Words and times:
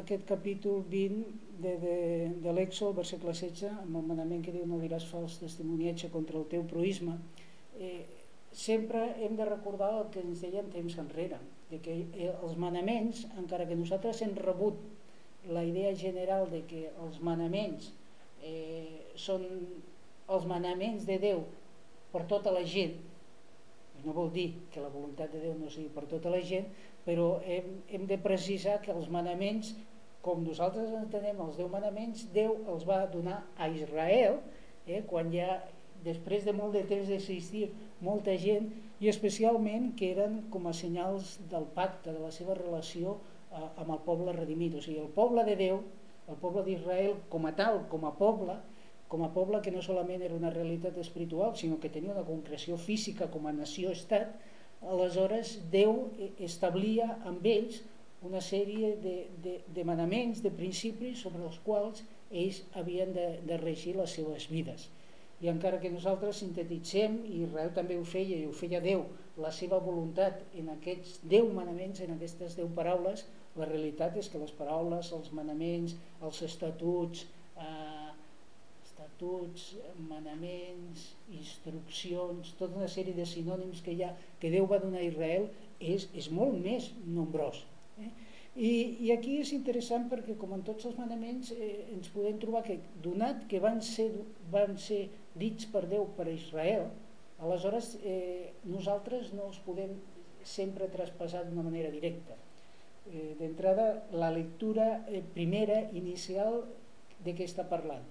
aquest 0.00 0.24
capítol 0.26 0.82
20 0.90 1.24
de, 1.62 1.72
de, 1.78 1.96
de 2.42 2.52
l'Èxol, 2.52 2.94
versícle 2.96 3.32
16, 3.32 3.70
amb 3.84 4.00
el 4.00 4.06
manament 4.08 4.42
que 4.44 4.54
diu 4.54 4.66
no 4.66 4.80
diràs 4.82 5.06
fals 5.10 5.38
testimoniatge 5.42 6.10
contra 6.12 6.38
el 6.40 6.46
teu 6.50 6.64
proisme, 6.70 7.16
eh, 7.78 8.02
sempre 8.54 9.04
hem 9.24 9.36
de 9.38 9.46
recordar 9.48 9.92
el 9.98 10.10
que 10.14 10.22
ens 10.22 10.42
deien 10.44 10.70
temps 10.74 10.98
enrere, 11.02 11.38
de 11.70 11.80
que 11.82 11.96
eh, 12.04 12.30
els 12.34 12.58
manaments, 12.60 13.24
encara 13.40 13.66
que 13.70 13.78
nosaltres 13.78 14.22
hem 14.26 14.34
rebut 14.38 14.78
la 15.50 15.64
idea 15.66 15.92
general 15.94 16.48
de 16.50 16.62
que 16.68 16.86
els 17.04 17.20
manaments 17.20 17.90
eh, 18.42 19.10
són 19.16 19.44
els 20.34 20.46
manaments 20.48 21.04
de 21.08 21.18
Déu 21.20 21.42
per 22.12 22.24
tota 22.30 22.52
la 22.54 22.62
gent, 22.64 22.94
no 24.04 24.12
vol 24.12 24.30
dir 24.32 24.50
que 24.72 24.82
la 24.84 24.92
voluntat 24.92 25.32
de 25.32 25.42
Déu 25.42 25.54
no 25.58 25.70
sigui 25.72 25.90
per 25.92 26.06
tota 26.10 26.32
la 26.32 26.40
gent, 26.44 26.66
però 27.04 27.38
hem, 27.44 27.80
hem 27.88 28.06
de 28.10 28.18
precisar 28.20 28.80
que 28.84 28.92
els 28.94 29.10
manaments, 29.12 29.74
com 30.24 30.44
nosaltres 30.44 30.92
entenem 30.96 31.40
els 31.44 31.58
deu 31.60 31.68
manaments, 31.68 32.24
Déu 32.32 32.56
els 32.72 32.86
va 32.88 33.04
donar 33.12 33.42
a 33.60 33.68
Israel, 33.68 34.40
eh, 34.86 35.02
quan 35.08 35.32
ja 35.32 35.58
després 36.04 36.44
de 36.44 36.52
molt 36.56 36.76
de 36.76 36.84
temps 36.88 37.08
d'existir 37.08 37.68
molta 38.04 38.36
gent, 38.40 38.70
i 39.00 39.08
especialment 39.12 39.92
que 39.98 40.10
eren 40.14 40.42
com 40.52 40.68
a 40.68 40.74
senyals 40.76 41.36
del 41.50 41.66
pacte, 41.76 42.12
de 42.12 42.20
la 42.20 42.32
seva 42.32 42.56
relació 42.56 43.18
eh, 43.18 43.60
amb 43.60 43.90
el 43.90 44.00
poble 44.06 44.32
redimit. 44.36 44.78
O 44.78 44.84
sigui, 44.84 45.00
el 45.02 45.12
poble 45.16 45.44
de 45.48 45.56
Déu, 45.60 45.82
el 46.28 46.40
poble 46.40 46.64
d'Israel 46.64 47.18
com 47.32 47.44
a 47.48 47.52
tal, 47.56 47.82
com 47.92 48.06
a 48.08 48.14
poble, 48.16 48.56
com 49.08 49.22
a 49.22 49.30
poble 49.34 49.60
que 49.62 49.72
no 49.74 49.82
solament 49.84 50.24
era 50.24 50.36
una 50.36 50.52
realitat 50.52 50.96
espiritual, 50.98 51.52
sinó 51.56 51.76
que 51.80 51.92
tenia 51.92 52.14
una 52.14 52.24
concreció 52.26 52.78
física 52.80 53.28
com 53.30 53.46
a 53.46 53.52
nació-estat, 53.52 54.32
aleshores 54.90 55.58
Déu 55.72 56.08
establia 56.44 57.08
amb 57.28 57.46
ells 57.46 57.82
una 58.24 58.40
sèrie 58.40 58.94
de, 59.04 59.14
de, 59.44 59.58
de 59.76 59.84
manaments, 59.84 60.40
de 60.44 60.50
principis 60.50 61.20
sobre 61.24 61.44
els 61.44 61.58
quals 61.64 62.04
ells 62.32 62.62
havien 62.80 63.12
de, 63.12 63.26
de 63.44 63.58
regir 63.60 63.94
les 63.98 64.14
seves 64.16 64.48
vides. 64.50 64.88
I 65.44 65.50
encara 65.52 65.80
que 65.82 65.92
nosaltres 65.92 66.40
sintetitzem, 66.40 67.18
i 67.28 67.42
Israel 67.44 67.72
també 67.76 67.98
ho 68.00 68.04
feia, 68.08 68.38
i 68.38 68.46
ho 68.48 68.54
feia 68.56 68.80
Déu, 68.80 69.04
la 69.44 69.50
seva 69.52 69.80
voluntat 69.82 70.40
en 70.56 70.70
aquests 70.72 71.18
deu 71.28 71.50
manaments, 71.52 72.00
en 72.00 72.14
aquestes 72.14 72.56
deu 72.56 72.70
paraules, 72.76 73.26
la 73.58 73.68
realitat 73.68 74.16
és 74.18 74.30
que 74.30 74.40
les 74.40 74.54
paraules, 74.56 75.10
els 75.12 75.30
manaments, 75.36 75.96
els 76.24 76.40
estatuts, 76.48 77.26
estatuts, 79.14 79.76
manaments, 80.08 81.14
instruccions, 81.30 82.54
tota 82.58 82.76
una 82.76 82.88
sèrie 82.88 83.14
de 83.14 83.24
sinònims 83.24 83.82
que 83.82 83.94
ha, 84.02 84.14
que 84.40 84.50
Déu 84.50 84.66
va 84.66 84.80
donar 84.82 85.00
a 85.00 85.06
Israel, 85.06 85.48
és, 85.80 86.08
és 86.14 86.30
molt 86.30 86.58
més 86.58 86.90
nombrós. 87.06 87.64
Eh? 87.98 88.10
I, 88.56 88.70
I 89.06 89.12
aquí 89.12 89.38
és 89.40 89.52
interessant 89.52 90.08
perquè, 90.10 90.36
com 90.36 90.52
en 90.54 90.62
tots 90.62 90.84
els 90.86 90.96
manaments, 90.98 91.52
eh, 91.52 91.86
ens 91.94 92.10
podem 92.10 92.38
trobar 92.38 92.64
que, 92.66 92.78
donat 93.02 93.46
que 93.50 93.60
van 93.60 93.80
ser, 93.82 94.10
van 94.50 94.76
ser 94.78 95.08
dits 95.34 95.66
per 95.66 95.86
Déu 95.86 96.08
per 96.16 96.26
a 96.28 96.34
Israel, 96.34 96.88
aleshores 97.38 97.96
eh, 98.02 98.50
nosaltres 98.64 99.32
no 99.34 99.50
els 99.50 99.60
podem 99.62 99.94
sempre 100.44 100.90
traspassar 100.90 101.44
d'una 101.46 101.64
manera 101.66 101.90
directa. 101.90 102.34
Eh, 103.10 103.34
D'entrada, 103.38 104.08
la 104.12 104.30
lectura 104.34 105.04
eh, 105.06 105.22
primera, 105.34 105.84
inicial, 105.92 106.64
de 107.24 107.32
què 107.32 107.46
està 107.46 107.64
parlant 107.66 108.04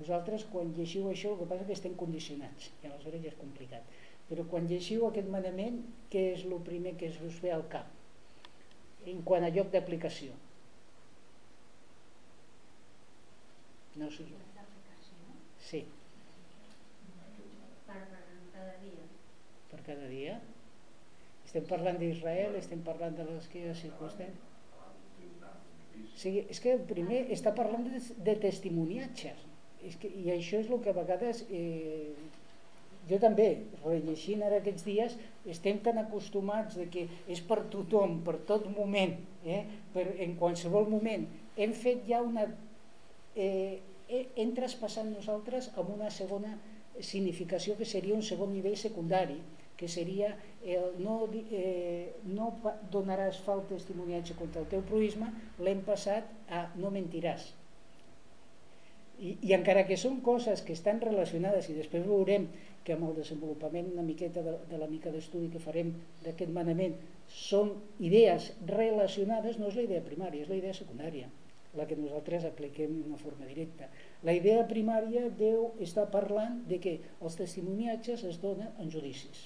vosaltres, 0.00 0.46
quan 0.52 0.72
llegiu 0.76 1.08
això, 1.10 1.34
el 1.34 1.40
que 1.40 1.48
passa 1.50 1.64
és 1.64 1.70
que 1.70 1.76
estem 1.78 1.96
condicionats, 2.00 2.70
i 2.82 2.88
aleshores 2.88 3.22
ja 3.24 3.32
és 3.32 3.40
complicat. 3.40 3.96
Però 4.30 4.44
quan 4.50 4.68
llegiu 4.70 5.06
aquest 5.06 5.28
manament, 5.32 5.80
què 6.12 6.30
és 6.34 6.44
el 6.46 6.60
primer 6.66 6.94
que 6.98 7.10
us 7.26 7.40
ve 7.42 7.52
al 7.54 7.66
cap? 7.72 7.88
En 9.10 9.24
quant 9.26 9.44
a 9.46 9.50
lloc 9.52 9.72
d'aplicació. 9.72 10.36
No 14.00 14.10
sé. 14.14 14.26
Sí. 15.70 15.82
Per 17.88 17.98
cada 18.54 18.76
dia. 18.84 19.08
Per 19.72 19.82
cada 19.88 20.08
dia? 20.12 20.38
Estem 21.48 21.66
parlant 21.66 21.98
d'Israel, 21.98 22.54
estem 22.60 22.86
parlant 22.86 23.16
de 23.18 23.26
les 23.26 23.50
que 23.50 23.74
circumstàncies. 23.74 24.46
O 26.00 26.18
sigui, 26.20 26.44
és 26.52 26.60
que 26.62 26.76
el 26.76 26.82
primer 26.88 27.24
està 27.34 27.50
parlant 27.56 27.86
de, 27.88 27.98
de 28.24 28.34
testimoniatges 28.40 29.49
és 29.86 29.96
que, 30.00 30.08
i 30.08 30.30
això 30.34 30.60
és 30.60 30.70
el 30.70 30.80
que 30.84 30.92
a 30.92 30.96
vegades 30.96 31.44
eh, 31.50 32.12
jo 33.10 33.18
també, 33.22 33.48
rellegint 33.82 34.42
ara 34.46 34.60
aquests 34.60 34.86
dies, 34.86 35.14
estem 35.50 35.80
tan 35.84 35.98
acostumats 36.02 36.76
de 36.78 36.86
que 36.92 37.06
és 37.30 37.40
per 37.46 37.62
tothom, 37.72 38.20
per 38.26 38.36
tot 38.48 38.66
moment, 38.74 39.16
eh? 39.44 39.62
per, 39.94 40.06
en 40.22 40.36
qualsevol 40.40 40.90
moment. 40.90 41.26
Hem 41.56 41.72
fet 41.76 42.04
ja 42.08 42.22
una... 42.24 42.46
Eh, 43.34 43.80
hem 44.10 44.50
traspassat 44.56 45.06
nosaltres 45.06 45.68
amb 45.78 45.92
una 45.94 46.08
segona 46.10 46.56
significació 46.98 47.76
que 47.78 47.86
seria 47.86 48.16
un 48.16 48.24
segon 48.26 48.50
nivell 48.50 48.74
secundari, 48.78 49.38
que 49.78 49.86
seria 49.88 50.32
el 50.66 50.98
no, 51.00 51.22
eh, 51.54 52.10
no 52.34 52.50
donaràs 52.92 53.38
fals 53.46 53.70
testimoniatge 53.70 54.34
contra 54.36 54.64
el 54.64 54.68
teu 54.74 54.82
proisme, 54.90 55.30
l'hem 55.62 55.86
passat 55.86 56.26
a 56.50 56.66
no 56.74 56.90
mentiràs 56.92 57.52
i, 59.20 59.36
i 59.48 59.54
encara 59.56 59.84
que 59.88 59.98
són 60.00 60.20
coses 60.24 60.62
que 60.66 60.74
estan 60.76 61.00
relacionades 61.04 61.68
i 61.68 61.76
després 61.76 62.06
veurem 62.06 62.48
que 62.84 62.96
amb 62.96 63.08
el 63.10 63.18
desenvolupament 63.20 63.92
una 63.92 64.06
miqueta 64.06 64.42
de, 64.46 64.56
de 64.70 64.80
la 64.80 64.88
mica 64.90 65.12
d'estudi 65.12 65.50
que 65.52 65.62
farem 65.62 65.92
d'aquest 66.24 66.52
manament 66.56 66.96
són 67.30 67.74
idees 68.00 68.50
relacionades, 68.66 69.60
no 69.60 69.68
és 69.68 69.78
la 69.78 69.86
idea 69.86 70.02
primària, 70.06 70.46
és 70.46 70.50
la 70.50 70.58
idea 70.62 70.76
secundària 70.76 71.28
la 71.78 71.86
que 71.86 71.94
nosaltres 71.94 72.44
apliquem 72.48 72.96
d'una 72.98 73.18
forma 73.20 73.46
directa. 73.46 73.86
La 74.26 74.34
idea 74.34 74.64
primària, 74.66 75.28
Déu 75.38 75.70
està 75.84 76.06
parlant 76.10 76.60
de 76.70 76.80
que 76.82 76.96
els 77.20 77.36
testimoniatges 77.38 78.24
es 78.26 78.40
donen 78.42 78.72
en 78.82 78.90
judicis. 78.90 79.44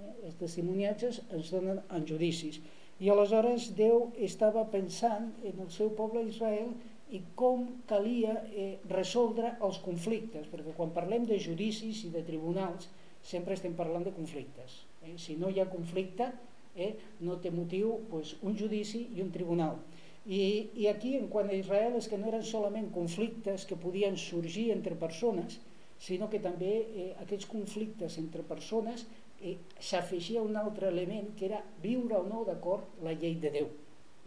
Eh? 0.00 0.14
Els 0.30 0.38
testimoniatges 0.40 1.20
es 1.36 1.50
donen 1.52 1.82
en 1.90 2.06
judicis. 2.08 2.60
I 3.00 3.12
aleshores 3.12 3.70
Déu 3.76 4.08
estava 4.16 4.64
pensant 4.72 5.30
en 5.44 5.60
el 5.60 5.68
seu 5.76 5.92
poble 5.96 6.24
Israel 6.28 6.72
i 7.16 7.20
com 7.38 7.66
calia 7.90 8.36
eh, 8.50 8.78
resoldre 8.90 9.56
els 9.66 9.80
conflictes, 9.84 10.46
perquè 10.50 10.74
quan 10.76 10.92
parlem 10.94 11.26
de 11.28 11.38
judicis 11.42 12.04
i 12.06 12.12
de 12.14 12.22
tribunals 12.26 12.88
sempre 13.22 13.56
estem 13.56 13.74
parlant 13.78 14.06
de 14.06 14.14
conflictes. 14.16 14.82
Eh? 15.02 15.16
Si 15.18 15.36
no 15.40 15.50
hi 15.50 15.60
ha 15.60 15.68
conflicte, 15.70 16.30
eh, 16.76 16.94
no 17.26 17.38
té 17.42 17.50
motiu 17.50 17.96
pues, 18.10 18.36
un 18.46 18.56
judici 18.56 19.06
i 19.16 19.24
un 19.24 19.32
tribunal. 19.34 19.80
I, 20.26 20.68
I 20.76 20.86
aquí, 20.90 21.16
en 21.16 21.26
quant 21.32 21.48
a 21.50 21.56
Israel, 21.56 21.96
és 21.98 22.06
que 22.08 22.18
no 22.20 22.28
eren 22.28 22.44
solament 22.46 22.90
conflictes 22.94 23.64
que 23.66 23.78
podien 23.80 24.18
sorgir 24.20 24.68
entre 24.74 24.98
persones, 25.00 25.58
sinó 26.00 26.28
que 26.32 26.40
també 26.40 26.74
eh, 26.80 27.10
aquests 27.24 27.48
conflictes 27.48 28.16
entre 28.20 28.44
persones 28.46 29.06
eh, 29.40 29.56
s'afegia 29.80 30.44
un 30.44 30.56
altre 30.56 30.88
element 30.88 31.32
que 31.36 31.48
era 31.48 31.60
viure 31.82 32.20
o 32.20 32.24
no 32.28 32.44
d'acord 32.48 33.02
la 33.04 33.16
llei 33.16 33.36
de 33.40 33.52
Déu. 33.56 33.68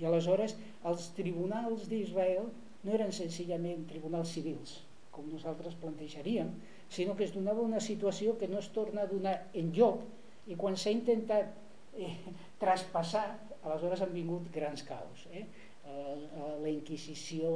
I 0.02 0.10
aleshores 0.10 0.56
els 0.90 1.10
tribunals 1.18 1.88
d'Israel 1.90 2.50
no 2.84 2.94
eren 2.96 3.14
senzillament 3.16 3.88
tribunals 3.90 4.34
civils, 4.36 4.78
com 5.14 5.28
nosaltres 5.32 5.76
plantejaríem, 5.82 6.52
sinó 6.94 7.16
que 7.18 7.26
es 7.28 7.34
donava 7.34 7.64
una 7.64 7.82
situació 7.82 8.38
que 8.40 8.50
no 8.52 8.60
es 8.60 8.70
torna 8.76 9.04
a 9.04 9.10
donar 9.12 9.36
en 9.54 9.72
lloc 9.76 10.04
i 10.52 10.58
quan 10.60 10.76
s'ha 10.78 10.92
intentat 10.94 11.54
eh, 11.98 12.16
traspassar, 12.62 13.28
aleshores 13.64 14.04
han 14.04 14.14
vingut 14.14 14.50
grans 14.54 14.84
caos. 14.88 15.28
Eh? 15.32 15.46
La 15.84 16.70
Inquisició 16.72 17.50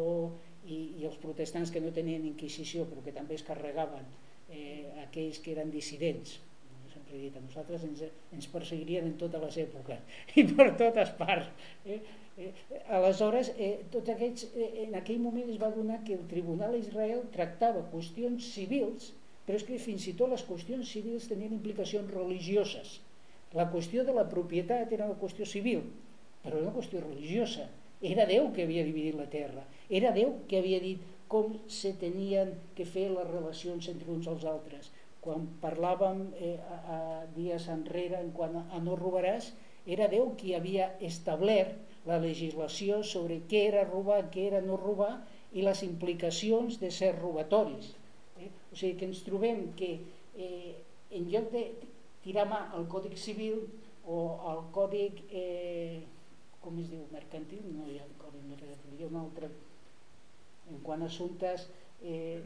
i, 0.67 0.77
i 0.99 1.05
els 1.07 1.17
protestants 1.21 1.71
que 1.71 1.81
no 1.83 1.93
tenien 1.95 2.25
Inquisició 2.27 2.85
però 2.89 3.03
que 3.05 3.15
també 3.15 3.37
es 3.37 3.45
carregaven 3.47 4.03
eh, 4.51 4.83
aquells 5.05 5.39
que 5.43 5.53
eren 5.55 5.71
dissidents 5.71 6.37
sempre 6.91 7.17
he 7.17 7.21
dit, 7.27 7.35
a 7.37 7.43
nosaltres 7.43 7.83
ens, 7.87 8.03
ens 8.35 8.47
perseguirien 8.51 9.07
en 9.07 9.17
totes 9.21 9.43
les 9.43 9.59
èpoques 9.63 10.19
i 10.41 10.45
per 10.51 10.69
totes 10.79 11.13
parts 11.19 11.69
eh? 11.85 12.01
Eh, 12.37 12.53
aleshores, 12.93 13.49
eh, 13.57 13.79
tots 13.89 14.11
aquests, 14.13 14.43
eh, 14.53 14.83
en 14.83 14.95
aquell 14.99 15.17
moment 15.21 15.49
es 15.49 15.57
va 15.61 15.71
donar 15.73 16.03
que 16.05 16.13
el 16.13 16.27
Tribunal 16.29 16.75
d'Israel 16.77 17.23
tractava 17.33 17.81
qüestions 17.93 18.51
civils, 18.53 19.07
però 19.47 19.57
és 19.57 19.65
que 19.65 19.79
fins 19.81 20.05
i 20.11 20.13
tot 20.19 20.29
les 20.29 20.43
qüestions 20.45 20.91
civils 20.95 21.25
tenien 21.31 21.55
implicacions 21.55 22.13
religioses. 22.13 22.99
La 23.57 23.65
qüestió 23.73 24.05
de 24.05 24.13
la 24.13 24.27
propietat 24.29 24.93
era 24.93 25.07
una 25.09 25.17
qüestió 25.23 25.47
civil, 25.49 25.81
però 26.43 26.61
una 26.61 26.75
qüestió 26.75 27.01
religiosa. 27.01 27.65
Era 28.11 28.27
Déu 28.29 28.51
que 28.53 28.67
havia 28.67 28.85
dividit 28.85 29.17
la 29.17 29.29
terra, 29.33 29.63
era 29.89 30.13
Déu 30.13 30.35
que 30.49 30.59
havia 30.61 30.79
dit 30.83 31.01
com 31.31 31.55
se 31.67 31.95
tenien 31.97 32.53
que 32.77 32.85
fer 32.85 33.07
les 33.09 33.31
relacions 33.31 33.89
entre 33.89 34.11
uns 34.13 34.29
als 34.29 34.45
altres. 34.45 34.91
Quan 35.25 35.49
parlàvem 35.63 36.27
eh, 36.37 36.53
a, 36.61 36.77
a 36.97 36.99
dies 37.33 37.65
enrere 37.73 38.21
en 38.21 38.29
quant 38.37 38.61
a 38.61 38.83
no 38.83 38.99
robaràs, 38.99 39.49
era 39.87 40.11
Déu 40.11 40.35
qui 40.37 40.53
havia 40.53 40.91
establert 41.01 41.96
la 42.07 42.19
legislació 42.23 43.01
sobre 43.03 43.41
què 43.51 43.65
era 43.67 43.83
robar, 43.87 44.21
què 44.33 44.47
era 44.47 44.61
no 44.63 44.79
robar 44.79 45.13
i 45.53 45.63
les 45.65 45.83
implicacions 45.83 46.79
de 46.81 46.91
ser 46.91 47.13
robatoris. 47.17 47.93
Eh? 48.39 48.49
O 48.71 48.79
sigui 48.79 48.95
que 48.99 49.07
ens 49.09 49.23
trobem 49.25 49.67
que 49.79 49.91
eh, 50.37 50.75
en 51.17 51.29
lloc 51.31 51.51
de 51.53 51.63
tirar 52.23 52.47
mà 52.49 52.63
al 52.75 52.87
Còdic 52.91 53.17
Civil 53.19 53.61
o 54.07 54.17
al 54.51 54.65
Còdic, 54.75 55.23
eh, 55.31 56.01
com 56.63 56.79
es 56.81 56.89
diu, 56.91 57.05
mercantil, 57.11 57.63
no 57.75 57.87
hi 57.87 57.99
ha 57.99 58.07
codi 58.21 58.43
mercantil, 58.47 58.95
hi 58.97 59.05
ha 59.05 59.11
un 59.11 59.21
altre, 59.21 59.49
en 60.71 60.81
quant 60.83 61.03
a 61.03 61.07
assumptes 61.11 61.67
eh, 62.03 62.39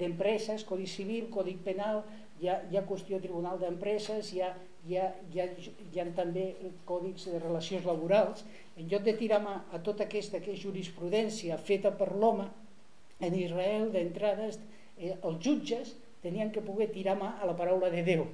d'empreses, 0.00 0.64
codi 0.68 0.86
civil, 0.90 1.28
codi 1.32 1.56
penal, 1.64 2.02
hi 2.40 2.50
ha, 2.50 2.58
hi 2.70 2.76
ha 2.76 2.84
qüestió 2.88 3.20
tribunal 3.22 3.60
d'empreses, 3.60 4.32
hi, 4.34 4.42
ha, 4.44 4.50
hi, 4.86 4.98
ha, 5.00 5.08
hi, 5.32 5.40
ha, 5.40 5.46
hi 5.92 6.00
ha 6.00 6.06
també 6.16 6.46
còdics 6.88 7.28
de 7.32 7.40
relacions 7.42 7.86
laborals. 7.88 8.44
En 8.76 8.88
lloc 8.90 9.04
de 9.06 9.16
tirar 9.18 9.40
mà 9.44 9.56
a 9.72 9.80
tota 9.82 10.06
aquesta 10.08 10.40
que 10.44 10.52
és 10.54 10.62
jurisprudència 10.62 11.58
feta 11.58 11.94
per 11.98 12.12
l'home, 12.14 12.48
en 13.20 13.36
Israel 13.38 13.90
d'entrada 13.94 14.48
eh, 14.50 15.14
els 15.14 15.38
jutges 15.44 15.94
tenien 16.24 16.50
que 16.50 16.64
poder 16.64 16.90
tirar 16.92 17.14
mà 17.20 17.36
a 17.40 17.46
la 17.46 17.56
paraula 17.56 17.90
de 17.92 18.02
Déu. 18.06 18.26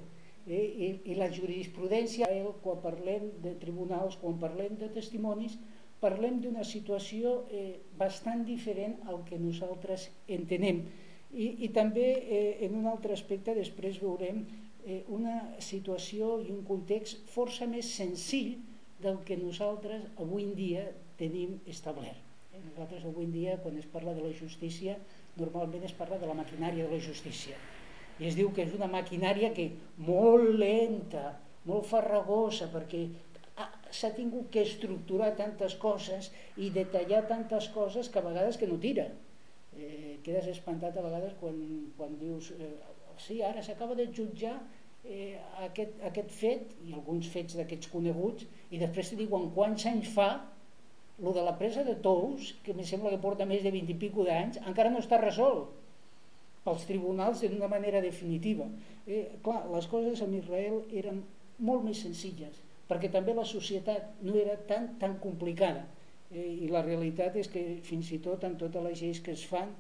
Eh, 0.47 0.65
i, 0.87 0.89
I 1.13 1.19
la 1.19 1.29
jurisprudència, 1.31 2.29
quan 2.65 2.81
parlem 2.83 3.29
de 3.45 3.55
tribunals, 3.61 4.17
quan 4.23 4.39
parlem 4.41 4.79
de 4.81 4.89
testimonis, 4.95 5.59
parlem 6.01 6.41
d'una 6.41 6.65
situació 6.65 7.43
eh, 7.53 7.77
bastant 7.99 8.47
diferent 8.49 8.97
al 9.07 9.21
que 9.27 9.39
nosaltres 9.39 10.09
entenem. 10.29 10.87
I, 11.31 11.47
i 11.67 11.69
també 11.77 12.09
eh, 12.17 12.57
en 12.67 12.79
un 12.81 12.89
altre 12.91 13.15
aspecte 13.15 13.55
després 13.55 14.01
veurem 14.03 14.43
eh, 14.87 15.03
una 15.09 15.37
situació 15.59 16.39
i 16.45 16.51
un 16.55 16.65
context 16.69 17.25
força 17.33 17.69
més 17.71 17.91
senzill 17.97 18.57
del 19.01 19.21
que 19.27 19.39
nosaltres 19.41 20.05
avui 20.21 20.45
en 20.45 20.55
dia 20.55 20.85
tenim 21.21 21.59
establert. 21.67 22.21
Eh, 22.53 22.61
nosaltres 22.69 23.05
avui 23.09 23.29
en 23.29 23.35
dia 23.35 23.59
quan 23.65 23.79
es 23.81 23.89
parla 23.89 24.15
de 24.17 24.25
la 24.25 24.33
justícia 24.37 24.99
normalment 25.37 25.85
es 25.87 25.95
parla 25.97 26.19
de 26.19 26.27
la 26.27 26.37
maquinària 26.37 26.87
de 26.87 26.97
la 26.97 27.03
justícia 27.03 27.57
i 28.21 28.29
es 28.29 28.37
diu 28.37 28.51
que 28.53 28.67
és 28.67 28.77
una 28.77 28.91
maquinària 28.91 29.53
que 29.57 29.71
molt 30.05 30.53
lenta, 30.61 31.39
molt 31.69 31.89
farragosa 31.89 32.69
perquè 32.73 33.07
s'ha 33.97 34.13
tingut 34.17 34.51
que 34.53 34.63
estructurar 34.67 35.33
tantes 35.39 35.75
coses 35.81 36.31
i 36.57 36.71
detallar 36.75 37.25
tantes 37.29 37.69
coses 37.75 38.09
que 38.09 38.21
a 38.21 38.27
vegades 38.27 38.59
que 38.61 38.69
no 38.71 38.79
tira 38.81 39.09
eh, 39.77 40.19
quedes 40.25 40.49
espantat 40.53 40.97
a 40.97 41.05
vegades 41.05 41.35
quan, 41.41 41.59
quan 41.97 42.17
dius 42.21 42.53
eh, 42.57 42.71
sí, 43.27 43.41
ara 43.47 43.63
s'acaba 43.63 43.97
de 43.99 44.09
jutjar 44.17 44.57
eh, 45.05 45.37
aquest, 45.67 45.99
aquest 46.11 46.33
fet 46.37 46.73
i 46.87 46.95
alguns 46.97 47.29
fets 47.33 47.57
d'aquests 47.59 47.91
coneguts 47.93 48.47
i 48.71 48.81
després 48.81 49.13
te 49.13 49.19
diuen 49.21 49.51
quants 49.57 49.87
anys 49.91 50.13
fa 50.15 50.31
lo 51.21 51.35
de 51.37 51.43
la 51.45 51.57
presa 51.59 51.85
de 51.85 51.97
tous 52.01 52.55
que 52.65 52.73
em 52.73 52.81
sembla 52.87 53.13
que 53.13 53.21
porta 53.23 53.49
més 53.49 53.63
de 53.65 53.73
20 53.75 53.93
i 53.93 53.99
pico 54.01 54.25
d'anys 54.25 54.61
encara 54.65 54.93
no 54.93 55.03
està 55.05 55.21
resolt 55.21 55.77
pels 56.65 56.85
tribunals 56.89 57.41
d'una 57.41 57.69
manera 57.73 58.03
definitiva. 58.05 58.67
Eh, 59.07 59.39
clar, 59.45 59.63
les 59.73 59.87
coses 59.89 60.21
en 60.21 60.35
Israel 60.37 60.83
eren 60.93 61.23
molt 61.59 61.85
més 61.87 62.03
senzilles 62.05 62.61
perquè 62.91 63.11
també 63.13 63.35
la 63.37 63.47
societat 63.47 64.23
no 64.27 64.35
era 64.35 64.57
tan, 64.67 64.97
tan 64.99 65.17
complicada. 65.23 65.85
Eh, 66.31 66.65
I 66.67 66.71
la 66.73 66.83
realitat 66.83 67.37
és 67.39 67.51
que 67.51 67.63
fins 67.87 68.11
i 68.13 68.19
tot 68.25 68.45
en 68.47 68.57
totes 68.59 68.83
les 68.83 69.03
lleis 69.03 69.21
que 69.23 69.35
es 69.37 69.45
fan 69.47 69.71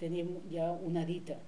tenim 0.00 0.34
ja 0.50 0.72
una 0.84 1.04
dita, 1.06 1.38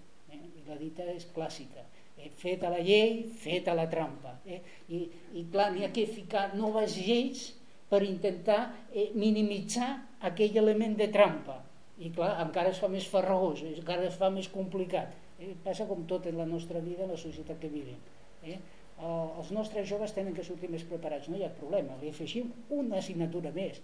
la 0.68 0.78
dita 0.80 1.06
és 1.12 1.28
clàssica. 1.34 1.84
Eh, 2.18 2.30
feta 2.36 2.70
la 2.72 2.80
llei, 2.82 3.22
feta 3.42 3.74
la 3.78 3.86
trampa. 3.90 4.36
Eh? 4.46 4.60
I, 4.94 5.04
I 5.40 5.46
clar, 5.52 5.70
n'hi 5.74 5.86
ha 5.86 5.92
que 5.94 6.06
ficar 6.10 6.50
noves 6.58 6.98
lleis 6.98 7.48
per 7.88 8.02
intentar 8.04 8.60
eh, 8.92 9.10
minimitzar 9.14 9.90
aquell 10.28 10.58
element 10.62 10.98
de 10.98 11.08
trampa. 11.14 11.60
I 11.98 12.12
clar, 12.14 12.34
encara 12.44 12.72
es 12.74 12.80
fa 12.82 12.90
més 12.90 13.06
farragós, 13.10 13.64
encara 13.70 14.06
es 14.08 14.18
fa 14.18 14.30
més 14.34 14.50
complicat. 14.52 15.14
Eh? 15.38 15.54
Passa 15.64 15.86
com 15.88 16.04
tot 16.10 16.26
en 16.30 16.38
la 16.38 16.46
nostra 16.46 16.82
vida, 16.84 17.06
en 17.06 17.14
la 17.14 17.20
societat 17.20 17.60
que 17.62 17.72
vivim. 17.72 17.98
Eh? 18.44 18.58
els 18.98 19.52
nostres 19.54 19.86
joves 19.86 20.10
tenen 20.10 20.34
que 20.34 20.42
sortir 20.42 20.66
més 20.72 20.82
preparats, 20.82 21.28
no 21.30 21.38
hi 21.38 21.44
ha 21.46 21.52
problema, 21.54 21.94
li 22.00 22.08
afegim 22.10 22.48
una 22.74 22.98
assignatura 22.98 23.52
més, 23.54 23.78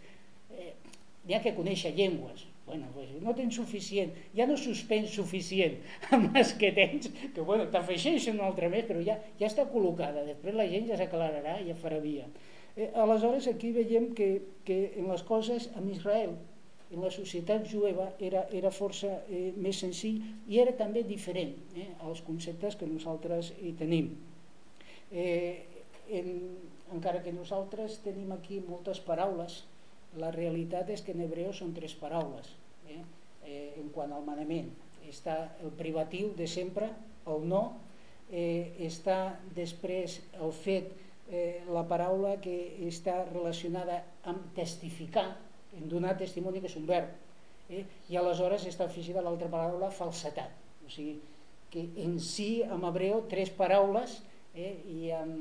eh, 0.51 0.73
n'hi 1.23 1.37
ha 1.37 1.43
que 1.45 1.55
conèixer 1.55 1.93
llengües 1.95 2.43
bueno, 2.67 2.87
pues, 2.95 3.11
no 3.21 3.35
tens 3.37 3.59
suficient. 3.59 4.15
Ja 4.37 4.47
no 4.49 4.57
suspens 4.57 5.13
suficient 5.13 5.77
amb 6.15 6.35
les 6.37 6.55
que 6.59 6.73
tens 6.77 7.11
que 7.35 7.45
bueno, 7.45 7.69
t'afegeix 7.73 8.31
un 8.33 8.41
altre 8.45 8.71
més 8.73 8.89
però 8.89 9.05
ja, 9.05 9.19
ja 9.41 9.51
està 9.51 9.69
col·locada. 9.71 10.25
Després 10.29 10.57
la 10.57 10.69
gent 10.71 10.89
ja 10.89 10.99
s'aclararà 11.01 11.59
i 11.61 11.71
ja 11.71 11.79
farà 11.79 12.01
via. 12.03 12.27
Eh, 12.75 12.91
aleshores 12.99 13.47
aquí 13.53 13.71
veiem 13.75 14.13
que, 14.19 14.31
que 14.65 14.79
en 14.99 15.11
les 15.13 15.23
coses 15.23 15.69
amb 15.79 15.93
Israel 15.93 16.35
en 16.95 17.03
la 17.03 17.11
societat 17.11 17.67
jueva 17.71 18.11
era, 18.23 18.45
era 18.55 18.71
força 18.75 19.11
eh, 19.29 19.51
més 19.57 19.81
senzill 19.83 20.21
i 20.51 20.61
era 20.63 20.75
també 20.79 21.03
diferent 21.07 21.55
eh, 21.77 21.91
als 22.07 22.23
conceptes 22.27 22.79
que 22.79 22.89
nosaltres 22.89 23.53
hi 23.61 23.75
tenim. 23.79 24.13
Eh, 25.13 25.65
en, 26.15 26.29
encara 26.95 27.23
que 27.25 27.33
nosaltres 27.33 28.01
tenim 28.05 28.33
aquí 28.35 28.61
moltes 28.63 29.01
paraules 29.03 29.63
la 30.21 30.31
realitat 30.35 30.91
és 30.95 31.03
que 31.05 31.15
en 31.15 31.25
hebreu 31.25 31.53
són 31.57 31.73
tres 31.77 31.95
paraules 31.99 32.53
eh? 32.89 33.01
Eh, 33.45 33.73
en 33.81 33.91
quant 33.95 34.13
al 34.13 34.25
manament. 34.27 34.71
Està 35.09 35.37
el 35.63 35.73
privatiu 35.77 36.33
de 36.39 36.47
sempre, 36.49 36.89
el 37.29 37.45
no, 37.49 37.65
eh, 38.31 38.73
està 38.87 39.37
després 39.57 40.21
el 40.41 40.55
fet, 40.57 40.93
eh, 41.29 41.61
la 41.69 41.85
paraula 41.89 42.37
que 42.45 42.55
està 42.89 43.23
relacionada 43.31 44.01
amb 44.31 44.53
testificar, 44.57 45.29
en 45.75 45.89
donar 45.91 46.17
testimoni 46.17 46.63
que 46.63 46.71
és 46.71 46.77
un 46.81 46.87
verb, 46.89 47.11
eh? 47.69 47.85
i 48.09 48.17
aleshores 48.17 48.67
està 48.71 48.89
afegida 48.89 49.25
l'altra 49.25 49.51
paraula 49.53 49.91
falsetat. 49.93 50.53
O 50.87 50.93
sigui, 50.93 51.19
que 51.73 51.89
en 52.05 52.19
si, 52.23 52.63
en 52.63 52.85
hebreu, 52.87 53.25
tres 53.29 53.51
paraules, 53.51 54.21
eh? 54.55 54.77
I, 54.87 55.11
en, 55.17 55.35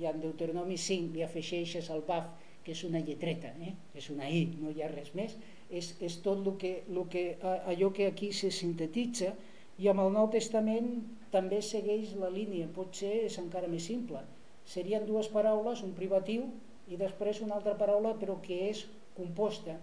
i 0.00 0.08
en 0.10 0.20
Deuteronomi 0.20 0.76
5 0.80 1.14
li 1.14 1.22
afegeixes 1.22 1.88
el 1.94 2.02
baf 2.08 2.32
que 2.68 2.74
és 2.76 2.84
una 2.84 3.00
lletreta, 3.00 3.48
eh? 3.64 3.72
és 3.96 4.10
una 4.12 4.28
I, 4.28 4.42
no 4.60 4.68
hi 4.68 4.82
ha 4.84 4.90
res 4.92 5.14
més, 5.16 5.32
és, 5.72 5.94
és 6.04 6.18
tot 6.20 6.44
el 6.44 6.58
que, 6.60 6.72
el 6.92 6.98
que, 7.08 7.22
allò 7.72 7.88
que 7.96 8.10
aquí 8.12 8.28
se 8.36 8.50
sintetitza 8.52 9.30
i 9.80 9.88
amb 9.88 10.04
el 10.04 10.12
Nou 10.12 10.28
Testament 10.34 10.90
també 11.32 11.62
segueix 11.64 12.12
la 12.20 12.28
línia, 12.34 12.68
potser 12.76 13.14
és 13.24 13.38
encara 13.40 13.70
més 13.72 13.88
simple. 13.88 14.20
Serien 14.68 15.06
dues 15.08 15.30
paraules, 15.32 15.80
un 15.86 15.94
privatiu 15.96 16.44
i 16.92 17.00
després 17.00 17.40
una 17.44 17.56
altra 17.56 17.76
paraula 17.80 18.12
però 18.20 18.36
que 18.44 18.58
és 18.68 18.84
composta 19.16 19.78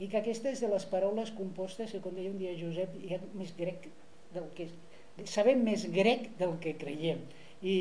i 0.00 0.08
que 0.08 0.22
aquesta 0.22 0.48
és 0.54 0.64
de 0.64 0.70
les 0.72 0.86
paraules 0.88 1.32
compostes 1.36 1.92
que 1.92 2.00
com 2.00 2.16
deia 2.16 2.32
un 2.32 2.40
dia 2.40 2.56
Josep 2.56 2.96
hi 3.04 3.12
ha 3.16 3.20
més 3.36 3.52
grec 3.58 3.90
del 4.32 4.48
que 4.56 4.70
sabem 5.28 5.60
més 5.66 5.84
grec 5.92 6.30
del 6.40 6.56
que 6.64 6.72
creiem 6.80 7.20
i, 7.60 7.76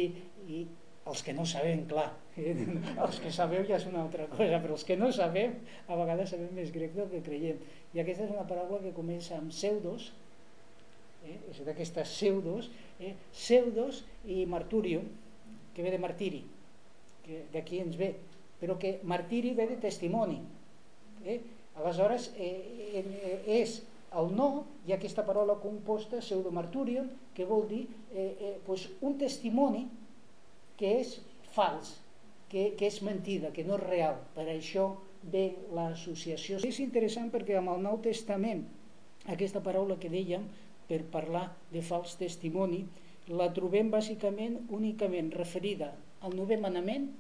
i 0.52 0.66
els 1.10 1.24
que 1.26 1.34
no 1.34 1.46
sabem, 1.50 1.84
clar, 1.90 2.08
els 3.04 3.20
que 3.24 3.32
sabeu 3.34 3.66
ja 3.68 3.80
és 3.80 3.88
una 3.90 4.04
altra 4.06 4.28
cosa, 4.32 4.60
però 4.62 4.76
els 4.78 4.86
que 4.86 4.98
no 5.00 5.10
sabem, 5.16 5.56
a 5.88 5.98
vegades 6.00 6.34
sabem 6.36 6.52
més 6.56 6.72
grec 6.76 6.96
del 6.98 7.10
que 7.12 7.24
creiem. 7.26 7.60
I 7.96 8.04
aquesta 8.04 8.28
és 8.28 8.34
una 8.34 8.46
paraula 8.50 8.82
que 8.84 8.96
comença 8.96 9.38
amb 9.40 9.54
pseudos, 9.54 10.12
eh? 11.26 11.38
és 11.52 11.62
d'aquestes 11.66 12.14
pseudos, 12.14 12.70
eh? 13.00 13.16
pseudos 13.34 14.04
i 14.30 14.44
marturio, 14.50 15.02
que 15.76 15.86
ve 15.86 15.94
de 15.96 16.02
martiri, 16.02 16.44
que 17.26 17.46
d'aquí 17.54 17.82
ens 17.84 17.98
ve, 18.00 18.14
però 18.60 18.78
que 18.80 18.98
martiri 19.08 19.56
ve 19.58 19.70
de 19.70 19.80
testimoni. 19.82 20.42
Eh? 21.26 21.40
Aleshores, 21.80 22.34
eh, 22.38 23.00
eh, 23.00 23.40
és 23.62 23.80
el 24.20 24.32
no, 24.36 24.50
ha 24.90 24.96
aquesta 24.98 25.24
paraula 25.26 25.60
composta, 25.62 26.20
pseudomarturion, 26.24 27.10
que 27.38 27.46
vol 27.46 27.68
dir 27.70 27.86
eh, 28.12 28.26
eh, 28.26 28.56
pues 28.66 28.90
un 29.06 29.18
testimoni 29.22 29.86
que 30.80 30.96
és 31.02 31.18
fals, 31.56 31.98
que, 32.50 32.72
que 32.80 32.88
és 32.90 33.02
mentida, 33.06 33.52
que 33.56 33.66
no 33.68 33.78
és 33.78 33.86
real. 33.86 34.18
Per 34.36 34.48
això 34.48 34.90
ve 35.34 35.50
l'associació. 35.76 36.60
És 36.66 36.80
interessant 36.84 37.30
perquè 37.34 37.60
amb 37.60 37.74
el 37.76 37.84
Nou 37.84 38.00
Testament, 38.04 38.64
aquesta 39.28 39.62
paraula 39.66 40.00
que 40.00 40.12
dèiem, 40.12 40.48
per 40.90 41.04
parlar 41.14 41.50
de 41.74 41.84
fals 41.86 42.16
testimoni, 42.18 42.86
la 43.30 43.52
trobem 43.54 43.92
bàsicament 43.94 44.56
únicament 44.74 45.30
referida 45.36 45.92
al 46.26 46.34
novè 46.34 46.58
manament, 46.58 47.12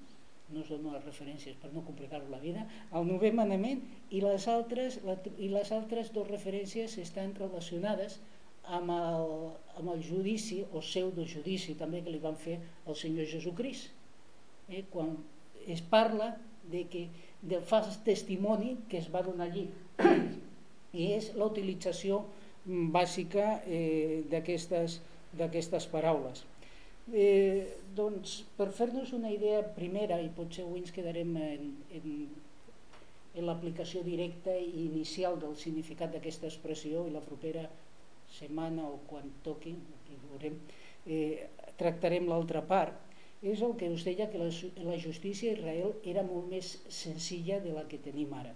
no 0.50 0.64
us 0.64 0.72
dono 0.72 0.96
les 0.96 1.04
referències 1.06 1.58
per 1.62 1.70
no 1.76 1.84
complicar 1.86 2.24
la 2.32 2.40
vida, 2.42 2.64
al 2.92 3.06
novè 3.06 3.30
manament 3.36 3.84
i 4.10 4.24
les 4.24 4.48
altres, 4.50 4.98
la, 5.06 5.20
i 5.38 5.52
les 5.54 5.70
altres 5.76 6.10
dues 6.16 6.32
referències 6.32 6.98
estan 6.98 7.36
relacionades 7.38 8.18
amb 8.18 8.39
el, 8.78 9.32
amb 9.80 9.94
el 9.94 10.04
judici 10.06 10.62
o 10.70 10.84
pseudojudici 10.84 11.76
també 11.80 12.04
que 12.06 12.14
li 12.14 12.22
van 12.22 12.38
fer 12.38 12.60
al 12.86 12.98
Senyor 13.00 13.28
Jesucrist 13.32 13.90
eh, 14.70 14.84
quan 14.94 15.16
es 15.68 15.82
parla 15.82 16.36
de 16.70 16.86
que, 16.92 17.08
del 17.42 17.64
fals 17.66 17.98
testimoni 18.06 18.76
que 18.90 19.00
es 19.02 19.10
va 19.14 19.24
donar 19.26 19.50
allí. 19.50 19.68
I 21.00 21.12
és 21.16 21.32
la 21.38 21.48
utilització 21.50 22.24
bàsica 22.66 23.60
eh, 23.66 24.24
d'aquestes 24.30 25.88
paraules. 25.92 26.44
Eh, 27.10 27.66
doncs 27.98 28.44
per 28.58 28.70
fer-nos 28.76 29.14
una 29.18 29.32
idea 29.34 29.64
primera 29.76 30.20
i 30.22 30.30
potser 30.36 30.66
avui 30.66 30.84
ens 30.84 30.94
quedarem 30.94 31.32
en, 31.42 31.70
en, 31.98 32.10
en 33.34 33.48
l'aplicació 33.48 34.04
directa 34.06 34.54
i 34.54 34.86
inicial 34.86 35.40
del 35.42 35.56
significat 35.58 36.14
d'aquesta 36.14 36.50
expressió 36.50 37.08
i 37.08 37.14
la 37.16 37.24
propera 37.26 37.66
setmana 38.38 38.86
o 38.88 39.00
quan 39.10 39.32
toqui, 39.46 39.76
aquí 40.00 40.18
veurem, 40.28 40.60
eh, 41.08 41.48
tractarem 41.78 42.28
l'altra 42.30 42.66
part. 42.74 43.06
és 43.42 43.62
el 43.64 43.72
que 43.80 43.88
us 43.88 44.04
deia 44.04 44.26
que 44.28 44.40
la, 44.40 44.50
la 44.84 44.98
justícia 45.00 45.52
a 45.52 45.56
Israel 45.56 45.94
era 46.04 46.26
molt 46.28 46.50
més 46.52 46.74
senzilla 46.92 47.62
de 47.64 47.72
la 47.72 47.86
que 47.88 48.00
tenim 48.04 48.34
ara. 48.36 48.52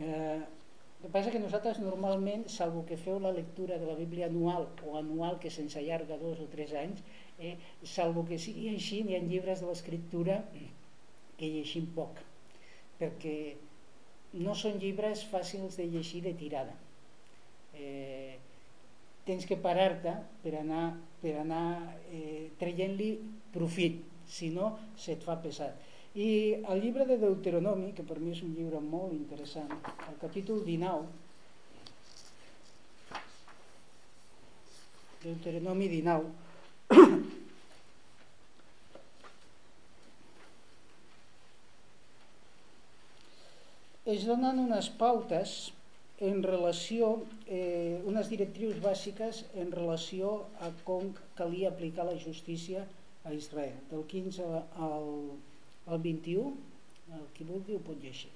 Eh, 0.00 0.40
el 0.40 1.02
que 1.02 1.10
passa 1.12 1.32
que 1.34 1.42
nosaltres 1.42 1.80
normalment, 1.84 2.46
salvo 2.48 2.86
que 2.88 2.96
feu 2.96 3.18
la 3.20 3.34
lectura 3.36 3.76
de 3.76 3.84
la 3.84 3.96
Bíblia 3.98 4.30
anual 4.32 4.64
o 4.88 4.96
anual 4.96 5.36
que 5.42 5.52
se'ns 5.52 5.76
allarga 5.76 6.16
dos 6.22 6.40
o 6.40 6.48
tres 6.54 6.72
anys, 6.72 7.02
eh, 7.38 7.58
salvo 7.96 8.24
que 8.24 8.38
sigui 8.40 8.70
així, 8.70 9.02
hi 9.04 9.18
ha 9.18 9.20
llibres 9.20 9.60
de 9.60 9.68
l'escriptura 9.68 10.38
que 11.36 11.50
llegim 11.58 11.90
poc, 11.98 12.22
perquè 13.02 13.36
no 14.46 14.54
són 14.56 14.80
llibres 14.80 15.26
fàcils 15.30 15.76
de 15.76 15.90
llegir 15.92 16.22
de 16.24 16.32
tirada. 16.40 16.74
Eh, 17.74 18.33
tens 19.24 19.46
que 19.48 19.56
parar-te 19.56 20.12
per 20.42 20.54
anar, 20.60 20.84
per 21.22 21.34
anar 21.40 21.66
eh, 22.12 22.50
traient-li 22.60 23.10
profit, 23.54 24.02
si 24.28 24.50
no 24.52 24.78
se't 25.00 25.22
fa 25.24 25.36
pesat. 25.40 25.74
I 26.14 26.54
el 26.70 26.80
llibre 26.80 27.04
de 27.08 27.16
Deuteronomi, 27.18 27.92
que 27.96 28.04
per 28.06 28.18
mi 28.20 28.30
és 28.36 28.42
un 28.46 28.54
llibre 28.54 28.80
molt 28.80 29.12
interessant, 29.16 29.70
el 30.08 30.16
capítol 30.20 30.64
19, 30.66 31.06
Deuteronomi 35.24 35.88
19, 35.88 36.28
es 44.14 44.22
donen 44.28 44.58
unes 44.68 44.86
pautes 45.00 45.72
en 46.20 46.42
relació, 46.42 47.24
eh, 47.46 48.00
unes 48.06 48.28
directrius 48.30 48.78
bàsiques 48.82 49.44
en 49.58 49.72
relació 49.74 50.44
a 50.62 50.70
com 50.86 51.10
calia 51.34 51.72
aplicar 51.72 52.06
la 52.06 52.14
justícia 52.20 52.84
a 53.24 53.32
Israel, 53.34 53.74
del 53.90 54.04
15 54.06 54.44
al, 54.44 55.10
al 55.90 55.98
21, 55.98 56.54
el 57.18 57.26
qui 57.34 57.46
vulgui 57.48 57.74
ho 57.74 57.82
pot 57.82 57.98
llegir. 57.98 58.30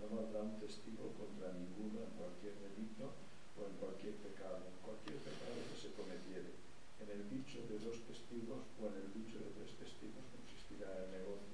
No 0.00 0.18
habrá 0.18 0.40
un 0.42 0.56
testigo 0.58 1.12
contra 1.20 1.52
ninguno 1.60 2.08
en 2.08 2.12
cualquier 2.16 2.56
delito 2.64 3.12
o 3.58 3.68
en 3.68 3.74
cualquier 3.78 4.16
pecado, 4.24 4.64
en 4.64 4.76
cualquier 4.80 5.20
pecado 5.28 5.60
que 5.68 5.76
se 5.76 5.92
cometiere. 5.92 6.56
En 7.04 7.08
el 7.12 7.22
dicho 7.28 7.60
de 7.68 7.78
dos 7.84 8.00
testigos 8.08 8.64
o 8.80 8.88
en 8.88 8.96
el 8.96 9.08
dicho 9.12 9.38
de 9.38 9.52
tres 9.60 9.76
testigos 9.76 10.24
consistirá 10.32 10.88
el 11.04 11.12
negocio. 11.12 11.51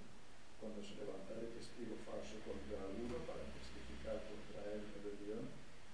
Cuando 0.59 0.83
se 0.83 0.99
levantare 0.99 1.55
testigo 1.55 1.95
falso 2.03 2.35
contra 2.43 2.83
alguno 2.83 3.23
para 3.31 3.47
testificar 3.55 4.19
contra 4.27 4.67
él 4.75 4.83
rebelión, 4.91 5.47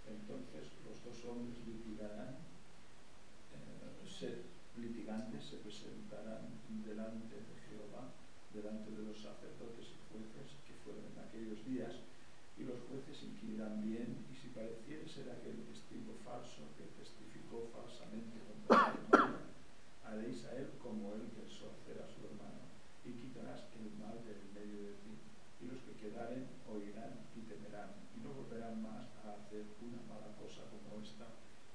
entonces 0.08 0.72
los 0.88 0.96
dos 1.04 1.20
hombres 1.28 1.60
litigarán, 1.68 2.40
eh, 3.52 4.08
se, 4.08 4.48
litigantes 4.80 5.44
se 5.44 5.60
presentarán 5.60 6.48
delante 6.84 7.36
de 7.36 7.54
Jehová, 7.68 8.08
delante 8.56 8.88
de 8.90 9.04
los 9.04 9.20
sacerdotes 9.20 9.92
y 9.92 9.98
jueces 10.08 10.48
que 10.64 10.74
fueron 10.80 11.04
en 11.12 11.18
aquellos 11.20 11.60
días, 11.68 12.00
y 12.56 12.64
los 12.64 12.80
jueces 12.88 13.20
inquirirán 13.20 13.84
bien, 13.84 14.24
y 14.28 14.34
si 14.36 14.48
pareciere 14.48 15.04
ser 15.08 15.28
aquel 15.28 15.60
testigo 15.68 16.16
falso 16.24 16.64
que 16.80 16.88
testificó 16.96 17.68
falsamente 17.68 18.40
contra 18.48 18.92
su 18.92 18.98
hermano, 19.12 19.44
haréis 20.04 20.44
a 20.46 20.56
él 20.56 20.72
como 20.80 21.12
él 21.14 21.24
hacer 21.84 22.02
a 22.02 22.08
su 22.08 22.26
hermano, 22.26 22.73
y 23.04 23.12
quitarás 23.12 23.68
el 23.76 23.92
mal 24.00 24.16
del 24.24 24.40
medio 24.56 24.80
de 24.88 24.94
ti, 25.04 25.14
y 25.60 25.64
los 25.68 25.80
que 25.84 25.94
quedaren 26.00 26.48
oirán 26.68 27.20
y 27.36 27.40
temerán, 27.44 27.92
y 28.16 28.24
no 28.24 28.32
volverán 28.32 28.82
más 28.82 29.04
a 29.24 29.36
hacer 29.36 29.64
una 29.84 30.00
mala 30.08 30.32
cosa 30.40 30.64
como 30.72 31.00
esta 31.04 31.28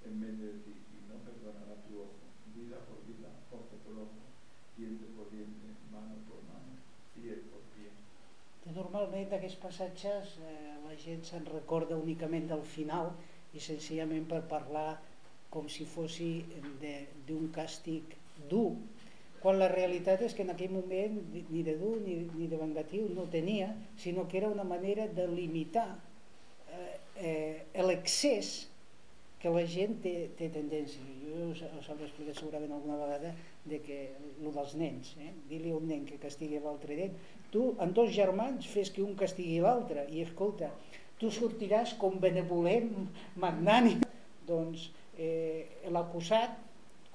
en 0.06 0.20
medio 0.20 0.54
de 0.54 0.60
ti, 0.66 0.76
y 0.76 0.98
no 1.06 1.22
perdonará 1.22 1.78
tu 1.86 2.02
ojo, 2.02 2.26
vida 2.56 2.78
por 2.90 3.00
vida, 3.06 3.30
ojo 3.52 3.76
por 3.86 3.96
ojo, 4.10 4.22
diente 4.78 5.06
por 5.16 5.30
diente, 5.32 5.70
mano 5.92 6.18
por 6.26 6.42
mano, 6.50 6.74
pie 7.14 7.46
por 7.52 7.62
pie. 7.74 7.94
Normalment 8.70 9.30
d'aquests 9.32 9.62
passatges 9.62 10.38
eh, 10.46 10.78
la 10.86 10.96
gent 10.98 11.24
se'n 11.26 11.46
recorda 11.50 11.98
únicament 11.98 12.50
del 12.50 12.66
final 12.66 13.14
i 13.54 13.62
senzillament 13.64 14.28
per 14.30 14.44
parlar 14.50 15.00
com 15.50 15.66
si 15.74 15.86
fossi 15.90 16.46
d'un 17.28 17.48
càstig 17.56 18.14
dur, 18.52 18.76
quan 19.44 19.60
la 19.60 19.70
realitat 19.72 20.22
és 20.26 20.36
que 20.36 20.44
en 20.46 20.52
aquell 20.54 20.74
moment 20.74 21.20
ni 21.36 21.64
de 21.64 21.76
dur 21.80 21.98
ni, 22.04 22.18
ni 22.36 22.48
de 22.52 22.60
vengatiu 22.60 23.08
no 23.16 23.28
tenia, 23.32 23.72
sinó 23.98 24.28
que 24.28 24.40
era 24.42 24.52
una 24.52 24.68
manera 24.68 25.08
de 25.08 25.28
limitar 25.28 25.90
eh, 26.74 26.98
eh, 27.16 27.84
l'excés 27.86 28.70
que 29.40 29.52
la 29.56 29.64
gent 29.64 30.02
té, 30.04 30.14
té 30.36 30.50
tendència. 30.52 31.00
Jo 31.24 31.50
us, 31.54 31.64
us 31.80 31.88
he 31.88 31.96
explicat 31.96 32.40
segurament 32.42 32.74
alguna 32.76 33.00
vegada 33.00 33.32
de 33.70 33.80
que 33.84 34.00
el 34.12 34.52
dels 34.52 34.76
nens, 34.80 35.14
eh? 35.24 35.32
dir-li 35.48 35.72
a 35.72 35.80
un 35.80 35.88
nen 35.88 36.04
que 36.08 36.20
castigui 36.20 36.60
l'altre 36.60 36.98
nen, 37.00 37.16
tu 37.54 37.70
en 37.80 37.94
dos 37.96 38.12
germans 38.16 38.68
fes 38.68 38.92
que 38.92 39.04
un 39.06 39.16
castigui 39.20 39.62
l'altre 39.64 40.06
i 40.12 40.26
escolta, 40.26 40.74
tu 41.20 41.32
sortiràs 41.32 41.96
com 42.00 42.20
benevolent, 42.20 42.92
magnànim. 43.40 44.04
Doncs 44.50 44.90
eh, 45.20 45.88
l'acusat 45.94 46.69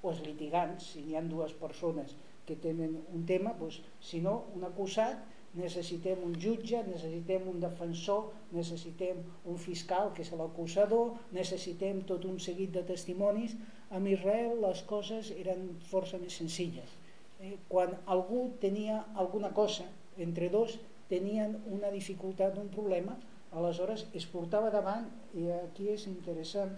o 0.05 0.13
els 0.13 0.23
litigants, 0.27 0.93
si 0.93 1.03
n'hi 1.03 1.17
ha 1.17 1.25
dues 1.25 1.57
persones 1.57 2.13
que 2.45 2.57
tenen 2.61 2.99
un 3.17 3.25
tema, 3.27 3.55
doncs, 3.59 3.81
si 4.05 4.21
no, 4.21 4.43
un 4.55 4.67
acusat 4.69 5.23
necessitem 5.55 6.23
un 6.27 6.35
jutge, 6.41 6.81
necessitem 6.87 7.47
un 7.49 7.61
defensor, 7.63 8.33
necessitem 8.53 9.21
un 9.51 9.59
fiscal 9.61 10.11
que 10.15 10.25
és 10.27 10.33
l'acusador, 10.35 11.15
necessitem 11.37 12.03
tot 12.09 12.27
un 12.27 12.41
seguit 12.43 12.75
de 12.75 12.83
testimonis. 12.87 13.55
Amb 13.95 14.11
Israel 14.11 14.59
les 14.65 14.83
coses 14.91 15.31
eren 15.37 15.69
força 15.91 16.19
més 16.19 16.41
senzilles. 16.41 16.97
Eh, 17.41 17.55
quan 17.71 17.95
algú 18.11 18.49
tenia 18.61 19.05
alguna 19.15 19.53
cosa, 19.55 19.87
entre 20.19 20.51
dos 20.51 20.79
tenien 21.09 21.55
una 21.71 21.93
dificultat, 21.95 22.59
un 22.59 22.71
problema, 22.75 23.15
aleshores 23.55 24.09
es 24.19 24.27
portava 24.27 24.73
davant, 24.75 25.07
i 25.39 25.47
aquí 25.55 25.93
és 25.95 26.09
interessant, 26.11 26.75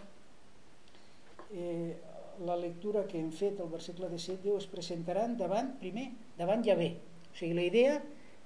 eh, 1.49 1.97
la 2.45 2.57
lectura 2.57 3.07
que 3.09 3.19
hem 3.19 3.31
fet, 3.33 3.61
el 3.61 3.71
versicle 3.73 4.11
de 4.13 4.19
7 4.21 4.43
diu, 4.45 4.57
es 4.61 4.69
presentaran 4.71 5.37
davant, 5.41 5.75
primer, 5.81 6.11
davant 6.39 6.65
Javé. 6.67 6.93
O 7.31 7.37
sigui, 7.37 7.55
la 7.57 7.67
idea 7.67 7.99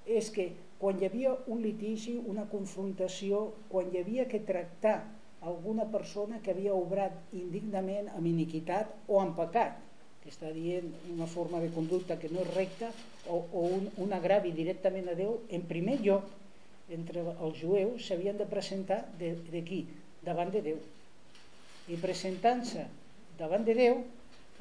és 0.05 0.29
que 0.33 0.51
quan 0.81 0.99
hi 0.99 1.07
havia 1.07 1.33
un 1.53 1.61
litigi, 1.61 2.15
una 2.31 2.47
confrontació, 2.49 3.41
quan 3.69 3.91
hi 3.91 4.01
havia 4.01 4.27
que 4.29 4.41
tractar 4.47 4.97
alguna 5.41 5.87
persona 5.93 6.39
que 6.41 6.53
havia 6.53 6.73
obrat 6.77 7.33
indignament 7.37 8.09
amb 8.13 8.29
iniquitat 8.29 8.93
o 9.07 9.19
amb 9.21 9.37
pecat, 9.37 9.79
que 10.21 10.29
està 10.29 10.51
dient 10.53 10.91
una 11.09 11.25
forma 11.25 11.59
de 11.61 11.71
conducta 11.73 12.17
que 12.21 12.29
no 12.29 12.43
és 12.43 12.53
recta 12.53 12.91
o, 13.25 13.39
o 13.41 13.65
un, 13.77 13.87
un 14.05 14.13
agravi 14.13 14.53
directament 14.53 15.09
a 15.09 15.17
Déu, 15.17 15.39
en 15.49 15.65
primer 15.69 15.97
lloc, 16.05 16.29
entre 16.93 17.23
els 17.31 17.57
jueus 17.57 18.05
s'havien 18.05 18.37
de 18.37 18.45
presentar 18.45 19.03
de? 19.17 19.33
Davant 20.21 20.51
de 20.53 20.61
Déu. 20.61 20.81
I 21.89 21.97
presentant-se 21.97 22.85
davant 23.41 23.65
de 23.67 23.75
Déu, 23.77 24.03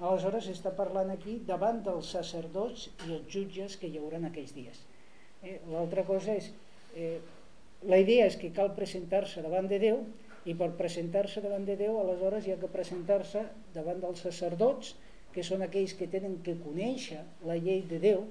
aleshores 0.00 0.48
està 0.48 0.72
parlant 0.76 1.12
aquí 1.12 1.38
davant 1.48 1.82
dels 1.84 2.14
sacerdots 2.16 2.88
i 3.06 3.12
els 3.18 3.28
jutges 3.34 3.76
que 3.80 3.90
hi 3.90 4.00
haurà 4.00 4.20
en 4.20 4.30
aquells 4.30 4.54
dies. 4.56 4.80
Eh, 5.42 5.58
L'altra 5.72 6.06
cosa 6.08 6.36
és, 6.40 6.50
eh, 6.96 7.18
la 7.92 8.00
idea 8.00 8.26
és 8.26 8.36
que 8.40 8.52
cal 8.56 8.72
presentar-se 8.76 9.44
davant 9.44 9.68
de 9.68 9.78
Déu 9.82 10.00
i 10.48 10.56
per 10.56 10.70
presentar-se 10.78 11.42
davant 11.44 11.66
de 11.68 11.76
Déu 11.76 11.98
aleshores 12.00 12.46
hi 12.46 12.54
ha 12.54 12.60
que 12.60 12.72
presentar-se 12.72 13.44
davant 13.76 14.00
dels 14.00 14.24
sacerdots 14.24 14.94
que 15.34 15.44
són 15.46 15.62
aquells 15.62 15.94
que 15.94 16.08
tenen 16.10 16.40
que 16.44 16.56
conèixer 16.64 17.20
la 17.46 17.56
llei 17.60 17.84
de 17.90 18.00
Déu 18.02 18.24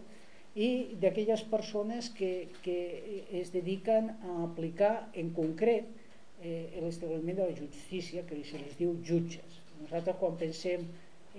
i 0.55 0.97
d'aquelles 1.01 1.45
persones 1.51 2.09
que, 2.17 2.49
que 2.65 2.77
es 3.39 3.53
dediquen 3.53 4.09
a 4.25 4.43
aplicar 4.49 4.93
en 5.13 5.29
concret 5.37 5.85
eh, 6.41 6.81
l'establiment 6.81 7.37
de 7.37 7.49
la 7.51 7.55
justícia 7.55 8.25
que 8.25 8.41
se 8.43 8.57
li 8.57 8.73
diu 8.79 8.97
jutges. 9.05 9.58
Nosaltres 9.79 10.19
quan 10.19 10.37
pensem 10.39 10.85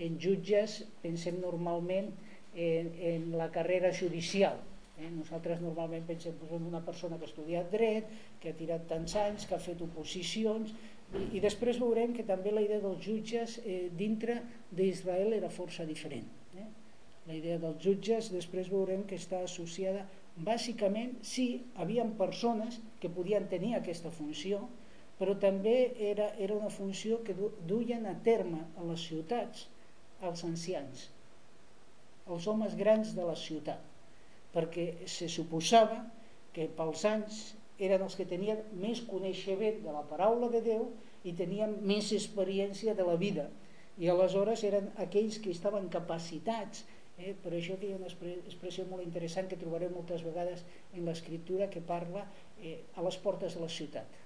en 0.00 0.18
jutges 0.22 0.80
pensem 1.02 1.40
normalment 1.42 2.10
en, 2.54 2.90
en 3.12 3.30
la 3.38 3.50
carrera 3.54 3.92
judicial, 3.94 4.58
Eh? 5.00 5.08
Nosaltres 5.16 5.60
normalment 5.64 6.04
pensem 6.08 6.34
pues, 6.38 6.52
en 6.56 6.66
una 6.68 6.82
persona 6.84 7.18
que 7.18 7.26
ha 7.26 7.30
estudiat 7.30 7.70
dret, 7.72 8.08
que 8.40 8.52
ha 8.52 8.56
tirat 8.58 8.86
tants 8.90 9.16
anys, 9.20 9.46
que 9.48 9.56
ha 9.56 9.62
fet 9.62 9.80
oposicions, 9.86 10.74
i, 11.16 11.22
i 11.38 11.42
després 11.42 11.80
veurem 11.82 12.12
que 12.16 12.26
també 12.28 12.52
la 12.54 12.64
idea 12.66 12.82
dels 12.84 13.00
jutges 13.06 13.58
eh, 13.64 13.88
dintre 13.96 14.40
d'Israel 14.76 15.36
era 15.38 15.52
força 15.52 15.86
diferent. 15.88 16.28
Eh? 16.60 16.68
La 17.28 17.36
idea 17.38 17.58
dels 17.62 17.80
jutges 17.84 18.30
després 18.34 18.70
veurem 18.72 19.06
que 19.08 19.18
està 19.20 19.42
associada 19.46 20.04
bàsicament 20.40 21.16
sí, 21.26 21.48
havien 21.82 22.14
persones 22.20 22.78
que 23.00 23.10
podien 23.12 23.48
tenir 23.50 23.74
aquesta 23.76 24.12
funció, 24.14 24.62
però 25.20 25.36
també 25.40 25.76
era, 26.10 26.30
era 26.40 26.56
una 26.56 26.72
funció 26.72 27.20
que 27.24 27.36
duien 27.68 28.06
a 28.08 28.16
terme 28.26 28.64
a 28.80 28.86
les 28.88 29.04
ciutats 29.10 29.66
els 30.28 30.44
ancians, 30.48 31.06
els 32.28 32.46
homes 32.48 32.76
grans 32.78 33.14
de 33.16 33.26
la 33.28 33.36
ciutat 33.36 33.86
perquè 34.54 34.86
se 35.06 35.28
suposava 35.30 36.00
que 36.54 36.66
pels 36.76 37.04
anys 37.06 37.40
eren 37.80 38.02
els 38.04 38.16
que 38.18 38.28
tenien 38.28 38.64
més 38.82 39.04
coneixement 39.08 39.78
de 39.84 39.92
la 39.94 40.06
paraula 40.08 40.50
de 40.52 40.60
Déu 40.64 40.88
i 41.24 41.36
tenien 41.36 41.76
més 41.86 42.10
experiència 42.16 42.96
de 42.96 43.06
la 43.06 43.16
vida 43.20 43.46
i 44.00 44.08
aleshores 44.08 44.64
eren 44.64 44.88
aquells 45.04 45.38
que 45.44 45.52
estaven 45.54 45.92
capacitats 45.92 46.82
Eh? 47.20 47.34
Per 47.44 47.52
això 47.52 47.76
que 47.76 47.88
hi 47.88 47.92
ha 47.92 47.98
una 47.98 48.08
expressió 48.08 48.86
molt 48.88 49.04
interessant 49.04 49.48
que 49.50 49.58
trobareu 49.60 49.92
moltes 49.92 50.24
vegades 50.24 50.64
en 50.96 51.04
l'escriptura 51.08 51.68
que 51.74 51.82
parla 51.92 52.24
eh, 52.62 52.78
a 52.96 53.04
les 53.04 53.18
portes 53.24 53.56
de 53.56 53.64
la 53.64 53.68
ciutat. 53.68 54.20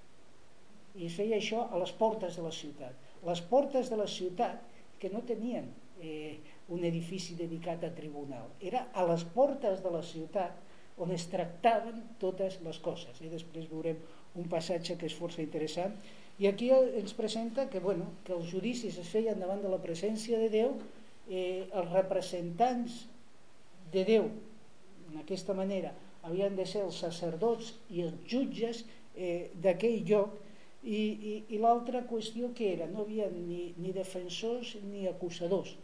I 0.94 1.08
es 1.08 1.16
feia 1.18 1.38
això 1.40 1.64
a 1.70 1.80
les 1.80 1.92
portes 1.98 2.36
de 2.38 2.44
la 2.44 2.52
ciutat. 2.54 2.94
Les 3.26 3.40
portes 3.50 3.90
de 3.90 3.98
la 3.98 4.06
ciutat 4.10 4.62
que 5.00 5.10
no 5.10 5.24
tenien 5.26 5.66
eh, 6.00 6.38
un 6.74 6.84
edifici 6.86 7.34
dedicat 7.38 7.82
a 7.84 7.92
tribunal. 7.94 8.52
Era 8.60 8.86
a 8.94 9.06
les 9.08 9.24
portes 9.34 9.82
de 9.82 9.92
la 9.92 10.02
ciutat 10.06 10.60
on 11.02 11.10
es 11.10 11.26
tractaven 11.30 12.04
totes 12.22 12.60
les 12.62 12.78
coses. 12.82 13.18
I 13.18 13.30
després 13.32 13.66
veurem 13.70 13.98
un 14.38 14.46
passatge 14.50 14.94
que 14.98 15.08
és 15.10 15.16
força 15.18 15.42
interessant. 15.42 15.96
I 16.38 16.48
aquí 16.50 16.70
ens 16.74 17.14
presenta 17.14 17.68
que, 17.70 17.82
bueno, 17.82 18.10
que 18.26 18.34
els 18.34 18.50
judicis 18.50 18.98
es 18.98 19.10
feien 19.10 19.38
davant 19.42 19.62
de 19.62 19.70
la 19.70 19.82
presència 19.82 20.38
de 20.38 20.50
Déu 20.50 20.74
eh, 21.28 21.66
els 21.70 21.90
representants 21.92 23.04
de 23.94 24.02
Déu 24.06 24.26
en 25.10 25.20
aquesta 25.22 25.54
manera 25.54 25.92
havien 26.24 26.56
de 26.56 26.66
ser 26.66 26.82
els 26.86 26.98
sacerdots 27.04 27.74
i 27.94 28.02
els 28.06 28.16
jutges 28.30 28.82
eh, 29.14 29.50
d'aquell 29.62 30.02
lloc 30.08 30.40
i, 30.84 31.00
i, 31.32 31.34
i 31.56 31.60
l'altra 31.60 32.04
qüestió 32.08 32.52
que 32.56 32.70
era 32.74 32.88
no 32.90 33.04
havia 33.04 33.30
ni, 33.32 33.72
ni 33.80 33.92
defensors 33.96 34.74
ni 34.84 35.06
acusadors 35.10 35.74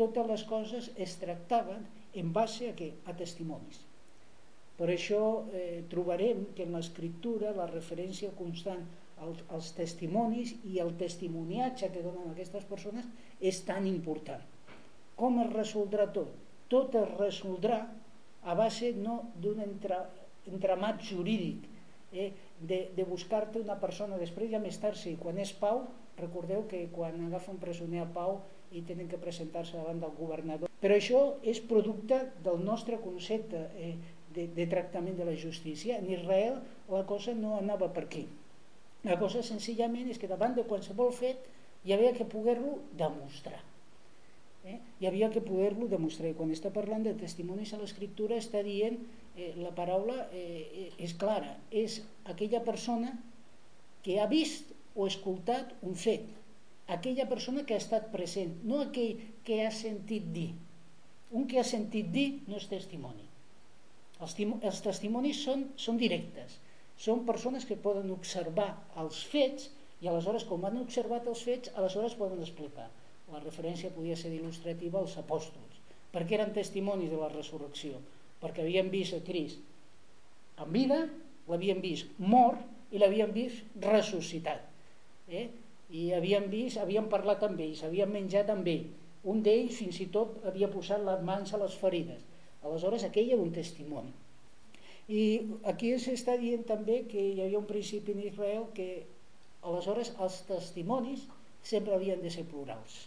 totes 0.00 0.30
les 0.30 0.44
coses 0.48 0.90
es 0.96 1.16
tractaven 1.20 1.84
en 2.18 2.32
base 2.32 2.70
a, 2.70 2.74
què? 2.76 2.92
a 3.06 3.14
testimonis 3.18 3.82
per 4.78 4.88
això 4.94 5.22
eh, 5.52 5.82
trobarem 5.90 6.46
que 6.56 6.64
en 6.64 6.76
l'escriptura 6.76 7.54
la 7.56 7.66
referència 7.70 8.34
constant 8.38 8.84
als, 9.18 9.42
als 9.50 9.72
testimonis 9.74 10.54
i 10.70 10.78
el 10.84 10.94
testimoniatge 11.00 11.90
que 11.94 12.04
donen 12.04 12.30
aquestes 12.30 12.64
persones 12.70 13.08
és 13.40 13.64
tan 13.66 13.90
important 13.90 14.46
com 15.18 15.40
es 15.42 15.48
resoldrà 15.50 16.06
tot? 16.14 16.30
Tot 16.70 16.94
es 17.00 17.08
resoldrà 17.18 17.78
a 18.46 18.54
base 18.58 18.92
no 18.96 19.16
d'un 19.42 19.58
entra, 19.64 20.04
entramat 20.46 21.02
jurídic, 21.08 21.64
eh, 22.12 22.30
de, 22.60 22.90
de 22.96 23.04
buscar-te 23.04 23.60
una 23.62 23.78
persona, 23.80 24.18
després 24.18 24.50
ja 24.50 24.60
més 24.62 24.78
tard, 24.82 24.98
sí, 24.98 25.14
quan 25.20 25.38
és 25.38 25.52
Pau, 25.60 25.84
recordeu 26.18 26.64
que 26.70 26.86
quan 26.94 27.20
agafen 27.28 27.60
presoner 27.62 28.02
a 28.02 28.08
Pau 28.14 28.40
i 28.74 28.82
tenen 28.88 29.08
que 29.08 29.20
presentar-se 29.20 29.78
davant 29.78 30.00
del 30.02 30.16
governador. 30.18 30.70
Però 30.82 30.96
això 30.98 31.22
és 31.42 31.60
producte 31.60 32.18
del 32.44 32.60
nostre 32.64 32.98
concepte 33.02 33.62
eh, 33.78 33.94
de, 34.34 34.48
de 34.54 34.66
tractament 34.70 35.16
de 35.18 35.28
la 35.28 35.36
justícia. 35.38 35.98
En 35.98 36.10
Israel 36.10 36.60
la 36.90 37.04
cosa 37.06 37.34
no 37.34 37.56
anava 37.58 37.90
per 37.94 38.06
aquí. 38.06 38.26
La 39.06 39.18
cosa 39.18 39.44
senzillament 39.46 40.10
és 40.10 40.18
que 40.18 40.30
davant 40.30 40.58
de 40.58 40.66
qualsevol 40.66 41.14
fet 41.14 41.46
hi 41.86 41.94
havia 41.94 42.14
que 42.16 42.26
poder-lo 42.26 42.80
demostrar 42.98 43.67
eh? 44.64 44.78
i 45.00 45.06
havia 45.06 45.30
que 45.30 45.42
poder-lo 45.44 45.88
demostrar. 45.90 46.30
I 46.30 46.36
quan 46.38 46.52
està 46.54 46.72
parlant 46.74 47.04
de 47.06 47.14
testimonis 47.18 47.72
a 47.74 47.80
l'escriptura 47.80 48.38
està 48.38 48.62
dient, 48.66 48.98
eh, 49.36 49.52
la 49.60 49.72
paraula 49.76 50.26
eh, 50.32 50.90
és 50.98 51.14
clara, 51.20 51.54
és 51.70 52.00
aquella 52.32 52.62
persona 52.66 53.14
que 54.02 54.18
ha 54.20 54.28
vist 54.30 54.72
o 54.96 55.06
escoltat 55.06 55.74
un 55.86 55.94
fet, 55.94 56.26
aquella 56.88 57.28
persona 57.30 57.64
que 57.64 57.76
ha 57.76 57.82
estat 57.82 58.10
present, 58.14 58.56
no 58.64 58.82
aquell 58.82 59.18
que 59.44 59.62
ha 59.64 59.72
sentit 59.74 60.30
dir. 60.34 60.50
Un 61.30 61.44
que 61.48 61.58
ha 61.60 61.66
sentit 61.66 62.08
dir 62.10 62.28
no 62.48 62.56
és 62.56 62.68
testimoni. 62.70 63.26
Els, 64.24 64.34
els 64.40 64.80
testimonis 64.82 65.42
són, 65.44 65.68
són 65.78 65.98
directes, 66.00 66.56
són 66.98 67.26
persones 67.28 67.68
que 67.68 67.76
poden 67.78 68.08
observar 68.10 68.70
els 68.98 69.20
fets 69.30 69.68
i 70.02 70.08
aleshores, 70.08 70.46
com 70.48 70.64
han 70.64 70.80
observat 70.80 71.28
els 71.30 71.44
fets, 71.46 71.70
aleshores 71.76 72.16
poden 72.18 72.40
explicar 72.42 72.88
la 73.32 73.40
referència 73.42 73.92
podia 73.94 74.16
ser 74.16 74.30
il·lustrativa 74.32 75.00
als 75.02 75.16
apòstols, 75.20 75.80
perquè 76.12 76.38
eren 76.38 76.54
testimonis 76.56 77.10
de 77.12 77.18
la 77.20 77.28
resurrecció, 77.32 77.98
perquè 78.40 78.64
havien 78.64 78.88
vist 78.92 79.16
a 79.16 79.20
Crist 79.26 79.60
en 80.62 80.70
vida, 80.74 80.98
l'havien 81.48 81.80
vist 81.82 82.14
mort 82.18 82.94
i 82.94 83.00
l'havien 83.00 83.32
vist 83.34 83.82
ressuscitat. 83.84 84.64
Eh? 85.28 85.48
I 85.94 86.08
havien 86.16 86.48
vist, 86.52 86.80
havien 86.82 87.08
parlat 87.12 87.44
amb 87.46 87.60
ells, 87.64 87.84
havien 87.86 88.10
menjat 88.12 88.50
amb 88.52 88.66
ell. 88.72 88.88
Un 89.28 89.42
d'ells 89.44 89.78
fins 89.82 90.00
i 90.02 90.08
tot 90.14 90.40
havia 90.48 90.70
posat 90.72 91.04
les 91.04 91.22
mans 91.28 91.52
a 91.52 91.60
les 91.62 91.76
ferides. 91.82 92.24
Aleshores, 92.64 93.04
aquell 93.06 93.30
era 93.36 93.44
un 93.44 93.52
testimoni. 93.54 94.10
I 95.08 95.22
aquí 95.72 95.94
s'està 96.02 96.34
dient 96.40 96.66
també 96.68 97.02
que 97.12 97.20
hi 97.20 97.38
havia 97.44 97.60
un 97.60 97.68
principi 97.68 98.16
en 98.16 98.24
Israel 98.26 98.66
que 98.76 98.88
aleshores 99.68 100.12
els 100.24 100.42
testimonis 100.48 101.24
sempre 101.70 101.94
havien 101.94 102.20
de 102.24 102.32
ser 102.34 102.44
plurals 102.50 102.98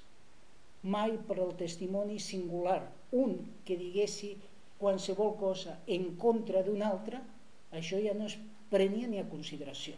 mai 0.84 1.18
per 1.28 1.38
al 1.40 1.54
testimoni 1.58 2.20
singular, 2.20 2.82
un 3.12 3.38
que 3.66 3.78
diguessi 3.78 4.36
qualsevol 4.82 5.36
cosa 5.38 5.78
en 5.86 6.16
contra 6.18 6.64
d'un 6.66 6.82
altre, 6.82 7.22
això 7.72 8.00
ja 8.02 8.16
no 8.18 8.26
es 8.26 8.38
prenia 8.72 9.08
ni 9.08 9.20
a 9.22 9.28
consideració. 9.30 9.98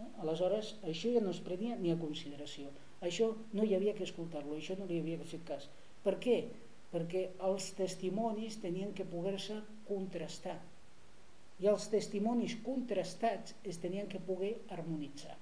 Eh? 0.00 0.06
Aleshores, 0.22 0.74
això 0.92 1.12
ja 1.12 1.22
no 1.24 1.34
es 1.34 1.42
prenia 1.44 1.76
ni 1.80 1.92
a 1.92 1.98
consideració. 2.00 2.70
Això 3.04 3.32
no 3.52 3.64
hi 3.64 3.74
havia 3.76 3.94
que 3.96 4.06
escoltar-lo, 4.06 4.56
això 4.56 4.78
no 4.78 4.86
li 4.88 5.00
havia 5.02 5.18
que 5.20 5.28
fer 5.32 5.42
cas. 5.48 5.68
Per 6.04 6.16
què? 6.22 6.38
Perquè 6.92 7.26
els 7.44 7.68
testimonis 7.76 8.56
tenien 8.62 8.94
que 8.96 9.04
poder-se 9.04 9.58
contrastar. 9.88 10.56
I 11.60 11.68
els 11.72 11.88
testimonis 11.92 12.56
contrastats 12.64 13.56
es 13.64 13.80
tenien 13.82 14.08
que 14.08 14.22
poder 14.22 14.54
harmonitzar. 14.72 15.36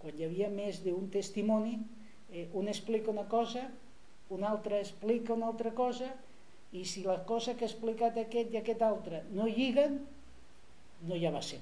Quan 0.00 0.16
hi 0.16 0.26
havia 0.26 0.48
més 0.52 0.80
d'un 0.84 1.08
testimoni, 1.12 1.78
eh, 2.32 2.48
un 2.54 2.68
explica 2.68 3.10
una 3.10 3.26
cosa, 3.28 3.66
un 4.30 4.44
altre 4.44 4.80
explica 4.80 5.34
una 5.34 5.48
altra 5.50 5.72
cosa, 5.74 6.10
i 6.72 6.84
si 6.86 7.02
la 7.02 7.18
cosa 7.26 7.56
que 7.58 7.66
ha 7.66 7.70
explicat 7.70 8.18
aquest 8.20 8.54
i 8.54 8.60
aquest 8.60 8.82
altre 8.86 9.24
no 9.34 9.48
lliguen, 9.50 9.98
no 11.08 11.16
hi 11.16 11.26
ha 11.26 11.34
va 11.34 11.42
ser. 11.42 11.58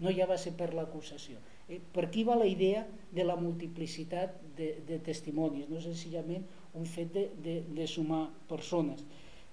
No 0.00 0.08
hi 0.10 0.22
ha 0.22 0.28
va 0.30 0.38
ser 0.40 0.54
per 0.56 0.70
l'acusació. 0.72 1.36
Eh, 1.68 1.80
per 1.92 2.06
aquí 2.06 2.24
va 2.24 2.38
la 2.40 2.48
idea 2.48 2.86
de 3.12 3.26
la 3.26 3.36
multiplicitat 3.36 4.38
de, 4.56 4.72
de 4.88 4.98
testimonis, 5.04 5.68
no 5.68 5.82
senzillament 5.84 6.46
un 6.78 6.86
fet 6.86 7.12
de, 7.12 7.26
de, 7.44 7.60
de 7.76 7.86
sumar 7.90 8.28
persones. 8.48 9.04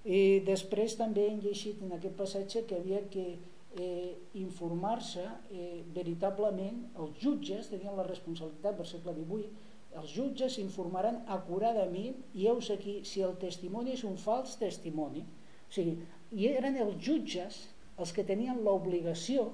I 0.08 0.40
després 0.46 0.96
també 0.96 1.26
hem 1.28 1.40
llegit 1.44 1.82
en 1.84 1.92
aquest 1.96 2.16
passatge 2.16 2.64
que 2.68 2.78
havia 2.78 3.02
que 3.12 3.26
eh, 3.34 4.12
informar-se 4.40 5.24
eh, 5.52 5.82
veritablement, 5.94 6.84
els 7.02 7.18
jutges 7.20 7.68
tenien 7.68 7.96
la 7.98 8.06
responsabilitat, 8.06 8.78
versícle 8.78 9.14
18, 9.18 9.67
els 9.96 10.12
jutges 10.12 10.58
informaran 10.60 11.22
acuradament 11.32 12.18
i 12.36 12.46
heus 12.50 12.68
aquí 12.74 13.00
si 13.08 13.22
el 13.24 13.34
testimoni 13.40 13.94
és 13.96 14.04
un 14.04 14.18
fals 14.20 14.58
testimoni. 14.60 15.24
O 15.68 15.72
sigui, 15.72 15.96
i 16.36 16.50
eren 16.52 16.76
els 16.76 17.00
jutges 17.04 17.62
els 17.98 18.12
que 18.14 18.26
tenien 18.26 18.60
l'obligació 18.64 19.48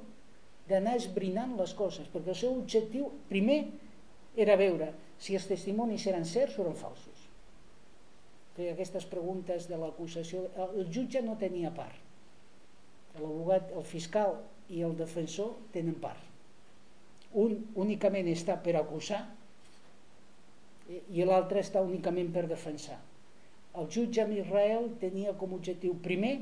d'anar 0.68 0.96
esbrinant 0.98 1.54
les 1.58 1.74
coses 1.76 2.08
perquè 2.12 2.32
el 2.32 2.40
seu 2.40 2.56
objectiu 2.58 3.10
primer 3.30 3.60
era 4.44 4.56
veure 4.60 4.90
si 5.20 5.36
els 5.38 5.46
testimonis 5.48 6.06
eren 6.10 6.26
certs 6.26 6.58
o 6.58 6.64
eren 6.64 6.76
falsos. 6.76 7.28
Que 8.54 8.70
aquestes 8.72 9.06
preguntes 9.10 9.68
de 9.70 9.78
l'acusació. 9.78 10.44
El 10.64 10.90
jutge 10.94 11.22
no 11.22 11.38
tenia 11.38 11.72
part. 11.74 11.96
L'abogat, 13.18 13.70
el 13.74 13.86
fiscal 13.86 14.36
i 14.70 14.82
el 14.86 14.94
defensor 14.98 15.54
tenen 15.74 15.96
part. 16.02 16.22
Un 17.34 17.56
únicament 17.82 18.28
està 18.30 18.56
per 18.62 18.76
acusar 18.78 19.22
i 20.88 21.24
l'altre 21.24 21.62
està 21.64 21.82
únicament 21.82 22.30
per 22.34 22.46
defensar. 22.50 22.98
El 23.80 23.88
jutge 23.90 24.22
amb 24.22 24.36
Israel 24.36 24.90
tenia 25.00 25.32
com 25.38 25.54
a 25.54 25.58
objectiu 25.58 25.96
primer 26.02 26.34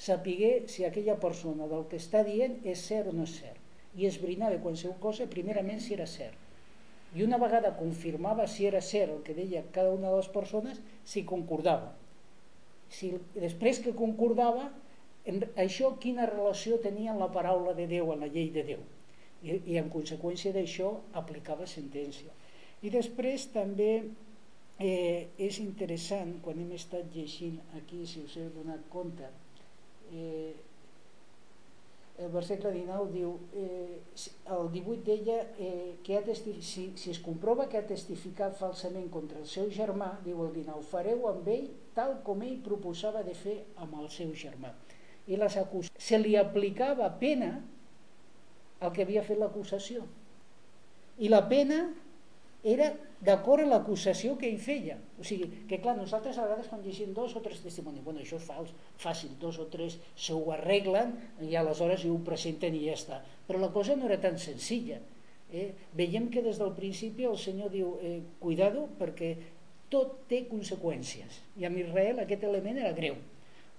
sapiguer 0.00 0.68
si 0.72 0.86
aquella 0.86 1.18
persona 1.20 1.66
del 1.68 1.82
que 1.90 1.98
està 2.00 2.22
dient 2.24 2.60
és 2.64 2.86
cert 2.86 3.10
o 3.10 3.16
no 3.16 3.26
és 3.28 3.34
cert 3.40 3.58
i 3.98 4.06
esbrinar 4.06 4.50
de 4.52 4.60
qualsevol 4.62 4.98
cosa 5.02 5.26
primerament 5.30 5.80
si 5.82 5.94
era 5.96 6.06
cert. 6.06 6.36
I 7.14 7.24
una 7.26 7.40
vegada 7.42 7.72
confirmava 7.76 8.46
si 8.46 8.66
era 8.66 8.80
cert 8.80 9.16
el 9.16 9.22
que 9.26 9.34
deia 9.34 9.64
cada 9.74 9.90
una 9.90 10.12
de 10.12 10.20
les 10.20 10.28
persones, 10.30 10.78
si 11.04 11.24
concordava. 11.26 11.90
Si, 12.90 13.10
després 13.34 13.80
que 13.82 13.94
concordava, 13.98 14.68
en, 15.26 15.42
això 15.64 15.90
quina 16.02 16.28
relació 16.30 16.78
tenia 16.82 17.16
la 17.18 17.30
paraula 17.34 17.74
de 17.74 17.88
Déu, 17.90 18.12
en 18.14 18.22
la 18.24 18.30
llei 18.30 18.50
de 18.54 18.64
Déu. 18.72 18.84
I, 19.42 19.58
i 19.72 19.78
en 19.80 19.90
conseqüència 19.90 20.54
d'això 20.54 20.92
aplicava 21.18 21.66
sentència. 21.66 22.30
I 22.80 22.90
després 22.92 23.50
també 23.52 23.92
eh, 24.80 25.28
és 25.36 25.60
interessant, 25.60 26.38
quan 26.44 26.60
hem 26.62 26.72
estat 26.76 27.12
llegint 27.14 27.60
aquí, 27.76 28.06
si 28.08 28.24
us 28.24 28.36
heu 28.40 28.48
donat 28.54 28.86
compte, 28.92 29.28
eh, 30.14 30.54
el 32.20 32.28
versegle 32.28 32.72
19 32.72 33.12
diu, 33.14 33.30
eh, 33.56 34.00
el 34.52 34.66
18 34.72 35.04
deia 35.06 35.38
eh, 35.56 35.96
que 36.04 36.18
ha 36.18 36.34
si, 36.36 36.92
si 36.96 37.10
es 37.10 37.20
comprova 37.24 37.68
que 37.68 37.78
ha 37.80 37.86
testificat 37.86 38.58
falsament 38.58 39.08
contra 39.12 39.40
el 39.40 39.46
seu 39.48 39.70
germà, 39.72 40.10
diu 40.24 40.42
el 40.44 40.52
19, 40.52 40.84
fareu 40.90 41.24
amb 41.30 41.48
ell 41.48 41.70
tal 41.96 42.18
com 42.26 42.44
ell 42.44 42.58
proposava 42.64 43.24
de 43.24 43.32
fer 43.34 43.56
amb 43.80 43.96
el 44.02 44.10
seu 44.12 44.34
germà. 44.36 44.74
I 45.32 45.38
les 45.40 45.56
acus 45.56 45.88
se 45.96 46.18
li 46.20 46.36
aplicava 46.36 47.08
pena 47.20 47.54
al 48.80 48.92
que 48.92 49.04
havia 49.04 49.24
fet 49.24 49.40
l'acusació. 49.40 50.04
I 51.20 51.28
la 51.32 51.42
pena 51.48 51.86
era 52.62 52.90
d'acord 53.24 53.64
amb 53.64 53.72
l'acusació 53.72 54.34
que 54.40 54.48
ell 54.48 54.58
feia. 54.60 54.98
O 55.20 55.24
sigui, 55.24 55.48
que 55.68 55.78
clar, 55.80 55.96
nosaltres 55.96 56.38
a 56.38 56.44
vegades 56.44 56.68
quan 56.68 56.82
llegim 56.84 57.14
dos 57.16 57.36
o 57.36 57.40
tres 57.44 57.62
testimonis, 57.64 58.04
bueno, 58.04 58.20
això 58.20 58.36
és 58.36 58.44
fals, 58.44 58.74
fàcil, 59.00 59.32
dos 59.40 59.58
o 59.60 59.66
tres 59.72 59.96
se 60.16 60.36
ho 60.36 60.42
arreglen 60.52 61.14
i 61.46 61.56
aleshores 61.56 62.04
ho 62.04 62.18
presenten 62.26 62.76
i 62.76 62.84
ja 62.88 62.98
està. 62.98 63.22
Però 63.48 63.60
la 63.60 63.72
cosa 63.72 63.96
no 63.96 64.08
era 64.08 64.20
tan 64.20 64.38
senzilla. 64.38 65.00
Eh? 65.50 65.72
Veiem 65.96 66.28
que 66.30 66.44
des 66.44 66.60
del 66.60 66.74
principi 66.76 67.26
el 67.26 67.38
Senyor 67.38 67.72
diu, 67.72 67.96
eh, 68.02 68.20
cuidado, 68.38 68.86
perquè 69.00 69.34
tot 69.90 70.20
té 70.30 70.44
conseqüències. 70.48 71.42
I 71.58 71.66
amb 71.66 71.80
Israel 71.80 72.22
aquest 72.22 72.44
element 72.46 72.78
era 72.78 72.94
greu. 72.94 73.16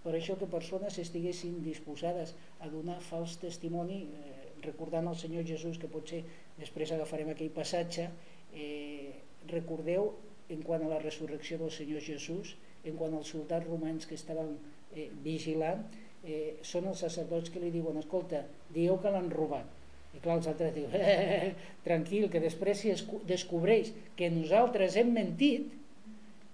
Per 0.02 0.16
això 0.18 0.36
que 0.38 0.50
persones 0.50 0.98
estiguessin 0.98 1.62
disposades 1.64 2.34
a 2.60 2.70
donar 2.74 2.98
fals 3.06 3.38
testimoni, 3.40 4.02
eh, 4.10 4.50
recordant 4.66 5.08
el 5.08 5.16
Senyor 5.16 5.46
Jesús, 5.46 5.78
que 5.78 5.90
potser 5.90 6.24
després 6.58 6.92
agafarem 6.92 7.30
aquell 7.30 7.54
passatge, 7.54 8.10
eh, 8.54 9.12
recordeu 9.52 10.12
en 10.52 10.62
quant 10.68 10.84
a 10.84 10.92
la 10.92 11.00
resurrecció 11.00 11.58
del 11.62 11.72
Senyor 11.72 12.04
Jesús, 12.04 12.56
en 12.84 12.98
quant 13.00 13.14
als 13.16 13.32
soldats 13.34 13.68
romans 13.68 14.08
que 14.08 14.18
estaven 14.18 14.56
eh, 14.96 15.10
vigilant, 15.24 15.84
eh, 16.24 16.58
són 16.66 16.90
els 16.92 17.04
sacerdots 17.06 17.52
que 17.54 17.62
li 17.62 17.72
diuen, 17.74 18.00
escolta, 18.02 18.44
dieu 18.74 18.98
que 19.02 19.14
l'han 19.14 19.30
robat. 19.34 19.78
I 20.12 20.20
clar, 20.20 20.40
els 20.40 20.50
altres 20.52 20.74
diuen, 20.76 20.96
eh, 20.96 21.52
tranquil, 21.86 22.28
que 22.32 22.42
després 22.44 22.82
si 22.84 22.92
es 22.94 23.06
descobreix 23.30 23.94
que 24.20 24.32
nosaltres 24.34 24.98
hem 25.00 25.14
mentit, 25.16 25.70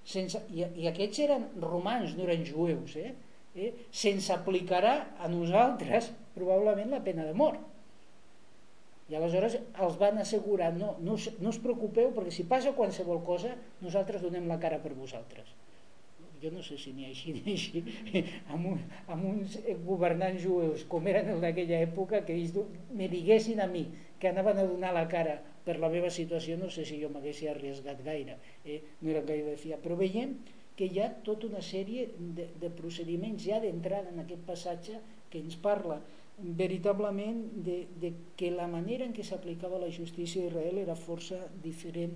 sense, 0.08 0.44
i, 0.54 0.64
i 0.84 0.92
aquests 0.92 1.24
eren 1.26 1.48
romans, 1.64 2.14
no 2.18 2.28
eren 2.28 2.46
jueus, 2.48 2.96
eh? 3.02 3.16
Eh, 3.58 3.72
se'ns 3.90 4.30
aplicarà 4.36 4.94
a 5.18 5.28
nosaltres 5.32 6.12
probablement 6.36 6.94
la 6.94 7.02
pena 7.04 7.26
de 7.26 7.34
mort. 7.34 7.64
I 9.08 9.16
aleshores 9.16 9.56
els 9.56 9.96
van 10.02 10.20
assegurar, 10.20 10.74
no, 10.76 10.96
no, 11.00 11.16
no 11.16 11.54
us 11.54 11.62
preocupeu 11.64 12.12
perquè 12.16 12.34
si 12.36 12.48
passa 12.50 12.76
qualsevol 12.76 13.22
cosa 13.28 13.54
nosaltres 13.84 14.26
donem 14.26 14.50
la 14.52 14.60
cara 14.60 14.82
per 14.84 14.94
vosaltres. 14.98 15.54
Jo 16.42 16.52
no 16.54 16.62
sé 16.62 16.76
si 16.78 16.92
n'hi 16.94 17.08
ha 17.08 17.12
així 17.14 17.34
ni 17.36 17.54
així, 17.54 17.84
amb, 18.54 18.74
un, 18.74 18.82
amb 19.14 19.30
uns 19.32 19.56
governants 19.86 20.44
jueus 20.44 20.84
com 20.92 21.08
eren 21.10 21.32
el 21.34 21.42
d'aquella 21.42 21.80
època 21.86 22.22
que 22.28 22.36
ells 22.36 22.54
me 22.94 23.08
diguessin 23.14 23.64
a 23.64 23.70
mi 23.72 23.88
que 24.20 24.30
anaven 24.30 24.60
a 24.60 24.68
donar 24.68 24.94
la 24.94 25.08
cara 25.10 25.40
per 25.66 25.78
la 25.80 25.90
meva 25.92 26.12
situació, 26.14 26.56
no 26.60 26.70
sé 26.74 26.86
si 26.88 27.00
jo 27.02 27.10
m'hagués 27.12 27.42
arriesgat 27.52 28.04
gaire, 28.06 28.38
eh? 28.64 28.80
no 29.02 29.12
era 29.12 29.24
gaire 29.28 29.56
de 29.56 29.58
fiar, 29.60 29.82
però 29.84 29.98
veiem 30.00 30.38
que 30.78 30.88
hi 30.88 31.02
ha 31.02 31.10
tota 31.26 31.50
una 31.50 31.64
sèrie 31.66 32.06
de, 32.38 32.48
de 32.62 32.70
procediments 32.78 33.44
ja 33.44 33.60
d'entrada 33.64 34.14
en 34.14 34.22
aquest 34.24 34.46
passatge 34.48 35.02
que 35.32 35.42
ens 35.42 35.58
parla 35.60 36.00
veritablement 36.38 37.40
de, 37.66 37.88
de 38.02 38.14
que 38.38 38.52
la 38.54 38.68
manera 38.70 39.06
en 39.08 39.14
què 39.14 39.26
s'aplicava 39.26 39.80
la 39.82 39.90
justícia 39.90 40.44
a 40.44 40.52
Israel 40.52 40.82
era 40.84 40.96
força 40.96 41.40
diferent 41.64 42.14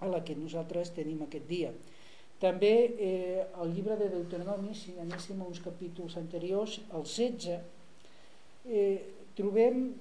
a 0.00 0.08
la 0.08 0.22
que 0.24 0.36
nosaltres 0.36 0.94
tenim 0.96 1.20
aquest 1.24 1.44
dia. 1.50 1.72
També 2.42 2.72
eh, 2.98 3.42
el 3.62 3.74
llibre 3.76 3.98
de 4.00 4.08
Deuteronomi, 4.10 4.72
si 4.74 4.96
anéssim 4.98 5.42
a 5.42 5.46
uns 5.46 5.60
capítols 5.62 6.16
anteriors, 6.18 6.80
el 6.96 7.04
16, 7.06 7.60
eh, 8.66 8.98
trobem 9.38 9.92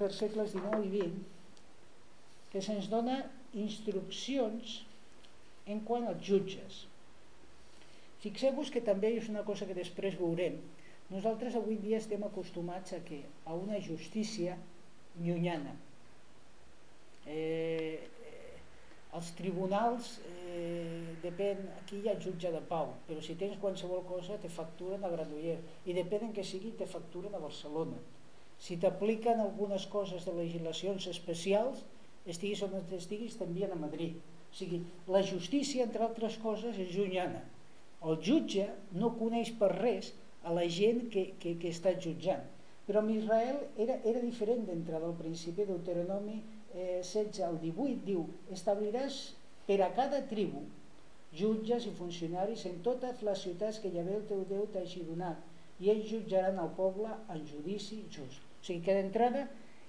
per 0.00 0.10
segles 0.12 0.52
XIX 0.52 0.84
i 0.90 0.90
XX 0.98 1.38
que 2.50 2.60
se'ns 2.64 2.88
dona 2.90 3.20
instruccions 3.54 4.80
en 5.70 5.80
quant 5.86 6.08
als 6.10 6.24
jutges. 6.26 6.84
Fixeu-vos 8.20 8.72
que 8.74 8.82
també 8.84 9.14
és 9.16 9.30
una 9.32 9.44
cosa 9.46 9.68
que 9.68 9.76
després 9.76 10.18
veurem, 10.18 10.58
nosaltres 11.10 11.56
avui 11.58 11.76
dia 11.82 11.98
estem 11.98 12.22
acostumats 12.26 12.94
a, 12.94 13.00
que, 13.06 13.20
a 13.44 13.54
una 13.54 13.80
justícia 13.82 14.56
llunyana. 15.18 15.74
Eh, 17.26 17.98
eh, 17.98 18.54
els 19.18 19.32
tribunals, 19.38 20.12
eh, 20.30 21.16
depèn, 21.24 21.66
aquí 21.80 22.00
hi 22.00 22.10
ha 22.10 22.16
jutge 22.22 22.52
de 22.54 22.62
pau, 22.70 22.94
però 23.08 23.22
si 23.22 23.36
tens 23.40 23.58
qualsevol 23.62 24.04
cosa 24.08 24.38
te 24.42 24.50
facturen 24.52 25.04
a 25.04 25.10
Granollers 25.10 25.86
i 25.90 25.96
depèn 25.98 26.28
en 26.28 26.34
què 26.36 26.46
sigui 26.46 26.72
te 26.78 26.86
facturen 26.86 27.34
a 27.34 27.42
Barcelona. 27.42 27.98
Si 28.60 28.76
t'apliquen 28.78 29.40
algunes 29.40 29.86
coses 29.90 30.26
de 30.28 30.34
legislacions 30.36 31.06
especials, 31.10 31.82
estiguis 32.28 32.62
on 32.66 32.76
estiguis, 32.96 33.38
t'envien 33.40 33.72
a 33.72 33.78
Madrid. 33.80 34.18
O 34.50 34.56
sigui, 34.58 34.82
la 35.08 35.22
justícia, 35.26 35.86
entre 35.86 36.04
altres 36.06 36.36
coses, 36.42 36.78
és 36.78 36.92
llunyana. 36.94 37.40
El 38.06 38.18
jutge 38.24 38.66
no 38.96 39.14
coneix 39.18 39.52
per 39.60 39.70
res 39.74 40.12
a 40.44 40.54
la 40.56 40.66
gent 40.68 41.06
que, 41.12 41.30
que, 41.42 41.56
que 41.60 41.72
està 41.74 41.92
jutjant. 42.00 42.42
Però 42.86 43.02
amb 43.02 43.12
Israel 43.14 43.60
era, 43.78 43.98
era 44.08 44.22
diferent 44.24 44.64
d'entrada 44.66 45.06
al 45.06 45.16
principi, 45.18 45.66
Deuteronomi 45.68 46.40
eh, 46.74 47.00
16 47.02 47.42
al 47.46 47.58
18 47.62 48.04
diu 48.06 48.24
establiràs 48.56 49.20
per 49.66 49.80
a 49.84 49.90
cada 49.94 50.22
tribu 50.30 50.64
jutges 51.36 51.86
i 51.86 51.94
funcionaris 51.94 52.64
en 52.66 52.80
totes 52.86 53.22
les 53.26 53.42
ciutats 53.44 53.78
que 53.82 53.92
Javé 53.94 54.16
el 54.18 54.26
teu 54.30 54.42
Déu 54.50 54.66
t'hagi 54.74 55.04
donat 55.06 55.38
i 55.80 55.90
ells 55.92 56.08
jutjaran 56.10 56.58
el 56.60 56.72
poble 56.76 57.10
en 57.32 57.44
judici 57.48 58.02
just. 58.10 58.40
O 58.60 58.64
sigui 58.66 58.82
que 58.84 58.96
d'entrada 58.96 59.46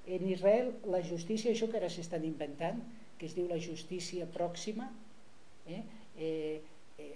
en 0.08 0.28
Israel 0.30 0.72
la 0.90 1.02
justícia, 1.06 1.52
això 1.52 1.68
que 1.72 1.80
ara 1.82 1.90
s'estan 1.92 2.24
inventant, 2.26 2.80
que 3.18 3.28
es 3.30 3.36
diu 3.38 3.50
la 3.50 3.60
justícia 3.62 4.28
pròxima, 4.34 4.88
eh, 5.68 5.82
eh, 6.18 6.62
eh, 6.98 7.10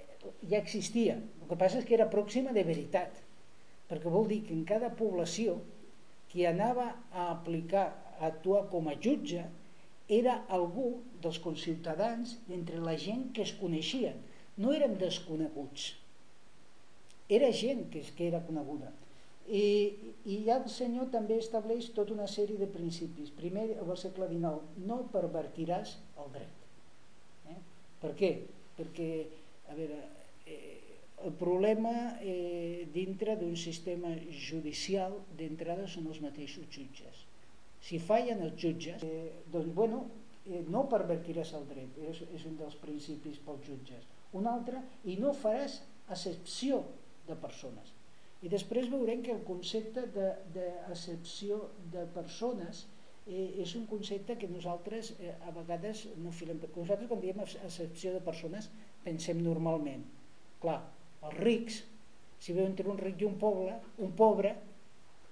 ja 0.50 0.60
existia. 0.60 1.16
El 1.18 1.48
que 1.50 1.58
passa 1.62 1.80
és 1.82 1.88
que 1.88 1.96
era 1.98 2.10
pròxima 2.12 2.54
de 2.54 2.66
veritat 2.68 3.25
perquè 3.90 4.12
vol 4.12 4.28
dir 4.32 4.42
que 4.48 4.56
en 4.56 4.66
cada 4.68 4.92
població 4.98 5.60
qui 6.32 6.46
anava 6.50 6.88
a 7.12 7.30
aplicar, 7.32 7.88
a 8.20 8.28
actuar 8.32 8.66
com 8.72 8.90
a 8.90 8.96
jutge, 9.00 9.44
era 10.08 10.40
algú 10.54 11.02
dels 11.22 11.40
conciutadans 11.42 12.36
entre 12.54 12.82
la 12.82 12.96
gent 12.98 13.32
que 13.34 13.46
es 13.46 13.54
coneixien. 13.58 14.18
No 14.58 14.74
eren 14.74 14.98
desconeguts. 15.02 15.94
Era 17.28 17.50
gent 17.52 17.88
que, 17.90 18.04
que 18.16 18.28
era 18.28 18.44
coneguda. 18.46 18.92
I, 19.46 19.64
I 20.26 20.40
ja 20.46 20.58
el 20.58 20.70
Senyor 20.74 21.10
també 21.14 21.38
estableix 21.42 21.92
tota 21.94 22.14
una 22.14 22.28
sèrie 22.30 22.58
de 22.58 22.70
principis. 22.70 23.32
Primer, 23.38 23.68
al 23.78 23.98
segle 23.98 24.30
XIX, 24.32 24.62
no 24.90 25.04
pervertiràs 25.14 25.98
el 26.22 26.32
dret. 26.34 26.64
Eh? 27.54 27.58
Per 28.02 28.14
què? 28.18 28.32
Perquè, 28.78 29.10
a 29.70 29.78
veure, 29.78 30.00
eh, 30.50 30.85
el 31.26 31.34
problema 31.34 31.92
eh, 32.22 32.88
dintre 32.94 33.36
d'un 33.40 33.56
sistema 33.58 34.12
judicial 34.30 35.16
d'entrada 35.40 35.88
són 35.90 36.12
els 36.12 36.22
mateixos 36.22 36.68
jutges. 36.70 37.24
Si 37.82 37.98
fallen 38.02 38.44
els 38.46 38.56
jutges, 38.62 39.02
eh, 39.06 39.32
doncs, 39.54 39.72
bueno, 39.74 40.04
eh, 40.46 40.62
no 40.70 40.86
pervertiràs 40.92 41.56
el 41.58 41.66
dret, 41.72 41.98
és, 42.12 42.22
és 42.38 42.46
un 42.50 42.58
dels 42.62 42.78
principis 42.82 43.42
pels 43.46 43.66
jutges. 43.66 44.06
Un 44.38 44.50
altre, 44.52 44.82
i 45.10 45.18
no 45.22 45.34
faràs 45.34 45.80
excepció 46.14 46.84
de 47.28 47.38
persones. 47.42 47.94
I 48.46 48.52
després 48.52 48.92
veurem 48.92 49.24
que 49.26 49.34
el 49.34 49.42
concepte 49.48 50.06
d'accepció 50.14 51.58
de, 51.90 52.04
de 52.04 52.04
persones 52.14 52.84
eh, 53.26 53.64
és 53.64 53.74
un 53.80 53.88
concepte 53.90 54.38
que 54.38 54.52
nosaltres 54.52 55.16
eh, 55.18 55.34
a 55.42 55.54
vegades 55.56 56.06
no 56.22 56.34
filem. 56.36 56.62
Nosaltres 56.76 57.10
quan 57.10 57.24
diem 57.24 57.42
excepció 57.42 58.14
de 58.14 58.22
persones 58.22 58.70
pensem 59.06 59.42
normalment. 59.42 60.06
Clar, 60.62 60.84
els 61.26 61.38
rics, 61.42 61.82
si 62.40 62.54
veu 62.54 62.66
entre 62.68 62.90
un 62.92 62.98
ric 63.02 63.22
i 63.22 63.28
un 63.28 63.38
poble, 63.42 63.76
un 64.06 64.12
pobre, 64.18 64.54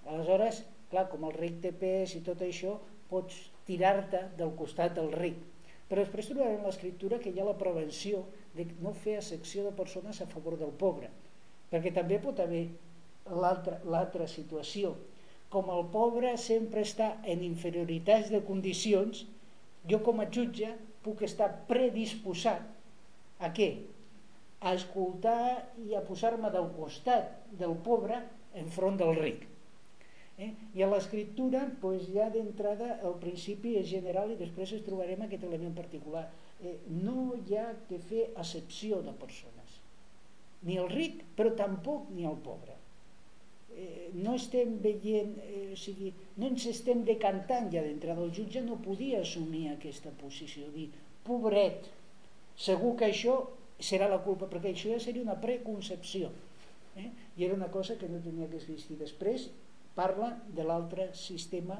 aleshores, 0.09 0.63
clar, 0.91 1.07
com 1.11 1.25
el 1.27 1.35
ric 1.37 1.59
té 1.63 1.71
pes 1.77 2.15
i 2.17 2.23
tot 2.25 2.41
això, 2.45 2.77
pots 3.09 3.37
tirar-te 3.67 4.23
del 4.39 4.53
costat 4.59 4.95
del 4.97 5.11
ric. 5.13 5.37
Però 5.89 6.01
després 6.01 6.29
trobarem 6.29 6.63
l'escriptura 6.65 7.19
que 7.21 7.29
hi 7.29 7.41
ha 7.41 7.47
la 7.47 7.57
prevenció 7.59 8.23
de 8.57 8.65
no 8.81 8.93
fer 9.03 9.19
secció 9.21 9.65
de 9.65 9.73
persones 9.77 10.21
a 10.21 10.29
favor 10.31 10.57
del 10.57 10.73
pobre, 10.83 11.09
perquè 11.71 11.93
també 11.93 12.19
pot 12.23 12.39
haver 12.41 12.65
l'altra 13.29 14.27
situació. 14.27 14.95
Com 15.53 15.69
el 15.69 15.85
pobre 15.93 16.33
sempre 16.41 16.81
està 16.81 17.13
en 17.29 17.43
inferioritats 17.45 18.31
de 18.33 18.41
condicions, 18.47 19.25
jo 19.89 19.99
com 20.05 20.21
a 20.23 20.29
jutge 20.33 20.71
puc 21.05 21.21
estar 21.27 21.51
predisposat 21.69 22.63
a 23.43 23.51
què? 23.53 23.69
A 24.63 24.73
escoltar 24.77 25.73
i 25.83 25.95
a 25.95 26.03
posar-me 26.07 26.51
del 26.53 26.69
costat 26.77 27.33
del 27.59 27.75
pobre 27.83 28.21
enfront 28.61 28.99
del 29.01 29.15
ric. 29.17 29.47
Eh? 30.37 30.49
I 30.73 30.83
a 30.85 30.89
l'escriptura 30.89 31.65
doncs, 31.81 32.07
ja 32.15 32.29
d'entrada 32.33 32.95
el 33.05 33.17
principi 33.21 33.75
és 33.81 33.89
general 33.89 34.31
i 34.33 34.39
després 34.39 34.71
es 34.77 34.85
trobarem 34.85 35.25
aquest 35.25 35.43
element 35.49 35.75
particular. 35.77 36.23
Eh, 36.63 36.77
no 37.03 37.33
hi 37.37 37.57
ha 37.59 37.67
que 37.89 37.99
fer 38.09 38.29
excepció 38.31 39.01
de 39.05 39.13
persones. 39.19 39.79
Ni 40.63 40.79
el 40.79 40.87
ric, 40.89 41.19
però 41.37 41.51
tampoc 41.59 42.07
ni 42.15 42.25
el 42.29 42.39
pobre. 42.45 42.77
Eh, 43.73 44.09
no 44.15 44.37
estem 44.39 44.77
veient, 44.81 45.33
eh, 45.43 45.73
o 45.73 45.77
sigui, 45.77 46.13
no 46.37 46.47
ens 46.47 46.69
estem 46.71 47.03
decantant 47.03 47.67
ja 47.73 47.83
d'entrada. 47.83 48.23
El 48.23 48.31
jutge 48.37 48.63
no 48.63 48.79
podia 48.85 49.21
assumir 49.21 49.67
aquesta 49.73 50.13
posició, 50.21 50.69
dir, 50.77 50.87
pobret, 51.27 51.89
segur 52.55 52.93
que 52.99 53.09
això 53.11 53.41
serà 53.83 54.07
la 54.11 54.21
culpa, 54.25 54.47
perquè 54.51 54.71
això 54.73 54.93
ja 54.93 55.01
seria 55.03 55.25
una 55.25 55.39
preconcepció. 55.41 56.31
Eh? 56.95 57.09
I 57.37 57.45
era 57.47 57.57
una 57.57 57.71
cosa 57.73 57.97
que 57.97 58.09
no 58.09 58.21
tenia 58.23 58.49
que 58.49 58.59
existir. 58.61 58.97
Després 58.99 59.49
parla 59.97 60.33
de 60.55 60.65
l'altre 60.65 61.09
sistema 61.17 61.79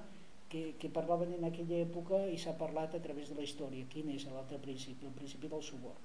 que, 0.49 0.73
que 0.81 0.89
parlaven 0.93 1.33
en 1.37 1.47
aquella 1.47 1.79
època 1.81 2.19
i 2.29 2.37
s'ha 2.41 2.55
parlat 2.59 2.93
a 2.93 3.01
través 3.01 3.31
de 3.31 3.37
la 3.39 3.45
història. 3.45 3.87
Quin 3.93 4.11
és 4.13 4.27
l'altre 4.29 4.59
principi? 4.61 5.07
El 5.09 5.15
principi 5.17 5.49
del 5.49 5.63
subor. 5.65 5.95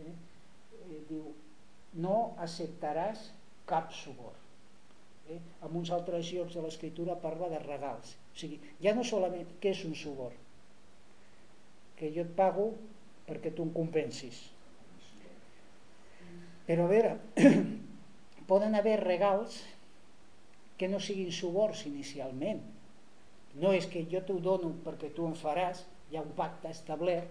Eh? 0.00 0.14
Eh, 0.84 1.02
diu, 1.10 1.26
no 2.04 2.16
acceptaràs 2.46 3.28
cap 3.68 3.92
subor. 3.92 4.32
Eh? 5.28 5.40
En 5.64 5.76
uns 5.80 5.92
altres 5.94 6.30
llocs 6.32 6.56
de 6.56 6.64
l'escriptura 6.64 7.18
parla 7.20 7.50
de 7.52 7.60
regals. 7.64 8.16
O 8.32 8.40
sigui, 8.40 8.58
ja 8.82 8.94
no 8.96 9.04
solament 9.06 9.56
què 9.60 9.72
és 9.72 9.84
un 9.88 9.94
subor, 9.96 10.34
que 11.98 12.10
jo 12.14 12.24
et 12.24 12.34
pago 12.36 12.72
perquè 13.28 13.52
tu 13.54 13.64
em 13.64 13.72
compensis. 13.72 14.40
Però 16.66 16.86
a 16.86 16.90
veure, 16.90 17.16
poden 18.50 18.74
haver 18.74 18.98
regals 19.02 19.60
que 20.78 20.88
no 20.88 21.00
siguin 21.00 21.32
subors 21.32 21.84
inicialment. 21.88 22.62
No 23.60 23.72
és 23.76 23.86
que 23.86 24.06
jo 24.10 24.22
t'ho 24.26 24.40
dono 24.42 24.72
perquè 24.84 25.12
tu 25.14 25.28
em 25.28 25.36
faràs, 25.38 25.84
hi 26.10 26.18
ha 26.18 26.24
un 26.24 26.32
pacte 26.36 26.70
establert, 26.72 27.28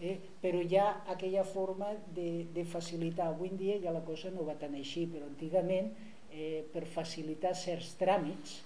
eh? 0.00 0.16
però 0.42 0.62
hi 0.64 0.78
ha 0.80 0.88
aquella 1.12 1.44
forma 1.44 1.92
de, 2.16 2.46
de 2.54 2.64
facilitar. 2.64 3.28
Avui 3.30 3.52
en 3.52 3.60
dia 3.60 3.78
ja 3.84 3.94
la 3.94 4.02
cosa 4.06 4.32
no 4.34 4.46
va 4.48 4.56
tan 4.58 4.74
així, 4.78 5.06
però 5.12 5.28
antigament 5.28 5.92
eh, 6.32 6.64
per 6.72 6.86
facilitar 6.88 7.54
certs 7.54 7.94
tràmits, 8.00 8.58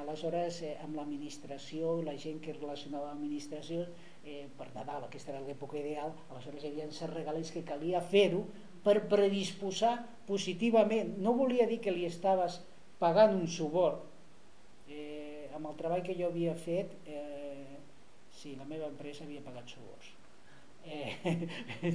aleshores 0.00 0.62
eh, 0.64 0.76
amb 0.84 0.96
l'administració, 0.98 1.98
la 2.06 2.16
gent 2.18 2.40
que 2.42 2.56
relacionava 2.56 3.10
amb 3.10 3.20
l'administració, 3.20 3.84
eh, 4.24 4.46
per 4.56 4.70
Nadal, 4.74 5.06
aquesta 5.06 5.34
era 5.34 5.44
l'època 5.44 5.78
ideal, 5.78 6.14
aleshores 6.30 6.64
hi 6.64 6.72
havia 6.72 6.90
certs 6.90 7.14
regalets 7.14 7.52
que 7.54 7.66
calia 7.66 8.02
fer-ho 8.02 8.44
per 8.84 8.96
predisposar 9.10 9.96
positivament. 10.28 11.16
No 11.24 11.34
volia 11.38 11.66
dir 11.70 11.80
que 11.84 11.94
li 11.94 12.06
estaves 12.08 12.60
pagant 13.00 13.34
un 13.36 13.48
subor. 13.48 13.98
Eh, 14.90 15.48
amb 15.56 15.70
el 15.70 15.76
treball 15.78 16.04
que 16.06 16.16
jo 16.18 16.30
havia 16.30 16.54
fet, 16.58 16.96
eh, 17.06 17.76
sí, 18.40 18.56
la 18.56 18.68
meva 18.68 18.88
empresa 18.88 19.24
havia 19.26 19.44
pagat 19.44 19.76
subors. 19.76 20.14
Eh, 20.86 21.36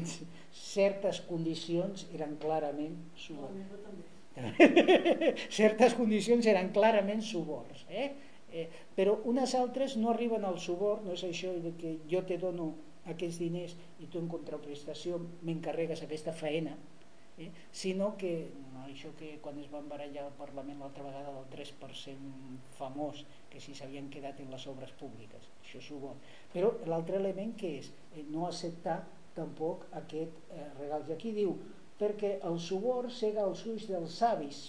certes 0.75 1.21
condicions 1.25 2.05
eren 2.13 2.37
clarament 2.41 2.99
subors. 3.17 3.57
certes 5.59 5.95
condicions 5.97 6.47
eren 6.51 6.71
clarament 6.75 7.23
subors. 7.25 7.85
Eh? 7.89 8.09
Eh, 8.55 8.67
però 8.95 9.17
unes 9.27 9.55
altres 9.57 9.97
no 9.99 10.11
arriben 10.11 10.45
al 10.47 10.59
subor, 10.63 11.01
no 11.03 11.15
és 11.15 11.23
això 11.27 11.51
de 11.63 11.73
que 11.79 11.97
jo 12.11 12.21
te 12.27 12.37
dono 12.39 12.69
aquests 13.13 13.39
diners 13.41 13.75
i 14.01 14.09
tu 14.11 14.21
en 14.21 14.29
contraprestació 14.31 15.19
m'encarregues 15.45 16.03
aquesta 16.05 16.33
feina, 16.33 16.75
eh, 17.37 17.49
sinó 17.71 18.13
que 18.17 18.31
no, 18.73 18.85
això 18.85 19.11
que 19.19 19.35
quan 19.43 19.59
es 19.61 19.69
van 19.71 19.89
barallar 19.91 20.25
al 20.25 20.37
Parlament 20.39 20.79
l'altra 20.81 21.05
vegada 21.07 21.33
del 21.35 21.47
3% 21.53 22.59
famós, 22.79 23.23
que 23.51 23.61
si 23.63 23.75
s'havien 23.75 24.09
quedat 24.13 24.39
en 24.43 24.51
les 24.53 24.67
obres 24.71 24.93
públiques, 24.99 25.51
això 25.63 25.81
és 25.81 25.89
subor. 25.91 26.15
Però 26.53 26.71
l'altre 26.89 27.19
element 27.21 27.55
que 27.59 27.75
és 27.79 27.91
eh, 28.15 28.23
no 28.31 28.47
acceptar 28.47 29.01
tampoc 29.35 29.85
aquest 30.01 30.53
eh, 30.55 30.69
regal. 30.79 31.05
I 31.09 31.15
aquí 31.15 31.33
diu, 31.35 31.55
perquè 31.99 32.37
el 32.49 32.59
subor 32.59 33.11
cega 33.11 33.45
els 33.47 33.65
ulls 33.69 33.87
dels 33.91 34.19
savis 34.21 34.61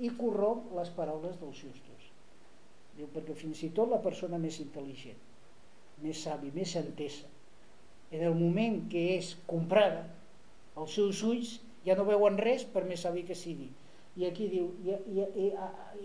i 0.00 0.10
corromp 0.16 0.72
les 0.76 0.92
paraules 0.96 1.36
dels 1.40 1.64
justos. 1.64 2.06
Diu, 2.96 3.08
perquè 3.14 3.36
fins 3.36 3.60
i 3.64 3.70
tot 3.76 3.92
la 3.92 4.00
persona 4.04 4.40
més 4.40 4.58
intel·ligent, 4.64 5.20
més 6.04 6.24
savi, 6.24 6.50
més 6.56 6.72
entesa, 6.80 7.28
en 8.10 8.24
el 8.26 8.34
moment 8.34 8.82
que 8.90 9.02
és 9.16 9.34
comprada, 9.50 10.04
els 10.80 10.96
seus 10.96 11.20
ulls 11.26 11.58
ja 11.86 11.96
no 11.98 12.06
veuen 12.08 12.38
res 12.40 12.64
per 12.68 12.84
més 12.88 13.04
savi 13.06 13.24
que 13.28 13.36
sigui. 13.38 13.68
I 14.18 14.26
aquí 14.26 14.48
diu, 14.50 14.72
i, 14.84 14.96
i, 15.14 15.26
i, 15.44 15.50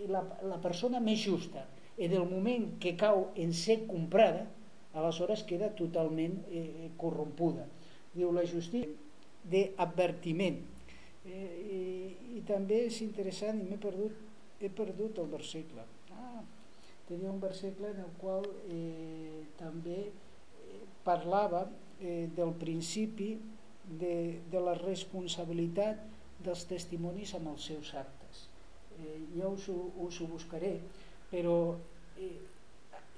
i 0.04 0.10
la, 0.10 0.22
la 0.46 0.60
persona 0.62 1.00
més 1.02 1.18
justa, 1.24 1.64
en 1.96 2.12
el 2.12 2.28
moment 2.28 2.68
que 2.82 2.94
cau 3.00 3.30
en 3.40 3.52
ser 3.56 3.82
comprada, 3.88 4.46
aleshores 4.96 5.42
queda 5.48 5.72
totalment 5.76 6.38
eh, 6.48 6.88
corrompuda. 7.00 7.66
Diu 8.14 8.30
la 8.32 8.46
justícia 8.48 8.94
d'advertiment. 9.50 10.62
Eh, 11.26 11.50
i, 11.76 11.82
I 12.38 12.46
també 12.48 12.86
és 12.86 13.02
interessant, 13.04 13.60
i 13.60 13.68
m'he 13.68 13.80
perdut, 13.82 14.24
he 14.62 14.70
perdut 14.72 15.18
el 15.20 15.28
versicle 15.34 15.84
tenia 17.06 17.30
un 17.30 17.40
versicle 17.40 17.90
en 17.90 18.00
el 18.02 18.12
qual 18.20 18.44
eh, 18.68 19.46
també 19.58 19.98
eh, 20.10 20.80
parlava 21.06 21.66
eh, 22.00 22.28
del 22.36 22.52
principi 22.60 23.34
de, 23.86 24.40
de 24.50 24.60
la 24.60 24.74
responsabilitat 24.78 26.02
dels 26.44 26.66
testimonis 26.68 27.34
amb 27.38 27.52
els 27.54 27.68
seus 27.70 27.92
actes. 27.94 28.46
Eh, 28.98 29.20
jo 29.36 29.52
us 29.56 29.68
ho, 29.72 29.78
us 30.06 30.20
ho 30.20 30.28
buscaré, 30.30 30.76
però 31.30 31.56
eh, 32.18 32.34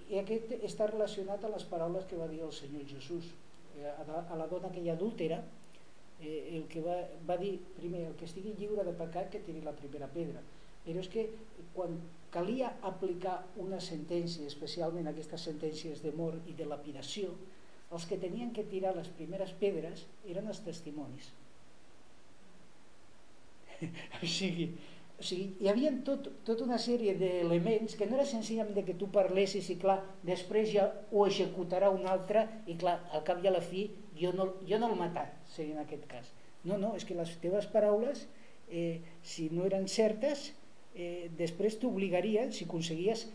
i 0.08 0.20
aquest 0.20 0.54
està 0.64 0.88
relacionat 0.88 1.44
a 1.44 1.52
les 1.52 1.66
paraules 1.68 2.06
que 2.08 2.16
va 2.16 2.28
dir 2.30 2.40
el 2.46 2.54
Senyor 2.56 2.86
Jesús 2.88 3.32
eh, 3.76 3.88
a, 3.88 4.22
a 4.22 4.38
la 4.40 4.46
dona 4.50 4.70
aquella 4.72 4.94
adúltera, 4.96 5.42
eh, 6.20 6.38
el 6.56 6.64
que 6.70 6.80
va, 6.84 7.02
va 7.28 7.36
dir 7.40 7.58
primer, 7.76 8.06
el 8.10 8.16
que 8.18 8.26
estigui 8.26 8.54
lliure 8.58 8.86
de 8.86 8.96
pecat 8.96 9.28
que 9.32 9.44
tiri 9.44 9.60
la 9.64 9.76
primera 9.76 10.08
pedra 10.12 10.42
però 10.88 11.02
és 11.04 11.10
que 11.12 11.26
quan 11.76 11.98
calia 12.32 12.70
aplicar 12.88 13.42
una 13.60 13.76
sentència, 13.84 14.46
especialment 14.48 15.10
aquestes 15.10 15.42
sentències 15.50 16.00
de 16.00 16.14
mort 16.16 16.46
i 16.48 16.54
de 16.56 16.64
lapidació, 16.68 17.34
els 17.94 18.04
que 18.08 18.18
tenien 18.20 18.52
que 18.56 18.66
tirar 18.68 18.94
les 18.96 19.08
primeres 19.16 19.52
pedres 19.60 20.04
eren 20.28 20.48
els 20.52 20.60
testimonis. 20.64 21.30
o 24.22 24.26
sigui, 24.26 24.68
o 25.18 25.24
sigui, 25.24 25.48
hi 25.64 25.70
havia 25.70 25.90
tot, 26.06 26.28
tota 26.46 26.66
una 26.66 26.78
sèrie 26.82 27.14
d'elements 27.18 27.96
que 27.98 28.06
no 28.06 28.18
era 28.18 28.26
senzillament 28.28 28.86
que 28.86 28.96
tu 28.98 29.08
parlessis 29.14 29.70
i 29.72 29.78
clar, 29.80 29.98
després 30.26 30.68
ja 30.74 30.84
ho 31.10 31.24
executarà 31.26 31.90
un 31.94 32.06
altre 32.10 32.44
i 32.70 32.76
clar, 32.78 32.98
al 33.16 33.24
cap 33.26 33.40
i 33.42 33.50
a 33.50 33.54
la 33.56 33.64
fi 33.64 33.88
jo 34.20 34.34
no, 34.36 34.50
jo 34.68 34.78
no 34.78 34.92
el 34.92 34.98
matat, 35.00 35.34
seria 35.54 35.74
en 35.74 35.82
aquest 35.82 36.06
cas. 36.10 36.30
No, 36.66 36.76
no, 36.78 36.92
és 36.98 37.06
que 37.08 37.16
les 37.18 37.32
teves 37.42 37.66
paraules, 37.72 38.26
eh, 38.68 39.00
si 39.22 39.48
no 39.54 39.64
eren 39.66 39.88
certes, 39.88 40.50
eh, 40.94 41.30
després 41.38 41.78
t'obligarien, 41.82 42.52
si 42.52 42.66
aconseguies 42.66 43.26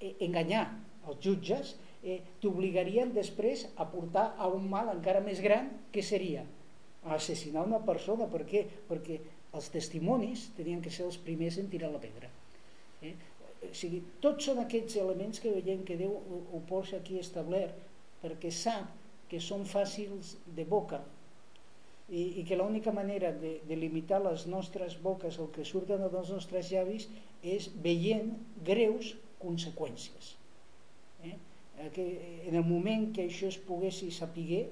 eh, 0.00 0.14
enganyar 0.26 0.66
els 1.08 1.20
jutges, 1.24 1.74
eh, 2.04 2.20
t'obligarien 2.42 3.12
després 3.16 3.66
a 3.80 3.86
portar 3.90 4.34
a 4.38 4.48
un 4.52 4.68
mal 4.70 4.92
encara 4.92 5.22
més 5.24 5.40
gran, 5.44 5.70
que 5.92 6.04
seria 6.04 6.44
a 7.04 7.16
assassinar 7.16 7.64
una 7.66 7.80
persona. 7.84 8.28
Per 8.30 8.44
què? 8.48 8.64
Perquè 8.88 9.20
els 9.54 9.70
testimonis 9.72 10.48
tenien 10.58 10.82
que 10.84 10.92
ser 10.92 11.06
els 11.08 11.18
primers 11.20 11.58
en 11.62 11.70
tirar 11.72 11.90
la 11.92 12.02
pedra. 12.02 12.30
Eh? 13.02 13.14
O 13.64 13.72
sigui, 13.72 14.02
tots 14.20 14.50
són 14.50 14.60
aquests 14.60 14.98
elements 15.00 15.40
que 15.40 15.52
veiem 15.54 15.84
que 15.88 15.96
Déu 16.00 16.12
ho, 16.12 16.40
ho 16.52 16.60
posa 16.68 16.98
aquí 17.00 17.18
establert 17.20 17.78
perquè 18.22 18.50
sap 18.52 18.92
que 19.30 19.40
són 19.40 19.64
fàcils 19.68 20.34
de 20.56 20.66
boca 20.68 21.00
i, 22.08 22.40
i 22.40 22.44
que 22.44 22.56
l'única 22.60 22.92
manera 22.92 23.32
de, 23.32 23.58
de 23.64 23.76
limitar 23.80 24.20
les 24.24 24.44
nostres 24.50 24.98
boques, 25.00 25.38
el 25.40 25.48
que 25.54 25.64
surten 25.64 26.04
dels 26.04 26.32
nostres 26.34 26.68
llavis, 26.72 27.08
és 27.40 27.70
veient 27.84 28.34
greus 28.68 29.14
conseqüències. 29.40 30.34
Eh? 31.78 31.90
Que 31.94 32.06
en 32.48 32.54
el 32.54 32.64
moment 32.66 33.10
que 33.16 33.26
això 33.28 33.50
es 33.50 33.58
poguessi 33.58 34.10
sapiguer, 34.14 34.64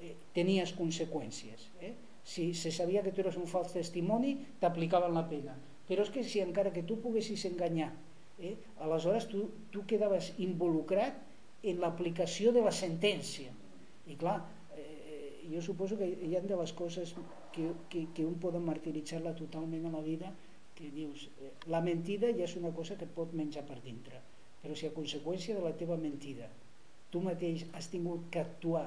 eh, 0.00 0.14
tenies 0.36 0.74
conseqüències. 0.76 1.66
Eh? 1.80 1.94
Si 2.24 2.52
se 2.54 2.72
sabia 2.72 3.02
que 3.02 3.12
tu 3.12 3.24
eres 3.24 3.38
un 3.40 3.48
fals 3.50 3.74
testimoni, 3.74 4.36
t'aplicaven 4.60 5.16
la 5.16 5.26
pena. 5.28 5.56
Però 5.88 6.04
és 6.06 6.12
que 6.14 6.22
si 6.22 6.42
encara 6.44 6.72
que 6.72 6.86
tu 6.86 7.00
poguessis 7.02 7.44
enganyar, 7.48 7.90
eh, 8.38 8.56
aleshores 8.80 9.26
tu, 9.28 9.48
tu 9.74 9.84
quedaves 9.86 10.32
involucrat 10.38 11.18
en 11.62 11.80
l'aplicació 11.82 12.54
de 12.56 12.62
la 12.64 12.72
sentència. 12.72 13.52
I 14.08 14.16
clar, 14.20 14.38
jo 15.50 15.60
suposo 15.62 15.98
que 15.98 16.06
hi 16.06 16.36
ha 16.36 16.42
de 16.44 16.56
les 16.56 16.72
coses 16.78 17.14
que, 17.54 17.66
que, 17.90 18.06
que 18.14 18.26
un 18.26 18.36
pot 18.42 18.56
martiritzar-la 18.62 19.34
totalment 19.38 19.88
a 19.88 19.94
la 19.96 20.02
vida 20.04 20.30
que 20.78 20.90
dius, 20.94 21.26
eh, 21.42 21.50
la 21.74 21.82
mentida 21.84 22.30
ja 22.36 22.46
és 22.46 22.56
una 22.60 22.72
cosa 22.76 22.96
que 22.96 23.08
et 23.08 23.16
pot 23.16 23.34
menjar 23.36 23.66
per 23.68 23.80
dintre 23.84 24.22
però 24.62 24.76
si 24.76 24.88
a 24.88 24.94
conseqüència 24.94 25.56
de 25.56 25.64
la 25.64 25.74
teva 25.76 25.96
mentida 26.00 26.48
tu 27.10 27.22
mateix 27.24 27.66
has 27.76 27.88
tingut 27.92 28.28
que 28.32 28.42
actuar 28.42 28.86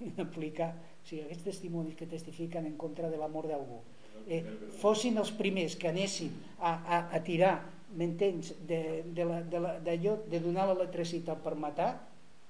en 0.00 0.14
aplicar 0.26 0.72
o 0.74 1.06
sigui, 1.08 1.22
aquests 1.24 1.46
testimonis 1.46 1.96
que 1.96 2.10
testifiquen 2.10 2.66
en 2.68 2.76
contra 2.80 3.10
de 3.12 3.20
l'amor 3.20 3.48
d'algú 3.50 3.80
eh, 4.26 4.42
fossin 4.82 5.18
els 5.22 5.32
primers 5.34 5.78
que 5.78 5.90
anessin 5.90 6.34
a, 6.58 6.74
a, 6.74 7.00
a 7.16 7.22
tirar 7.24 7.56
m'entens 7.96 8.52
d'allò 8.68 9.38
de, 9.40 9.48
de, 9.48 9.62
la, 9.64 9.78
de, 9.80 9.96
de 10.34 10.42
donar 10.44 10.68
l'electricitat 10.68 11.40
per 11.44 11.54
matar 11.56 11.94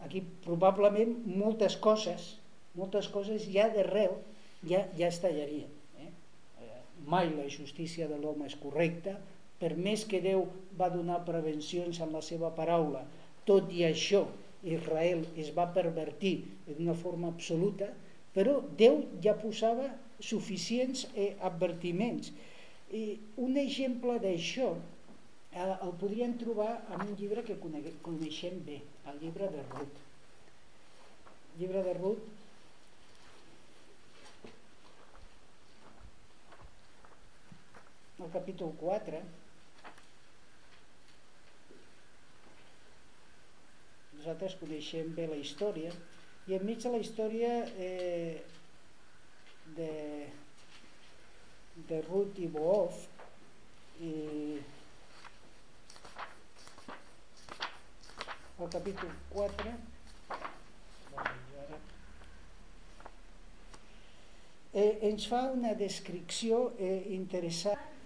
aquí 0.02 0.22
probablement 0.44 1.14
moltes 1.28 1.76
coses 1.78 2.34
moltes 2.78 3.08
coses 3.12 3.46
ja 3.52 3.68
d'arrel 3.74 4.16
ja, 4.66 4.86
ja 4.98 5.08
es 5.08 5.18
tallarien. 5.22 5.70
Eh? 5.98 6.10
eh? 6.62 6.80
Mai 7.06 7.30
la 7.34 7.48
justícia 7.50 8.08
de 8.10 8.18
l'home 8.18 8.48
és 8.48 8.56
correcta, 8.58 9.16
per 9.58 9.74
més 9.76 10.04
que 10.10 10.20
Déu 10.24 10.44
va 10.80 10.90
donar 10.94 11.24
prevencions 11.26 11.98
en 12.04 12.12
la 12.14 12.22
seva 12.24 12.50
paraula, 12.58 13.02
tot 13.48 13.72
i 13.74 13.84
això 13.88 14.24
Israel 14.74 15.24
es 15.38 15.50
va 15.56 15.68
pervertir 15.74 16.34
d'una 16.68 16.94
forma 16.98 17.30
absoluta, 17.32 17.88
però 18.34 18.58
Déu 18.82 19.02
ja 19.24 19.34
posava 19.38 19.88
suficients 20.20 21.06
eh, 21.14 21.32
advertiments. 21.50 22.32
I 22.94 23.18
un 23.44 23.58
exemple 23.60 24.16
d'això, 24.22 24.72
el, 25.58 25.72
el 25.86 25.94
podrien 26.00 26.36
trobar 26.40 26.70
en 26.94 27.06
un 27.06 27.14
llibre 27.18 27.44
que 27.46 27.58
coneixem 27.62 28.60
bé, 28.66 28.80
el 29.10 29.22
llibre 29.22 29.50
de 29.54 29.64
Ruth. 29.72 30.02
El 31.54 31.62
llibre 31.62 31.82
de 31.86 31.94
Ruth 31.98 32.26
el 38.24 38.30
capítol 38.32 38.72
4 38.80 39.18
nosaltres 44.18 44.56
coneixem 44.58 45.12
bé 45.14 45.28
la 45.30 45.38
història 45.38 45.92
i 46.48 46.56
enmig 46.56 46.80
de 46.82 46.90
la 46.90 46.98
història 47.02 47.52
eh, 47.86 48.40
de, 49.76 49.92
de 51.90 52.00
Ruth 52.08 52.40
i 52.42 52.48
Boof 52.50 53.04
i 54.02 54.14
el 58.58 58.72
capítol 58.74 59.12
4 59.36 59.74
eh, 64.72 64.98
ens 65.10 65.28
fa 65.30 65.44
una 65.52 65.76
descripció 65.78 66.64
eh, 66.78 66.96
interessant 67.14 67.97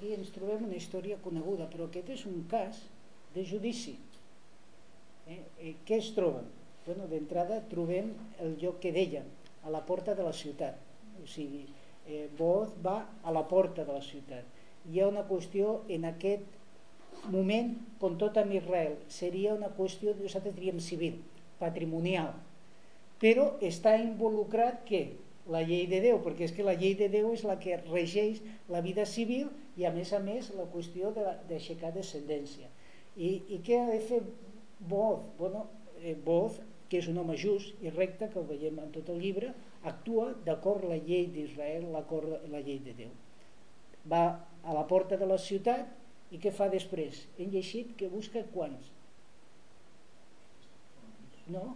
aquí 0.00 0.14
ens 0.16 0.30
trobem 0.32 0.62
una 0.64 0.78
història 0.78 1.18
coneguda, 1.20 1.66
però 1.68 1.84
aquest 1.84 2.08
és 2.14 2.22
un 2.24 2.38
cas 2.48 2.78
de 3.34 3.42
judici. 3.44 3.98
Eh? 5.28 5.42
Eh, 5.60 5.74
què 5.84 5.98
es 6.00 6.08
troben? 6.16 6.46
Bueno, 6.86 7.04
D'entrada 7.10 7.58
trobem 7.68 8.14
el 8.40 8.56
lloc 8.62 8.80
que 8.80 8.94
deia, 8.96 9.20
a 9.60 9.68
la 9.68 9.82
porta 9.84 10.14
de 10.16 10.24
la 10.24 10.32
ciutat. 10.32 10.80
O 11.20 11.26
sigui, 11.28 11.66
eh, 12.08 12.30
Boaz 12.38 12.72
va 12.80 12.96
a 13.20 13.34
la 13.36 13.44
porta 13.44 13.84
de 13.84 13.92
la 13.92 14.00
ciutat. 14.00 14.48
Hi 14.88 15.02
ha 15.02 15.10
una 15.12 15.26
qüestió 15.28 15.82
en 15.92 16.08
aquest 16.08 17.28
moment, 17.28 17.74
com 18.00 18.16
tot 18.16 18.40
amb 18.40 18.56
Israel, 18.56 18.96
seria 19.12 19.52
una 19.52 19.68
qüestió, 19.76 20.16
nosaltres 20.16 20.56
diríem 20.56 20.80
civil, 20.80 21.20
patrimonial, 21.60 22.32
però 23.20 23.50
està 23.60 23.98
involucrat 24.00 24.80
què? 24.88 25.10
la 25.50 25.62
llei 25.66 25.86
de 25.90 25.98
Déu, 26.04 26.20
perquè 26.22 26.46
és 26.46 26.52
que 26.54 26.64
la 26.66 26.76
llei 26.78 26.94
de 26.98 27.08
Déu 27.12 27.32
és 27.34 27.42
la 27.48 27.56
que 27.60 27.78
regeix 27.88 28.40
la 28.70 28.82
vida 28.84 29.06
civil 29.08 29.48
i 29.80 29.86
a 29.88 29.92
més 29.94 30.12
a 30.12 30.20
més 30.20 30.50
la 30.56 30.68
qüestió 30.72 31.10
d'aixecar 31.16 31.92
de 31.94 32.02
descendència. 32.02 32.68
I, 33.16 33.30
I 33.56 33.60
què 33.64 33.78
ha 33.80 33.86
de 33.88 34.00
fer 34.10 34.20
Boz? 34.90 35.24
Bueno, 35.38 35.66
eh, 36.02 36.14
Boz, 36.24 36.58
que 36.90 37.00
és 37.00 37.08
un 37.08 37.20
home 37.22 37.36
just 37.40 37.80
i 37.84 37.92
recte, 37.94 38.28
que 38.28 38.40
ho 38.40 38.46
veiem 38.48 38.80
en 38.82 38.92
tot 38.92 39.08
el 39.12 39.20
llibre, 39.22 39.52
actua 39.88 40.30
d'acord 40.46 40.84
la 40.90 40.98
llei 41.00 41.28
d'Israel, 41.32 41.88
la 41.92 42.60
llei 42.60 42.80
de 42.84 42.96
Déu. 42.98 43.12
Va 44.10 44.24
a 44.62 44.76
la 44.76 44.86
porta 44.88 45.16
de 45.20 45.28
la 45.28 45.38
ciutat 45.40 46.32
i 46.34 46.40
què 46.42 46.52
fa 46.54 46.68
després? 46.72 47.24
Hem 47.38 47.52
llegit 47.54 47.94
que 47.98 48.10
busca 48.12 48.42
quants? 48.54 48.90
No? 51.50 51.72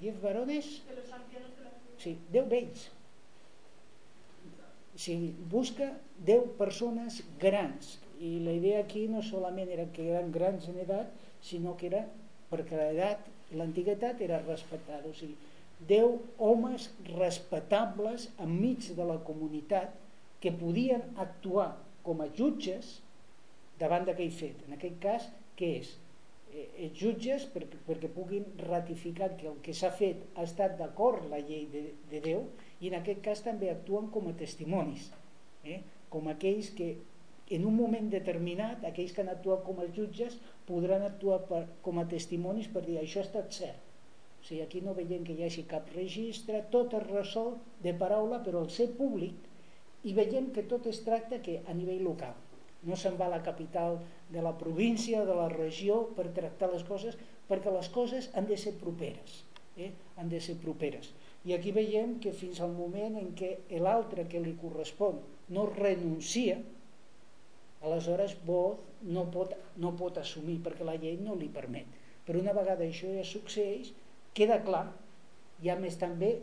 Diez 0.00 0.16
varones, 0.22 0.68
sí, 2.00 2.16
deu 2.32 2.46
vells. 2.50 2.88
Sí, 5.00 5.16
busca 5.52 5.92
deu 6.26 6.44
persones 6.58 7.20
grans 7.40 7.98
i 8.20 8.34
la 8.44 8.52
idea 8.52 8.82
aquí 8.84 9.06
no 9.08 9.22
solament 9.24 9.70
era 9.72 9.86
que 9.94 10.04
eren 10.12 10.32
grans 10.32 10.66
en 10.68 10.80
edat, 10.82 11.12
sinó 11.40 11.76
que 11.80 11.88
era 11.88 12.02
perquè 12.50 12.76
l'edat, 12.76 13.28
l'antiguitat 13.56 14.20
era 14.20 14.42
respectada, 14.44 15.08
o 15.08 15.14
sigui, 15.16 15.36
deu 15.88 16.18
homes 16.36 16.90
respectables 17.14 18.28
enmig 18.44 18.90
de 18.96 19.06
la 19.08 19.16
comunitat 19.24 19.94
que 20.40 20.52
podien 20.52 21.06
actuar 21.16 21.70
com 22.04 22.20
a 22.20 22.28
jutges 22.36 22.98
davant 23.80 24.04
d'aquell 24.04 24.32
fet. 24.34 24.60
En 24.68 24.76
aquest 24.76 25.00
cas, 25.00 25.28
què 25.56 25.72
és? 25.80 25.94
Eh, 26.68 26.90
jutges 26.96 27.46
perquè, 27.54 27.78
perquè 27.86 28.10
puguin 28.14 28.46
ratificar 28.64 29.30
que 29.36 29.48
el 29.50 29.60
que 29.64 29.74
s'ha 29.76 29.92
fet 29.96 30.22
ha 30.34 30.46
estat 30.48 30.76
d'acord 30.80 31.28
la 31.30 31.40
llei 31.42 31.66
de, 31.72 31.84
de 32.10 32.20
Déu 32.24 32.46
i 32.80 32.90
en 32.90 32.98
aquest 33.00 33.22
cas 33.24 33.44
també 33.46 33.70
actuen 33.70 34.10
com 34.14 34.28
a 34.30 34.36
testimonis 34.42 35.10
eh? 35.64 35.80
com 36.12 36.28
aquells 36.32 36.72
que 36.76 36.90
en 37.50 37.66
un 37.66 37.74
moment 37.74 38.08
determinat 38.12 38.84
aquells 38.86 39.12
que 39.14 39.22
han 39.24 39.32
actuat 39.32 39.62
com 39.66 39.80
a 39.82 39.88
jutges 39.96 40.38
podran 40.68 41.06
actuar 41.06 41.40
per, 41.50 41.64
com 41.86 41.98
a 41.98 42.06
testimonis 42.10 42.70
per 42.72 42.84
dir 42.86 43.00
això 43.00 43.22
ha 43.22 43.28
estat 43.28 43.54
cert 43.60 43.86
o 44.40 44.44
sigui, 44.46 44.62
aquí 44.64 44.80
no 44.80 44.96
veiem 44.96 45.24
que 45.26 45.36
hi 45.36 45.44
hagi 45.44 45.66
cap 45.70 45.90
registre 45.96 46.62
tot 46.74 46.94
es 46.96 47.06
resol 47.10 47.56
de 47.84 47.94
paraula 48.04 48.40
però 48.46 48.62
al 48.62 48.70
ser 48.76 48.90
públic 49.00 49.48
i 50.08 50.14
veiem 50.16 50.48
que 50.54 50.64
tot 50.68 50.86
es 50.88 51.02
tracta 51.04 51.42
que 51.44 51.60
a 51.66 51.76
nivell 51.76 52.06
local 52.06 52.38
no 52.88 52.96
se'n 52.96 53.18
va 53.20 53.26
a 53.28 53.34
la 53.34 53.42
capital 53.44 53.98
de 54.30 54.42
la 54.42 54.56
província, 54.58 55.24
de 55.26 55.34
la 55.34 55.48
regió 55.52 56.02
per 56.16 56.30
tractar 56.36 56.70
les 56.72 56.84
coses, 56.86 57.16
perquè 57.50 57.72
les 57.74 57.88
coses 57.90 58.30
han 58.38 58.46
de 58.46 58.58
ser 58.60 58.76
properes 58.78 59.40
eh? 59.76 59.90
han 60.16 60.28
de 60.30 60.40
ser 60.44 60.56
properes 60.62 61.10
i 61.48 61.54
aquí 61.56 61.72
veiem 61.72 62.18
que 62.22 62.34
fins 62.36 62.60
al 62.60 62.74
moment 62.76 63.16
en 63.18 63.32
què 63.38 63.54
l'altre 63.82 64.26
que 64.30 64.42
li 64.42 64.52
correspon 64.60 65.18
no 65.56 65.66
renuncia 65.70 66.58
aleshores 67.86 68.36
Boz 68.46 68.78
no 69.16 69.24
pot, 69.32 69.54
no 69.80 69.94
pot 69.96 70.20
assumir 70.20 70.58
perquè 70.64 70.86
la 70.86 70.98
llei 71.00 71.16
no 71.24 71.38
li 71.40 71.48
permet 71.52 71.98
però 72.26 72.42
una 72.42 72.54
vegada 72.56 72.86
això 72.86 73.10
ja 73.16 73.24
succeeix 73.26 73.94
queda 74.36 74.60
clar 74.66 74.86
ja 75.64 75.78
més 75.80 75.96
també 76.00 76.34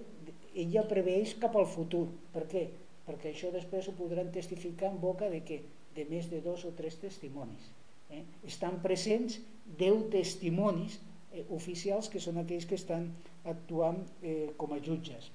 ella 0.58 0.88
preveix 0.90 1.38
cap 1.42 1.56
al 1.56 1.70
futur 1.70 2.08
per 2.34 2.48
què? 2.52 2.68
perquè 3.08 3.32
això 3.32 3.54
després 3.54 3.88
ho 3.88 3.96
podran 3.96 4.34
testificar 4.36 4.90
en 4.92 4.98
boca 5.00 5.30
de 5.32 5.44
que 5.48 5.62
de 5.96 6.04
més 6.10 6.28
de 6.30 6.42
dos 6.46 6.66
o 6.68 6.74
tres 6.78 6.98
testimonis. 7.02 7.70
Eh? 8.10 8.24
Estan 8.48 8.80
presents 8.84 9.40
deu 9.80 10.06
testimonis 10.12 11.00
eh, 11.32 11.44
oficials 11.54 12.08
que 12.12 12.22
són 12.24 12.40
aquells 12.42 12.68
que 12.68 12.80
estan 12.80 13.10
actuant 13.48 14.04
eh, 14.22 14.54
com 14.58 14.74
a 14.74 14.80
jutges. 14.84 15.32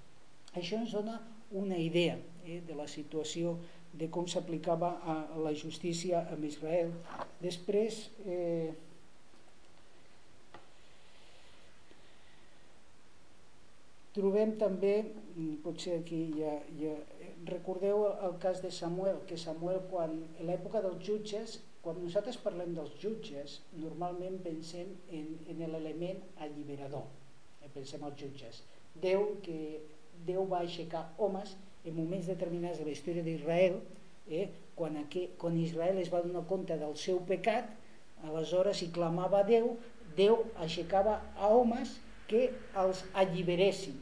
Això 0.56 0.80
ens 0.80 0.94
dona 0.96 1.18
una 1.52 1.78
idea 1.80 2.16
eh, 2.44 2.60
de 2.66 2.76
la 2.76 2.88
situació 2.88 3.56
de 3.92 4.08
com 4.08 4.24
s'aplicava 4.28 4.94
a 5.04 5.16
la 5.44 5.52
justícia 5.52 6.22
amb 6.32 6.46
Israel. 6.48 6.92
Després, 7.42 8.06
eh, 8.24 8.72
trobem 14.16 14.56
també, 14.60 14.94
mm, 15.04 15.60
potser 15.64 15.98
aquí 15.98 16.22
ja, 16.38 16.54
ja 16.80 16.94
recordeu 17.48 18.06
el 18.12 18.38
cas 18.40 18.62
de 18.62 18.70
Samuel, 18.70 19.20
que 19.28 19.36
Samuel 19.36 19.80
quan 19.90 20.16
en 20.38 20.48
l'època 20.48 20.82
dels 20.84 21.04
jutges, 21.04 21.60
quan 21.82 21.98
nosaltres 21.98 22.38
parlem 22.38 22.76
dels 22.76 22.94
jutges, 23.02 23.58
normalment 23.82 24.38
pensem 24.44 24.92
en, 25.10 25.32
en 25.50 25.64
l'element 25.72 26.22
alliberador, 26.44 27.08
eh, 27.60 27.70
pensem 27.74 28.04
als 28.06 28.20
jutges. 28.20 28.62
Déu 29.02 29.32
que 29.42 29.58
Déu 30.26 30.44
va 30.46 30.60
aixecar 30.62 31.06
homes 31.18 31.56
en 31.88 31.96
moments 31.96 32.28
determinats 32.30 32.78
de 32.78 32.86
la 32.86 32.92
història 32.94 33.24
d'Israel, 33.26 33.80
eh, 34.28 34.44
quan, 34.78 34.96
aquí, 35.00 35.24
quan 35.40 35.56
Israel 35.58 35.98
es 35.98 36.12
va 36.12 36.22
donar 36.22 36.44
compte 36.50 36.76
del 36.78 36.94
seu 37.00 37.18
pecat, 37.26 37.72
aleshores 38.28 38.84
hi 38.84 38.92
clamava 38.94 39.40
a 39.40 39.48
Déu, 39.48 39.74
Déu 40.16 40.38
aixecava 40.62 41.16
a 41.34 41.48
homes 41.50 41.96
que 42.30 42.48
els 42.78 43.02
alliberessin. 43.18 43.98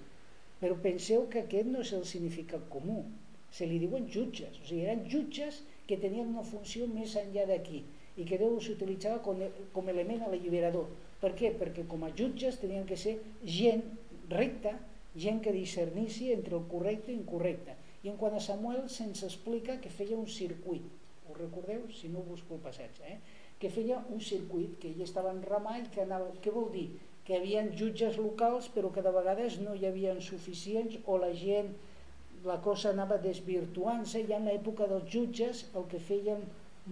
Però 0.61 0.77
penseu 0.83 1.25
que 1.33 1.45
aquest 1.45 1.71
no 1.71 1.85
és 1.87 1.93
el 1.97 2.05
significat 2.09 2.67
comú. 2.73 3.05
Se 3.55 3.67
li 3.67 3.79
diuen 3.83 4.09
jutges, 4.13 4.59
o 4.61 4.67
sigui, 4.67 4.83
eren 4.85 5.07
jutges 5.11 5.63
que 5.91 5.99
tenien 5.99 6.31
una 6.31 6.47
funció 6.47 6.87
més 6.91 7.17
enllà 7.19 7.49
d'aquí 7.51 7.83
i 8.21 8.27
que 8.29 8.39
Déu 8.39 8.59
s'utilitzava 8.63 9.19
com, 9.25 9.41
com 9.75 9.91
element 9.91 10.23
alliberador. 10.27 10.87
Per 11.21 11.33
què? 11.39 11.51
Perquè 11.59 11.87
com 11.91 12.07
a 12.07 12.13
jutges 12.17 12.59
tenien 12.63 12.87
que 12.87 12.99
ser 13.01 13.17
gent 13.59 13.83
recta, 14.31 14.77
gent 15.25 15.41
que 15.45 15.55
discernissi 15.57 16.31
entre 16.35 16.57
el 16.59 16.67
correcte 16.71 17.11
i 17.13 17.19
incorrecte. 17.19 17.75
I 18.05 18.13
en 18.13 18.17
quant 18.21 18.37
a 18.37 18.43
Samuel 18.45 18.87
se'ns 18.89 19.25
explica 19.27 19.79
que 19.83 19.93
feia 19.93 20.19
un 20.19 20.29
circuit, 20.31 20.87
ho 21.29 21.37
recordeu? 21.37 21.83
Si 21.93 22.09
no 22.09 22.25
busco 22.27 22.57
el 22.57 22.65
passatge, 22.65 23.05
eh? 23.07 23.19
que 23.61 23.71
feia 23.71 24.01
un 24.09 24.23
circuit, 24.25 24.79
que 24.81 24.89
ell 24.89 25.05
estava 25.05 25.33
en 25.35 25.43
ramà 25.45 25.77
i 25.81 25.87
que 25.93 26.05
anava... 26.07 26.31
Què 26.41 26.53
vol 26.55 26.71
dir? 26.73 26.87
Que 27.27 27.37
hi 27.37 27.41
havia 27.41 27.65
jutges 27.77 28.17
locals 28.17 28.71
però 28.75 28.89
que 28.95 29.05
de 29.05 29.13
vegades 29.15 29.59
no 29.61 29.75
hi 29.77 29.85
havia 29.89 30.15
suficients 30.25 30.97
o 31.05 31.19
la 31.21 31.35
gent, 31.37 31.75
la 32.45 32.57
cosa 32.65 32.91
anava 32.95 33.19
desvirtuant-se 33.21 34.23
i 34.25 34.33
en 34.37 34.49
l'època 34.49 34.89
dels 34.91 35.09
jutges 35.13 35.65
el 35.77 35.87
que 35.91 36.01
feien 36.01 36.43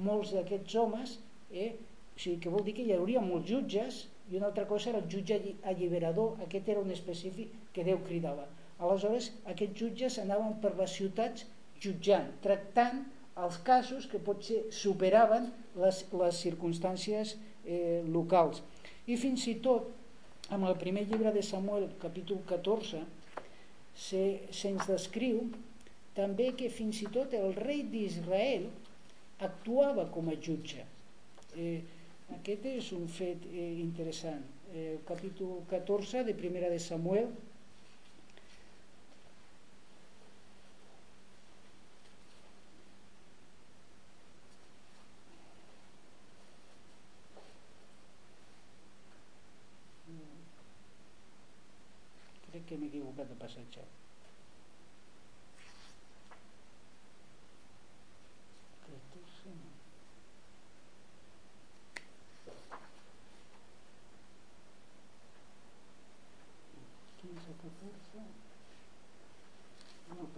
molts 0.09 0.35
d'aquests 0.37 0.77
homes, 0.81 1.19
eh? 1.53 1.73
o 2.15 2.21
sigui, 2.21 2.39
que 2.45 2.53
vol 2.53 2.65
dir 2.67 2.75
que 2.77 2.87
hi 2.87 2.95
hauria 2.97 3.23
molts 3.25 3.49
jutges 3.49 4.07
i 4.29 4.37
una 4.37 4.51
altra 4.51 4.67
cosa 4.69 4.91
era 4.91 5.01
el 5.01 5.09
jutge 5.09 5.39
alliberador, 5.71 6.37
aquest 6.45 6.69
era 6.69 6.83
un 6.85 6.91
específic 6.93 7.55
que 7.73 7.85
Déu 7.87 8.01
cridava. 8.05 8.45
Aleshores, 8.79 9.31
aquests 9.51 9.81
jutges 9.81 10.19
anaven 10.23 10.59
per 10.63 10.75
les 10.79 10.93
ciutats 10.99 11.47
jutjant, 11.83 12.29
tractant 12.45 13.07
els 13.39 13.59
casos 13.65 14.07
que 14.11 14.21
potser 14.23 14.65
superaven 14.75 15.49
les, 15.79 16.03
les 16.21 16.43
circumstàncies 16.45 17.37
eh, 17.65 18.03
locals. 18.07 18.61
I 19.09 19.17
fins 19.17 19.47
i 19.49 19.57
tot, 19.65 19.89
amb 20.53 20.69
el 20.69 20.77
primer 20.81 21.07
llibre 21.09 21.33
de 21.33 21.43
Samuel, 21.45 21.89
capítol 22.03 22.43
14, 22.49 23.01
se'ns 23.99 24.61
se 24.61 24.75
descriu 24.87 25.43
també 26.19 26.53
que 26.59 26.71
fins 26.75 27.01
i 27.05 27.09
tot 27.15 27.35
el 27.39 27.53
rei 27.59 27.85
d'Israel 27.93 28.69
actuava 29.47 30.07
com 30.15 30.31
a 30.31 30.37
jutge. 30.47 30.85
Eh, 31.57 31.81
aquest 32.37 32.67
és 32.71 32.93
un 32.97 33.07
fet 33.19 33.45
eh, 33.51 33.69
interessant. 33.83 34.43
Eh, 34.73 34.95
el 34.95 35.05
capítol 35.09 35.63
14 35.71 36.25
de 36.27 36.35
Primera 36.41 36.71
de 36.73 36.81
Samuel, 36.83 37.31
crec 52.49 52.67
que 52.69 52.77
m'he 52.81 52.91
equivocat 52.91 53.31
de 53.31 53.41
passatge. 53.41 53.87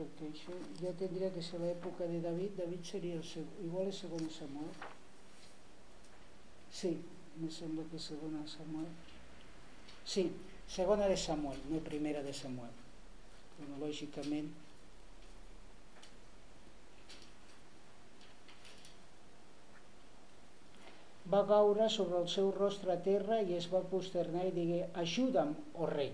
perquè 0.01 0.29
això 0.33 0.55
ja 0.81 0.93
tindria 0.97 1.29
que 1.35 1.43
ser 1.45 1.61
l'època 1.61 2.07
de 2.09 2.21
David, 2.25 2.57
David 2.57 2.87
seria 2.89 3.19
el 3.19 3.25
segon, 3.27 3.57
igual 3.67 3.91
és 3.91 4.01
segon 4.01 4.29
Samuel. 4.33 4.71
Sí, 6.73 6.95
me 7.37 7.51
sembla 7.53 7.85
que 7.91 7.99
segona 8.01 8.47
Samuel. 8.49 8.89
Sí, 10.05 10.31
segona 10.71 11.09
de 11.11 11.19
Samuel, 11.21 11.61
no 11.69 11.83
primera 11.85 12.23
de 12.25 12.33
Samuel. 12.33 12.73
Cronològicament. 13.59 14.49
Va 21.31 21.45
caure 21.47 21.87
sobre 21.93 22.19
el 22.19 22.27
seu 22.33 22.49
rostre 22.57 22.97
a 22.97 23.03
terra 23.05 23.43
i 23.43 23.55
es 23.59 23.69
va 23.71 23.85
posternar 23.93 24.49
i 24.49 24.55
digué, 24.57 24.81
ajuda'm, 25.03 25.53
o 25.77 25.85
oh 25.85 25.91
rei. 25.93 26.11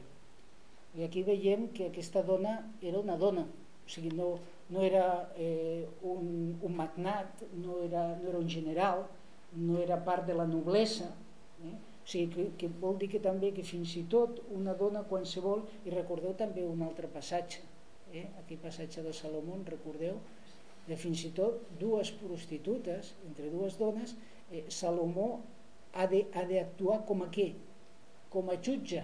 I 0.96 1.06
aquí 1.06 1.22
veiem 1.22 1.70
que 1.76 1.88
aquesta 1.88 2.24
dona 2.26 2.58
era 2.82 3.00
una 3.00 3.16
dona, 3.20 3.46
o 3.46 3.92
sigui, 3.92 4.10
no, 4.16 4.34
no 4.68 4.82
era 4.82 5.32
eh, 5.36 5.86
un, 6.02 6.58
un 6.62 6.76
magnat, 6.76 7.42
no 7.62 7.82
era, 7.84 8.08
no 8.20 8.28
era 8.28 8.38
un 8.38 8.48
general, 8.50 9.06
no 9.56 9.78
era 9.78 9.98
part 10.04 10.26
de 10.26 10.34
la 10.34 10.46
noblesa, 10.46 11.10
eh? 11.62 11.74
o 11.76 12.08
sigui, 12.08 12.26
que, 12.34 12.46
que 12.58 12.70
vol 12.82 12.98
dir 12.98 13.08
que 13.12 13.22
també 13.22 13.52
que 13.54 13.64
fins 13.66 13.94
i 13.98 14.04
tot 14.10 14.42
una 14.54 14.74
dona 14.78 15.04
qualsevol, 15.10 15.64
i 15.86 15.94
recordeu 15.94 16.34
també 16.38 16.66
un 16.66 16.82
altre 16.86 17.10
passatge, 17.10 17.62
eh? 18.12 18.26
aquell 18.42 18.62
passatge 18.62 19.04
de 19.06 19.14
Salomó, 19.14 19.58
recordeu, 19.70 20.18
de 20.86 20.98
fins 20.98 21.24
i 21.26 21.32
tot 21.34 21.62
dues 21.80 22.12
prostitutes, 22.20 23.14
entre 23.26 23.50
dues 23.50 23.78
dones, 23.78 24.14
eh, 24.50 24.64
Salomó 24.70 25.40
ha 25.96 26.06
d'actuar 26.10 27.00
com 27.08 27.24
a 27.24 27.30
què? 27.32 27.52
Com 28.30 28.50
a 28.52 28.58
jutge. 28.62 29.02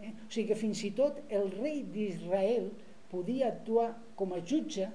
Eh? 0.00 0.10
O 0.10 0.30
sigui 0.30 0.48
que 0.50 0.58
fins 0.58 0.82
i 0.86 0.90
tot 0.96 1.20
el 1.28 1.50
rei 1.58 1.82
d'Israel 1.94 2.70
podia 3.14 3.48
actuar 3.54 3.92
com 4.18 4.34
a 4.34 4.42
jutge 4.42 4.90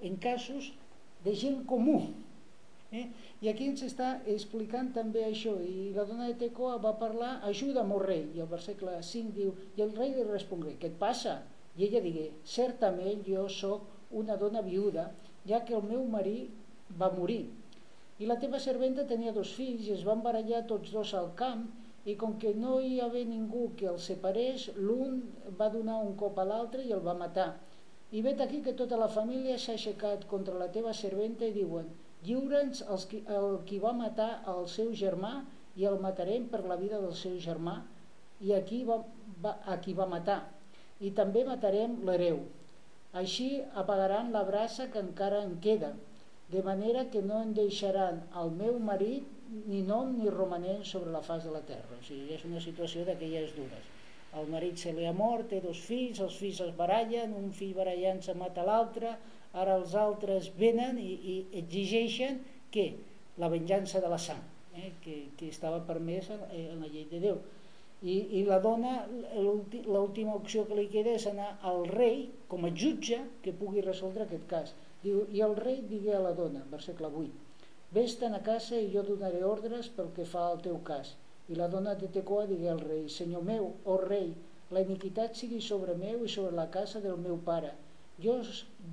en 0.00 0.16
casos 0.16 0.72
de 1.24 1.36
gent 1.36 1.62
comú. 1.68 2.00
Eh? 2.90 3.06
I 3.44 3.50
aquí 3.52 3.68
ens 3.70 3.84
està 3.86 4.16
explicant 4.32 4.90
també 4.96 5.22
això, 5.24 5.52
i 5.62 5.92
la 5.94 6.04
dona 6.08 6.26
de 6.30 6.36
Tecoa 6.40 6.80
va 6.82 6.96
parlar, 6.98 7.36
ajuda'm, 7.46 7.92
oh 7.94 8.00
rei, 8.02 8.24
i 8.34 8.42
el 8.42 8.50
versícle 8.50 8.96
5 9.10 9.36
diu, 9.36 9.52
i 9.78 9.84
el 9.84 9.94
rei 9.98 10.14
li 10.16 10.26
respongué, 10.26 10.74
què 10.80 10.90
et 10.90 10.98
passa? 10.98 11.36
I 11.78 11.86
ella 11.86 12.02
digué, 12.02 12.26
certament 12.56 13.22
jo 13.28 13.46
sóc 13.60 14.16
una 14.22 14.36
dona 14.40 14.64
viuda, 14.66 15.10
ja 15.46 15.62
que 15.66 15.76
el 15.78 15.86
meu 15.86 16.02
marit 16.10 16.50
va 16.98 17.12
morir. 17.14 17.44
I 18.20 18.26
la 18.28 18.36
teva 18.42 18.58
serventa 18.60 19.06
tenia 19.08 19.32
dos 19.36 19.54
fills 19.56 19.86
i 19.86 19.94
es 19.94 20.02
van 20.04 20.24
barallar 20.24 20.66
tots 20.68 20.90
dos 20.92 21.14
al 21.16 21.30
camp 21.38 21.68
i 22.10 22.16
com 22.20 22.36
que 22.42 22.52
no 22.58 22.78
hi 22.80 23.00
havia 23.04 23.28
ningú 23.30 23.70
que 23.78 23.88
els 23.94 24.06
separés, 24.10 24.68
l'un 24.76 25.22
va 25.58 25.68
donar 25.74 25.98
un 26.04 26.14
cop 26.22 26.38
a 26.38 26.46
l'altre 26.52 26.84
i 26.86 26.94
el 26.96 27.02
va 27.06 27.16
matar. 27.24 27.50
I 28.10 28.22
vet 28.26 28.40
aquí 28.42 28.62
que 28.66 28.76
tota 28.78 28.98
la 28.98 29.10
família 29.16 29.58
s'ha 29.58 29.76
aixecat 29.78 30.26
contra 30.30 30.58
la 30.62 30.70
teva 30.76 30.94
serventa 31.00 31.46
i 31.46 31.54
diuen 31.56 31.90
lliure'ns 32.26 32.82
el 33.38 33.58
qui 33.68 33.78
va 33.84 33.92
matar 33.96 34.30
el 34.52 34.66
seu 34.68 34.92
germà 35.02 35.32
i 35.80 35.86
el 35.90 35.98
matarem 36.04 36.48
per 36.52 36.62
la 36.66 36.76
vida 36.80 37.00
del 37.00 37.14
seu 37.20 37.36
germà 37.44 37.76
i 38.44 38.52
a 38.56 38.60
qui 38.68 38.82
va, 38.88 38.98
va, 39.44 39.54
a 39.64 39.78
qui 39.84 39.94
va 39.96 40.08
matar 40.10 40.40
i 41.00 41.12
també 41.16 41.44
matarem 41.48 41.96
l'hereu 42.08 42.42
així 43.22 43.48
apagaran 43.82 44.32
la 44.36 44.44
brasa 44.50 44.88
que 44.92 45.02
encara 45.06 45.42
en 45.46 45.56
queda 45.66 45.94
de 46.52 46.62
manera 46.66 47.06
que 47.14 47.22
no 47.22 47.40
en 47.46 47.54
deixaran 47.56 48.20
el 48.42 48.52
meu 48.60 48.78
marit 48.90 49.39
ni 49.50 49.82
nom 49.82 50.12
ni 50.18 50.30
romanent 50.30 50.84
sobre 50.86 51.10
la 51.10 51.22
faç 51.26 51.46
de 51.48 51.54
la 51.54 51.62
terra. 51.66 51.96
O 51.98 52.04
sigui, 52.06 52.34
és 52.36 52.44
una 52.46 52.62
situació 52.62 53.04
d'aquelles 53.06 53.54
dures. 53.56 53.88
El 54.38 54.46
marit 54.52 54.78
se 54.78 54.92
li 54.94 55.06
ha 55.08 55.14
mort, 55.16 55.48
té 55.50 55.58
dos 55.64 55.80
fills, 55.82 56.20
els 56.22 56.36
fills 56.38 56.60
es 56.62 56.74
barallen, 56.78 57.34
un 57.34 57.50
fill 57.54 57.74
barallant-se 57.74 58.36
mata 58.38 58.66
l'altre, 58.66 59.16
ara 59.58 59.74
els 59.80 59.96
altres 59.98 60.52
venen 60.58 61.00
i, 61.02 61.14
i 61.32 61.36
exigeixen 61.62 62.38
que 62.70 62.92
la 63.42 63.50
venjança 63.50 64.02
de 64.04 64.12
la 64.12 64.20
sang, 64.22 64.44
eh, 64.78 64.92
que, 65.02 65.16
que 65.38 65.50
estava 65.50 65.82
permès 65.88 66.30
en, 66.30 66.46
en 66.60 66.84
la 66.84 66.92
llei 66.92 67.08
de 67.10 67.22
Déu. 67.26 67.42
I, 68.00 68.16
i 68.38 68.44
la 68.46 68.60
dona, 68.64 68.94
l'última 69.34 70.38
opció 70.38 70.62
que 70.68 70.78
li 70.78 70.86
queda 70.92 71.18
és 71.18 71.26
anar 71.28 71.50
al 71.68 71.82
rei 71.90 72.28
com 72.48 72.64
a 72.64 72.70
jutge 72.70 73.18
que 73.42 73.56
pugui 73.56 73.82
resoldre 73.84 74.24
aquest 74.24 74.46
cas. 74.48 74.74
Diu, 75.02 75.26
I 75.34 75.42
el 75.44 75.58
rei 75.58 75.82
digué 75.90 76.14
a 76.16 76.22
la 76.22 76.32
dona, 76.38 76.62
versícle 76.70 77.10
8, 77.10 77.49
Vés-te'n 77.96 78.36
a 78.36 78.42
casa 78.46 78.78
i 78.78 78.90
jo 78.92 79.02
donaré 79.06 79.40
ordres 79.46 79.88
pel 79.96 80.10
que 80.16 80.26
fa 80.32 80.44
al 80.48 80.60
teu 80.66 80.76
cas. 80.90 81.08
I 81.50 81.56
la 81.58 81.66
dona 81.72 81.96
de 81.98 82.08
Tecoa 82.16 82.44
digué 82.46 82.68
al 82.70 82.82
rei, 82.84 83.08
Senyor 83.10 83.42
meu, 83.48 83.64
oh 83.84 83.96
rei, 84.02 84.28
la 84.70 84.82
iniquitat 84.86 85.34
sigui 85.38 85.58
sobre 85.68 85.96
meu 86.02 86.22
i 86.26 86.30
sobre 86.34 86.54
la 86.58 86.68
casa 86.76 87.02
del 87.06 87.18
meu 87.24 87.40
pare, 87.48 87.72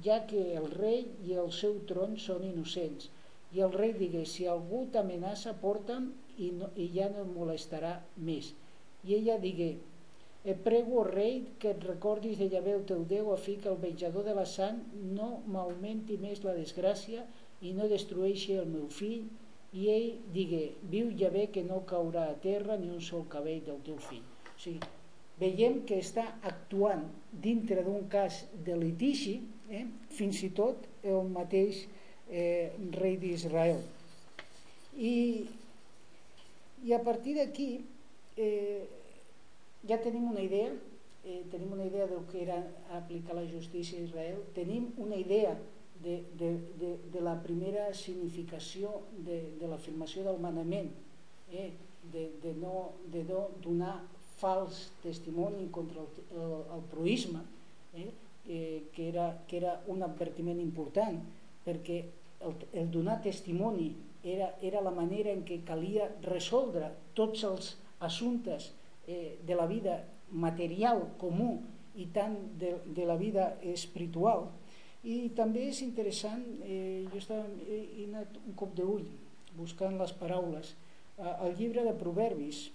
ja 0.08 0.18
que 0.32 0.42
el 0.62 0.66
rei 0.72 1.04
i 1.28 1.38
el 1.44 1.52
seu 1.60 1.78
tron 1.92 2.18
són 2.24 2.48
innocents. 2.48 3.12
I 3.54 3.62
el 3.68 3.76
rei 3.76 3.94
digué, 4.00 4.24
si 4.26 4.48
algú 4.50 4.86
t'amenaça, 4.92 5.54
porta'm 5.62 6.10
i, 6.38 6.50
no, 6.58 6.72
i 6.76 6.90
ja 6.96 7.12
no 7.14 7.22
et 7.28 7.32
molestarà 7.36 7.94
més. 8.30 8.50
I 9.06 9.20
ella 9.20 9.38
digué, 9.44 9.76
et 10.48 10.60
prego, 10.66 11.04
rei, 11.04 11.42
que 11.62 11.76
et 11.76 11.86
recordis 11.86 12.38
de 12.40 12.50
Llavé 12.50 12.74
el 12.80 12.86
teu 12.90 13.06
Déu 13.10 13.34
a 13.34 13.38
fi 13.46 13.58
que 13.62 13.70
el 13.70 13.82
venjador 13.84 14.26
de 14.26 14.36
la 14.38 14.46
sang 14.50 14.80
no 15.18 15.30
m'augmenti 15.54 16.18
més 16.24 16.42
la 16.48 16.58
desgràcia 16.58 17.26
i 17.62 17.74
no 17.74 17.90
destrueixi 17.90 18.58
el 18.62 18.70
meu 18.70 18.88
fill. 18.94 19.26
I 19.78 19.90
ell 19.92 20.12
digué, 20.34 20.64
viu 20.92 21.10
Llavé 21.12 21.48
que 21.54 21.64
no 21.66 21.82
caurà 21.90 22.30
a 22.32 22.38
terra 22.44 22.78
ni 22.80 22.90
un 22.94 23.02
sol 23.04 23.26
cabell 23.30 23.60
del 23.66 23.82
teu 23.86 23.98
fill. 24.02 24.24
O 24.54 24.60
sigui, 24.62 24.80
veiem 25.42 25.82
que 25.86 26.00
està 26.02 26.24
actuant 26.50 27.04
dintre 27.44 27.84
d'un 27.86 28.08
cas 28.10 28.46
de 28.66 28.78
litigi, 28.80 29.38
eh, 29.70 29.86
fins 30.18 30.42
i 30.48 30.50
tot 30.56 30.88
el 31.04 31.30
mateix 31.36 31.84
eh, 32.30 32.72
rei 32.98 33.18
d'Israel. 33.22 33.84
I, 34.98 35.14
I 36.88 36.94
a 36.96 37.02
partir 37.04 37.36
d'aquí 37.38 37.70
eh, 38.38 38.88
ja 39.88 40.00
tenim 40.02 40.32
una 40.32 40.42
idea, 40.42 40.72
eh, 41.26 41.42
tenim 41.52 41.74
una 41.76 41.86
idea 41.86 42.08
del 42.08 42.24
que 42.32 42.42
era 42.48 42.58
aplicar 42.98 43.36
la 43.36 43.46
justícia 43.52 44.00
a 44.00 44.08
Israel, 44.08 44.42
tenim 44.56 44.90
una 44.98 45.20
idea 45.20 45.58
de, 46.04 46.24
de, 46.40 46.52
de, 46.80 46.92
de 47.14 47.22
la 47.22 47.36
primera 47.44 47.90
significació 47.94 48.92
de, 49.26 49.40
de 49.60 49.70
l'afirmació 49.70 50.24
del 50.28 50.40
manament, 50.44 50.92
eh, 51.52 51.72
de, 52.14 52.30
de, 52.44 52.54
no, 52.62 52.92
de 53.12 53.24
no 53.28 53.48
donar 53.64 53.96
fals 54.38 54.88
testimoni 55.04 55.68
contra 55.74 56.04
el, 56.04 56.24
el, 56.38 56.54
el 56.78 56.84
proisme, 56.92 57.42
eh, 57.94 58.12
eh, 58.48 58.84
que, 58.94 59.10
era, 59.10 59.44
que 59.48 59.58
era 59.58 59.80
un 59.88 60.04
advertiment 60.06 60.60
important, 60.62 61.20
perquè 61.66 62.04
el, 62.46 62.54
el 62.74 62.92
donar 62.94 63.20
testimoni 63.24 63.90
era, 64.24 64.54
era 64.62 64.82
la 64.82 64.94
manera 64.94 65.34
en 65.34 65.44
què 65.48 65.62
calia 65.68 66.08
resoldre 66.26 66.92
tots 67.18 67.44
els 67.48 67.74
assumptes 68.04 68.72
eh, 69.08 69.38
de 69.44 69.58
la 69.58 69.68
vida 69.68 70.04
material 70.32 71.04
comú 71.20 71.58
i 71.98 72.08
tant 72.14 72.36
de, 72.62 72.76
de 72.94 73.06
la 73.10 73.18
vida 73.18 73.56
espiritual. 73.66 74.48
I 75.08 75.30
també 75.36 75.70
és 75.72 75.80
interessant, 75.86 76.44
eh, 76.66 77.06
jo 77.08 77.22
estava, 77.22 77.46
he, 77.64 77.80
he 78.00 78.08
anat 78.10 78.36
un 78.42 78.56
cop 78.60 78.74
d'ull 78.76 79.06
buscant 79.56 79.96
les 80.00 80.12
paraules, 80.20 80.74
eh, 81.18 81.34
el 81.46 81.56
llibre 81.60 81.86
de 81.88 81.94
Proverbis, 82.02 82.66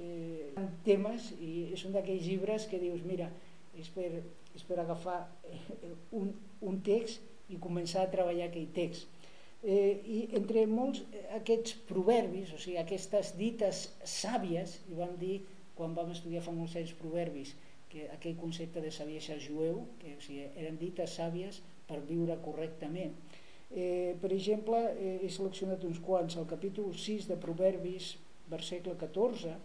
eh, 0.00 0.50
temes 0.86 1.30
i 1.38 1.68
és 1.76 1.84
un 1.86 1.94
d'aquells 1.94 2.26
llibres 2.26 2.66
que 2.70 2.80
dius 2.82 3.04
mira, 3.06 3.30
és 3.78 3.88
per, 3.94 4.08
és 4.56 4.66
per 4.66 4.80
agafar 4.82 5.20
eh, 5.48 5.94
un, 6.18 6.32
un 6.60 6.80
text 6.84 7.22
i 7.52 7.60
començar 7.62 8.04
a 8.04 8.12
treballar 8.12 8.48
aquell 8.48 8.70
text. 8.74 9.08
Eh, 9.62 10.00
i 10.02 10.22
entre 10.34 10.64
molts 10.66 11.04
eh, 11.04 11.26
aquests 11.38 11.76
proverbis, 11.86 12.50
o 12.50 12.58
sigui, 12.58 12.80
aquestes 12.80 13.36
dites 13.38 13.84
sàvies, 14.02 14.80
i 14.90 14.98
vam 14.98 15.14
dir 15.20 15.36
quan 15.76 15.94
vam 15.94 16.10
estudiar 16.12 16.42
fa 16.44 16.54
molts 16.54 16.74
anys 16.80 16.96
proverbis 16.98 17.54
que 17.92 18.08
aquell 18.14 18.38
concepte 18.40 18.80
de 18.80 18.90
saviesa 18.94 19.38
jueu 19.40 19.84
que 20.00 20.16
o 20.16 20.24
sigui, 20.24 20.48
eren 20.56 20.78
dites 20.80 21.18
sàvies 21.20 21.60
per 21.88 22.00
viure 22.08 22.38
correctament 22.44 23.12
eh, 23.70 24.14
per 24.22 24.32
exemple 24.32 24.80
eh, 24.94 25.18
he 25.22 25.30
seleccionat 25.32 25.84
uns 25.88 26.00
quants 26.00 26.38
al 26.40 26.48
capítol 26.48 26.94
6 26.96 27.28
de 27.28 27.38
proverbis 27.46 28.14
versícle 28.52 28.96
14 29.00 29.58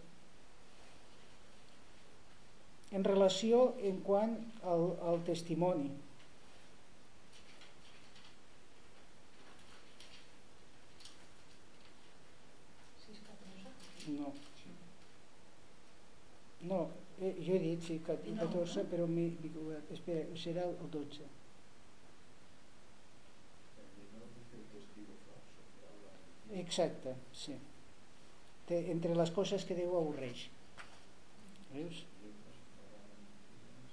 en 2.90 3.04
relació 3.04 3.74
en 3.84 3.98
quant 4.04 4.36
al, 4.64 4.84
al 5.04 5.18
testimoni. 5.26 5.90
No. 14.08 14.32
No, 16.68 16.78
eh, 17.20 17.34
jo 17.38 17.56
he 17.56 17.62
dit 17.62 17.84
sí, 17.86 17.98
14, 18.04 18.84
però 18.90 19.06
m'he 19.10 19.28
espera, 19.94 20.24
serà 20.38 20.66
el 20.68 20.92
12. 20.94 21.28
Exacte, 26.58 27.14
sí. 27.36 27.56
entre 28.68 29.14
les 29.16 29.30
coses 29.32 29.64
que 29.64 29.76
Déu 29.76 29.96
avorreix. 29.96 30.46
Veus? 31.72 32.04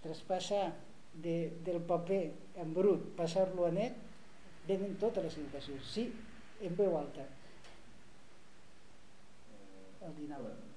traspassar 0.05 0.73
de, 1.13 1.57
del 1.65 1.81
paper 1.81 2.31
en 2.61 2.73
brut, 2.75 3.07
passar-lo 3.17 3.65
a 3.65 3.71
net, 3.73 3.97
venen 4.69 4.93
totes 5.01 5.25
les 5.25 5.39
indicacions. 5.41 5.89
Sí, 5.95 6.05
en 6.61 6.77
veu 6.77 6.97
alta. 6.99 7.25
El 10.05 10.13
19. 10.21 10.74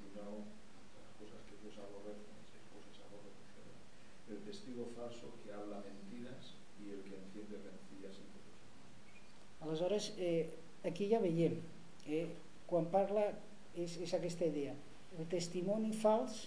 Testigo 4.79 4.87
falso 4.97 5.27
que 5.45 5.53
habla 5.53 5.83
mentiras 5.83 6.55
y 6.81 6.91
el 6.91 7.03
que 7.03 7.17
enciende 7.17 7.57
rencillas 7.57 8.15
entre 8.17 8.41
los 8.47 8.59
hermanos. 8.63 9.61
Aleshores, 9.61 10.15
eh, 10.19 10.51
aquí 10.85 11.09
ja 11.11 11.19
veiem, 11.19 11.59
eh, 12.07 12.29
quan 12.67 12.87
parla 12.87 13.33
és, 13.75 13.99
és 13.99 14.15
aquesta 14.15 14.47
idea. 14.47 14.75
El 15.19 15.27
testimoni 15.27 15.91
fals 15.93 16.47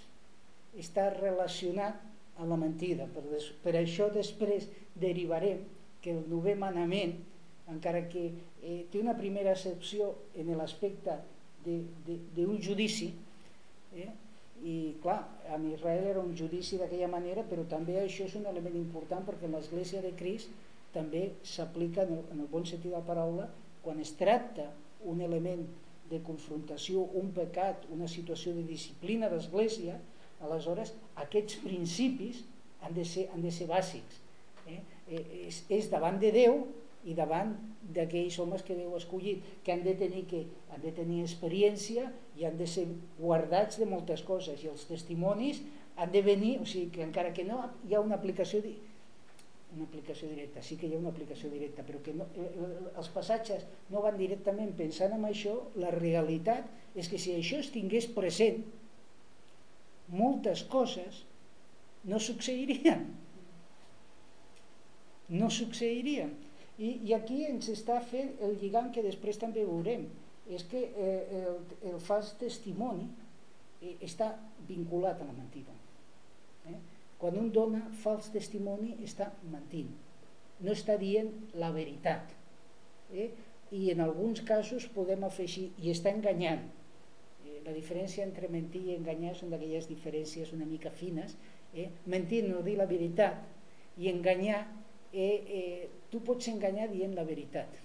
està 0.80 1.10
relacionat 1.12 2.00
a 2.40 2.48
la 2.48 2.56
mentida. 2.56 3.10
Per, 3.12 3.24
des, 3.28 3.52
per 3.64 3.76
això 3.76 4.08
després 4.14 4.70
derivarem 4.96 5.66
que 6.02 6.16
el 6.16 6.24
novè 6.32 6.56
manament, 6.56 7.18
encara 7.68 8.08
que 8.08 8.32
eh, 8.64 8.86
té 8.92 9.02
una 9.02 9.18
primera 9.18 9.52
excepció 9.52 10.14
en 10.36 10.56
l'aspecte 10.56 11.20
d'un 11.62 12.58
judici, 12.64 13.12
eh, 13.94 14.10
i 14.64 14.96
clar, 15.02 15.24
en 15.56 15.66
Israel 15.72 16.06
era 16.12 16.22
un 16.22 16.36
judici 16.38 16.78
d'aquella 16.78 17.10
manera, 17.10 17.44
però 17.50 17.66
també 17.70 17.98
això 18.00 18.28
és 18.28 18.36
un 18.38 18.46
element 18.50 18.78
important 18.78 19.26
perquè 19.26 19.50
en 19.50 19.58
l'Església 19.58 20.02
de 20.04 20.14
Crist 20.18 20.52
també 20.94 21.32
s'aplica 21.48 22.06
en, 22.06 22.20
en 22.34 22.44
el 22.44 22.50
bon 22.52 22.66
sentit 22.68 22.92
de 22.92 22.98
la 22.98 23.06
paraula 23.06 23.48
quan 23.82 24.00
es 24.00 24.14
tracta 24.20 24.68
un 25.10 25.22
element 25.26 25.64
de 26.12 26.20
confrontació, 26.22 27.08
un 27.18 27.32
pecat, 27.34 27.88
una 27.96 28.08
situació 28.12 28.54
de 28.54 28.66
disciplina 28.68 29.30
d'Església, 29.32 29.98
aleshores 30.44 30.94
aquests 31.24 31.62
principis 31.64 32.44
han 32.82 32.94
de 32.94 33.06
ser, 33.06 33.28
han 33.34 33.42
de 33.42 33.52
ser 33.54 33.68
bàsics 33.70 34.22
eh? 34.68 34.82
eh? 35.08 35.24
És, 35.48 35.64
és 35.70 35.90
davant 35.92 36.18
de 36.22 36.32
Déu 36.36 36.62
i 37.06 37.16
davant 37.18 37.56
d'aquells 37.96 38.38
homes 38.40 38.64
que 38.66 38.78
Déu 38.78 38.94
ha 38.94 39.02
escollit 39.02 39.46
que 39.66 39.74
han 39.74 39.84
de 39.86 39.96
tenir 39.98 40.26
que 40.30 40.44
han 40.72 40.84
de 40.84 40.92
tenir 40.96 41.24
experiència 41.26 42.12
i 42.38 42.46
han 42.46 42.58
de 42.60 42.68
ser 42.70 42.86
guardats 43.20 43.80
de 43.82 43.88
moltes 43.90 44.22
coses 44.28 44.62
i 44.64 44.70
els 44.72 44.86
testimonis 44.90 45.64
han 45.98 46.12
de 46.14 46.22
venir, 46.26 46.56
o 46.62 46.66
sigui 46.66 46.90
que 46.94 47.04
encara 47.04 47.34
que 47.34 47.44
no 47.48 47.60
hi 47.88 47.96
ha 47.96 48.04
una 48.04 48.18
aplicació 48.20 48.62
una 49.72 49.86
aplicació 49.88 50.28
directa, 50.28 50.62
sí 50.62 50.76
que 50.76 50.88
hi 50.88 50.96
ha 50.96 51.00
una 51.00 51.14
aplicació 51.14 51.50
directa, 51.52 51.84
però 51.88 52.02
que 52.04 52.12
no, 52.12 52.26
eh, 52.36 52.44
eh, 52.44 52.72
els 53.00 53.08
passatges 53.14 53.64
no 53.94 54.02
van 54.04 54.18
directament 54.20 54.74
pensant 54.76 55.16
en 55.16 55.24
això, 55.30 55.54
la 55.80 55.94
realitat 55.96 56.68
és 57.00 57.08
que 57.08 57.20
si 57.22 57.38
això 57.38 57.62
es 57.64 57.70
tingués 57.72 58.10
present, 58.12 58.66
moltes 60.12 60.66
coses 60.68 61.22
no 62.04 62.20
succeirien. 62.20 63.06
No 65.32 65.50
succeirien. 65.50 66.34
I, 66.82 66.90
I 67.08 67.14
aquí 67.18 67.44
ens 67.46 67.70
està 67.70 68.00
fent 68.12 68.34
el 68.42 68.58
lligam 68.62 68.90
que 68.94 69.04
després 69.06 69.40
també 69.42 69.66
veurem. 69.68 70.08
És 70.52 70.66
que 70.68 70.82
eh, 70.90 71.42
el, 71.42 71.60
el 71.92 72.00
fals 72.02 72.34
testimoni 72.42 73.06
eh, 73.82 73.96
està 74.02 74.32
vinculat 74.68 75.22
a 75.22 75.28
la 75.28 75.36
mentida. 75.36 75.76
Eh? 76.68 76.80
Quan 77.22 77.38
un 77.38 77.52
dona 77.54 77.84
fals 78.02 78.32
testimoni 78.34 78.96
està 79.06 79.30
mentint. 79.52 79.94
No 80.66 80.74
està 80.74 80.98
dient 81.02 81.30
la 81.62 81.70
veritat. 81.76 82.34
Eh? 83.14 83.30
I 83.78 83.88
en 83.94 84.02
alguns 84.04 84.42
casos 84.44 84.90
podem 84.92 85.24
afegir, 85.24 85.70
i 85.80 85.94
està 85.94 86.12
enganyant 86.12 86.66
la 87.66 87.74
diferència 87.76 88.26
entre 88.26 88.50
mentir 88.52 88.82
i 88.88 88.96
enganyar 88.96 89.34
són 89.38 89.52
d'aquelles 89.54 89.88
diferències 89.90 90.54
una 90.56 90.68
mica 90.68 90.92
fines. 91.02 91.36
Eh? 91.74 91.90
Mentir 92.10 92.44
no 92.48 92.62
dir 92.66 92.78
la 92.80 92.88
veritat 92.90 94.02
i 94.02 94.10
enganyar, 94.12 94.64
eh, 95.14 95.44
eh, 95.60 95.90
tu 96.12 96.22
pots 96.26 96.48
enganyar 96.52 96.90
dient 96.92 97.14
la 97.16 97.26
veritat. 97.28 97.78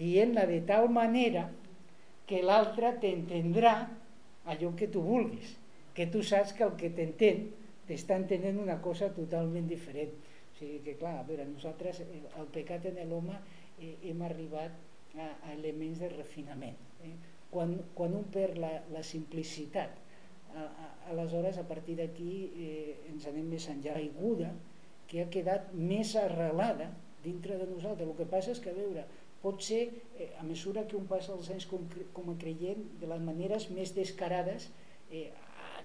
Dient-la 0.00 0.46
de 0.48 0.60
tal 0.68 0.88
manera 0.92 1.46
que 2.28 2.42
l'altre 2.42 2.92
t'entendrà 3.00 3.76
allò 4.46 4.72
que 4.76 4.88
tu 4.92 5.02
vulguis, 5.04 5.54
que 5.96 6.08
tu 6.12 6.22
saps 6.22 6.52
que 6.56 6.66
el 6.66 6.74
que 6.80 6.90
t'entén 6.92 7.46
t'està 7.86 8.18
entenent 8.18 8.58
una 8.60 8.80
cosa 8.82 9.12
totalment 9.14 9.68
diferent. 9.70 10.12
O 10.52 10.58
sigui 10.58 10.80
que, 10.84 10.96
clar, 10.98 11.18
a 11.20 11.24
veure, 11.28 11.46
nosaltres, 11.48 12.02
el, 12.02 12.18
eh, 12.18 12.34
el 12.40 12.50
pecat 12.52 12.88
en 12.90 13.00
l'home, 13.08 13.38
eh, 13.80 13.94
hem 14.10 14.20
arribat 14.26 14.74
a, 15.16 15.30
a 15.30 15.54
elements 15.54 16.02
de 16.02 16.10
refinament. 16.12 16.76
Eh? 17.06 17.14
quan, 17.50 17.76
quan 17.94 18.14
un 18.16 18.26
perd 18.32 18.58
la, 18.60 18.72
la 18.92 19.02
simplicitat 19.06 19.94
a, 20.56 20.64
a, 20.64 20.88
aleshores 21.12 21.58
a 21.60 21.66
partir 21.68 21.96
d'aquí 22.00 22.32
eh, 22.66 22.96
ens 23.12 23.26
anem 23.30 23.48
més 23.54 23.68
enllà 23.72 23.96
aiguda 24.00 24.50
que 25.10 25.22
ha 25.22 25.30
quedat 25.32 25.72
més 25.74 26.14
arrelada 26.18 26.90
dintre 27.24 27.58
de 27.60 27.68
nosaltres. 27.70 28.08
El 28.08 28.16
que 28.18 28.28
passa 28.30 28.52
és 28.54 28.60
que, 28.62 28.72
a 28.72 28.76
veure, 28.76 29.04
pot 29.42 29.62
ser, 29.62 29.82
eh, 30.18 30.30
a 30.40 30.44
mesura 30.46 30.86
que 30.90 30.96
un 30.98 31.06
passa 31.10 31.34
els 31.34 31.50
anys 31.54 31.66
com, 31.70 31.84
com 32.16 32.30
a 32.32 32.36
creient, 32.40 32.82
de 33.00 33.10
les 33.10 33.22
maneres 33.22 33.68
més 33.74 33.94
descarades, 33.96 34.70
eh, 35.10 35.28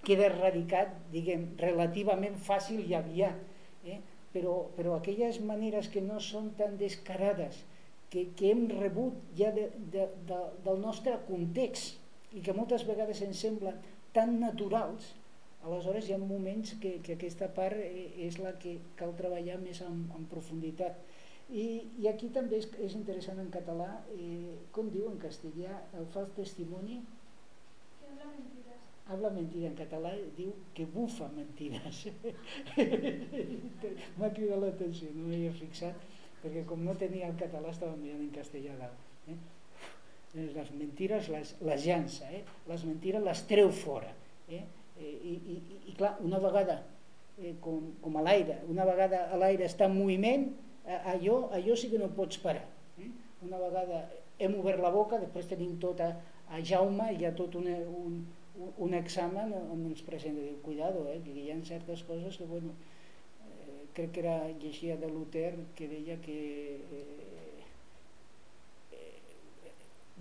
queda 0.07 0.27
erradicat, 0.29 0.95
diguem, 1.13 1.51
relativament 1.61 2.37
fàcil 2.41 2.81
i 2.87 2.95
aviat. 2.97 3.37
Eh? 3.85 3.99
Però, 4.33 4.55
però 4.77 4.95
aquelles 4.95 5.41
maneres 5.43 5.89
que 5.91 6.01
no 6.01 6.19
són 6.23 6.53
tan 6.57 6.77
descarades, 6.79 7.63
que, 8.11 8.27
que 8.35 8.51
hem 8.51 8.65
rebut 8.69 9.17
ja 9.39 9.51
de, 9.55 9.69
de, 9.93 10.07
de, 10.27 10.39
del 10.65 10.79
nostre 10.83 11.15
context 11.27 12.35
i 12.35 12.43
que 12.43 12.55
moltes 12.55 12.83
vegades 12.87 13.21
ens 13.23 13.39
semblen 13.45 13.77
tan 14.15 14.37
naturals, 14.41 15.13
aleshores 15.63 16.07
hi 16.07 16.15
ha 16.15 16.19
moments 16.21 16.75
que, 16.81 16.97
que 17.05 17.15
aquesta 17.17 17.49
part 17.57 17.77
eh, 17.77 18.09
és 18.27 18.39
la 18.41 18.53
que 18.61 18.77
cal 18.99 19.15
treballar 19.17 19.59
més 19.61 19.81
en, 19.85 20.05
en 20.17 20.27
profunditat. 20.31 21.01
I, 21.51 21.65
I 21.99 22.07
aquí 22.11 22.29
també 22.33 22.61
és, 22.61 22.69
és 22.79 22.95
interessant 22.97 23.41
en 23.43 23.49
català, 23.53 23.89
eh, 24.15 24.55
com 24.75 24.89
diu 24.93 25.09
en 25.11 25.19
castellà, 25.21 25.81
el 25.99 26.07
fals 26.13 26.31
testimoni? 26.37 27.01
Que 27.99 28.09
habla 28.13 28.31
mentiras. 28.31 28.87
Habla 29.11 29.33
mentida 29.35 29.67
en 29.67 29.75
català, 29.75 30.13
diu 30.37 30.53
que 30.77 30.87
bufa 30.87 31.27
mentides. 31.35 32.05
M'ha 34.17 34.31
cridat 34.31 34.61
l'atenció, 34.61 35.11
no 35.17 35.27
m'hi 35.27 35.45
he 35.49 35.53
fixat 35.59 36.09
perquè 36.41 36.63
com 36.65 36.83
no 36.85 36.95
tenia 36.97 37.29
el 37.29 37.37
català 37.39 37.71
estava 37.71 37.97
mirant 37.99 38.21
en 38.23 38.31
castellà 38.33 38.73
dalt. 38.79 39.09
Eh? 39.29 39.37
Les 40.55 40.71
mentires 40.73 41.27
les, 41.33 41.55
les 41.67 41.85
llança, 41.85 42.29
eh? 42.33 42.43
les 42.71 42.85
mentires 42.87 43.23
les 43.25 43.43
treu 43.49 43.71
fora. 43.75 44.11
Eh? 44.49 44.63
Eh? 45.01 45.13
I, 45.33 45.35
i, 45.53 45.79
I 45.91 45.95
clar, 45.97 46.15
una 46.25 46.39
vegada, 46.43 46.81
eh, 47.37 47.55
com, 47.63 47.91
com 48.01 48.17
a 48.17 48.25
l'aire, 48.25 48.61
una 48.71 48.85
vegada 48.87 49.25
a 49.31 49.39
l'aire 49.41 49.67
està 49.67 49.89
en 49.89 49.97
moviment, 49.97 50.49
allò, 51.13 51.49
allò 51.53 51.75
sí 51.77 51.89
que 51.91 51.99
no 52.01 52.11
pots 52.15 52.39
parar. 52.43 52.65
Eh? 52.99 53.09
Una 53.47 53.59
vegada 53.61 54.05
hem 54.41 54.55
obert 54.59 54.81
la 54.81 54.93
boca, 54.93 55.19
després 55.21 55.49
tenim 55.49 55.75
tot 55.81 56.01
a, 56.01 56.13
a 56.49 56.61
Jaume, 56.65 57.11
hi 57.13 57.27
ha 57.27 57.33
tot 57.37 57.57
una, 57.59 57.75
un, 58.03 58.21
un 58.77 58.95
examen 58.97 59.53
on 59.61 59.85
ens 59.89 60.01
presenta, 60.05 60.41
diu, 60.41 60.57
cuidado, 60.65 61.05
eh, 61.11 61.19
que 61.25 61.35
hi 61.35 61.51
ha 61.51 61.59
certes 61.67 62.05
coses 62.07 62.37
que, 62.37 62.49
bueno, 62.49 62.73
crec 63.93 64.11
que 64.11 64.21
era 64.21 64.47
llegia 64.59 64.95
de 64.97 65.07
Luther 65.09 65.55
que 65.75 65.87
deia 65.87 66.15
que 66.21 66.79
eh, 66.79 67.63
eh, 68.95 69.71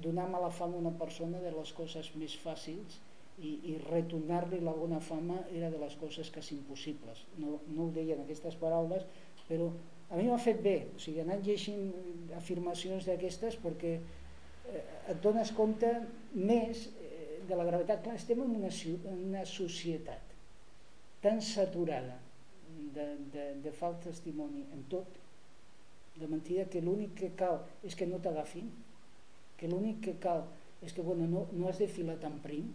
donar 0.02 0.28
mala 0.28 0.50
fama 0.50 0.74
a 0.74 0.82
una 0.84 0.96
persona 0.98 1.38
de 1.38 1.52
les 1.54 1.72
coses 1.72 2.10
més 2.16 2.34
fàcils 2.42 2.98
i, 3.40 3.52
i 3.72 3.76
retornar-li 3.86 4.60
la 4.64 4.74
bona 4.76 5.00
fama 5.00 5.38
era 5.56 5.70
de 5.72 5.80
les 5.80 5.96
coses 6.00 6.30
quasi 6.32 6.54
impossibles. 6.56 7.24
No, 7.40 7.58
no 7.72 7.86
ho 7.86 7.92
deia 7.94 8.16
en 8.16 8.24
aquestes 8.24 8.58
paraules 8.60 9.06
però 9.50 9.66
a 10.10 10.18
mi 10.18 10.28
m'ha 10.28 10.38
fet 10.42 10.62
bé. 10.62 10.76
O 10.94 11.02
sigui, 11.02 11.20
anant 11.24 11.42
llegint 11.46 11.90
afirmacions 12.38 13.06
d'aquestes 13.08 13.58
perquè 13.62 13.94
eh, 13.98 14.82
et 15.10 15.22
dones 15.24 15.50
compte 15.56 15.90
més 16.34 16.86
eh, 16.90 17.40
de 17.46 17.58
la 17.58 17.66
gravetat. 17.66 18.04
Clar, 18.04 18.18
estem 18.18 18.42
en 18.44 18.54
una, 18.60 18.70
en 18.70 19.24
una 19.30 19.46
societat 19.46 20.36
tan 21.24 21.42
saturada 21.44 22.18
de, 22.94 23.06
de, 23.34 23.46
de 23.64 23.72
fals 23.76 24.00
testimoni 24.06 24.62
en 24.74 24.86
tot, 24.92 25.18
de 26.20 26.28
mentida, 26.28 26.66
que 26.70 26.82
l'únic 26.84 27.14
que 27.18 27.32
cal 27.38 27.60
és 27.86 27.96
que 27.96 28.08
no 28.08 28.18
t'agafin, 28.22 28.70
que 29.60 29.68
l'únic 29.70 30.00
que 30.06 30.16
cal 30.22 30.46
és 30.84 30.94
que 30.96 31.04
bueno, 31.04 31.26
no, 31.28 31.44
no 31.52 31.68
has 31.68 31.80
de 31.80 31.88
filar 31.90 32.16
tan 32.22 32.38
prim? 32.44 32.70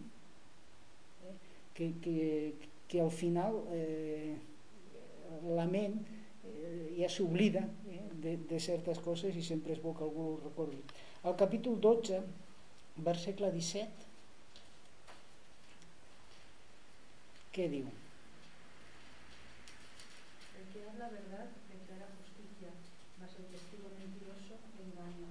Que, 1.76 1.92
que, 2.02 2.54
que 2.88 3.00
al 3.00 3.10
final 3.12 3.60
eh, 3.76 4.36
la 5.56 5.66
ment 5.68 5.98
eh, 6.00 6.96
ja 6.96 7.10
s'oblida 7.12 7.66
eh, 7.90 8.00
de, 8.24 8.36
de 8.48 8.60
certes 8.62 9.02
coses 9.04 9.36
i 9.36 9.44
sempre 9.44 9.76
és 9.76 9.82
bo 9.84 9.92
que 9.94 10.06
algú 10.06 10.30
ho 10.32 10.40
recordi. 10.40 10.80
Al 11.28 11.36
capítol 11.36 11.78
12, 11.82 12.22
versicle 13.04 13.52
17, 13.52 14.10
què 17.56 17.70
diu? 17.72 17.86
la 20.98 21.08
verdad 21.08 21.46
declara 21.68 22.08
justicia, 22.18 22.72
mas 23.20 23.30
el 23.38 23.46
testigo 23.52 23.90
mentiroso 23.98 24.56
engaña. 24.80 25.28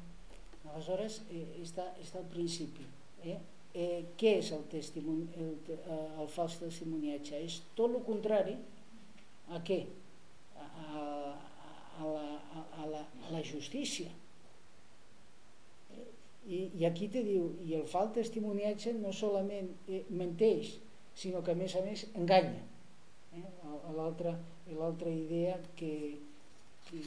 Aleshores, 0.71 1.23
eh, 1.29 1.57
està, 1.61 1.87
està 2.01 2.21
al 2.21 2.29
principi. 2.29 2.85
Eh? 3.25 3.39
Eh, 3.75 4.05
què 4.15 4.37
és 4.39 4.53
el, 4.55 4.61
testimoni, 4.71 5.25
el, 5.35 5.49
eh, 5.75 5.95
el 6.21 6.29
fals 6.31 6.55
testimoniatge? 6.61 7.41
És 7.43 7.57
tot 7.75 7.91
el 7.91 8.05
contrari 8.07 8.55
a 9.51 9.59
què? 9.67 9.81
A, 10.55 10.67
a, 10.85 11.01
a, 11.99 12.05
la, 12.07 12.23
a, 12.55 12.85
la, 12.93 13.01
a 13.03 13.33
la 13.33 13.41
justícia. 13.43 14.13
Eh? 15.91 16.07
I, 16.47 16.61
I 16.79 16.87
aquí 16.87 17.09
te 17.11 17.25
diu, 17.27 17.51
i 17.67 17.75
el 17.75 17.83
fals 17.91 18.15
testimoniatge 18.15 18.95
no 19.01 19.11
solament 19.11 19.73
eh, 19.89 20.05
menteix, 20.07 20.77
sinó 21.19 21.43
que 21.43 21.51
a 21.51 21.59
més 21.59 21.75
a 21.75 21.83
més 21.83 22.07
enganya. 22.15 22.63
Eh? 23.35 23.45
L'altra 23.99 25.11
idea 25.11 25.59
que, 25.75 25.93
que, 26.87 27.03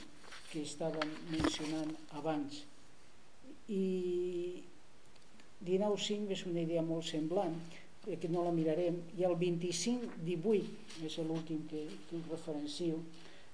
que 0.52 0.68
estàvem 0.68 1.16
mencionant 1.32 1.96
abans. 2.20 2.60
I 3.72 3.84
19.5 5.66 6.34
és 6.34 6.44
una 6.46 6.62
idea 6.62 6.82
molt 6.86 7.06
semblant, 7.08 7.56
que 8.08 8.30
no 8.32 8.44
la 8.46 8.52
mirarem, 8.56 9.00
i 9.18 9.24
el 9.28 9.34
25.18 9.40 11.04
és 11.08 11.18
l'últim 11.26 11.64
que, 11.68 11.82
que 12.08 12.20
referencio. 12.30 13.02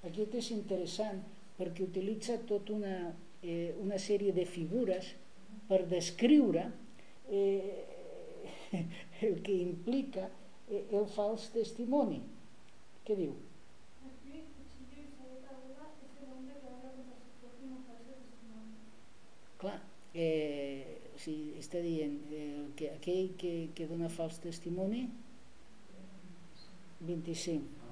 Aquest 0.07 0.37
és 0.41 0.51
interessant 0.55 1.23
perquè 1.59 1.87
utilitza 1.87 2.37
tota 2.49 2.75
una, 2.77 3.15
eh, 3.43 3.73
una 3.83 3.99
sèrie 3.99 4.35
de 4.37 4.45
figures 4.47 5.11
per 5.69 5.81
descriure 5.91 6.69
eh, 7.31 7.83
el 9.27 9.41
que 9.43 9.57
implica 9.57 10.29
eh, 10.69 10.85
el 10.93 11.09
fals 11.17 11.49
testimoni. 11.57 12.21
Què 13.05 13.19
diu? 13.19 13.35
clar, 19.65 19.81
eh, 20.13 20.64
sigui, 21.25 21.55
està 21.61 21.81
dient 21.85 22.19
eh, 22.33 22.67
que 22.79 22.91
aquell 22.95 23.33
que, 23.41 23.55
que 23.77 23.89
dona 23.91 24.11
fals 24.13 24.41
testimoni 24.45 25.07
25 27.05 27.85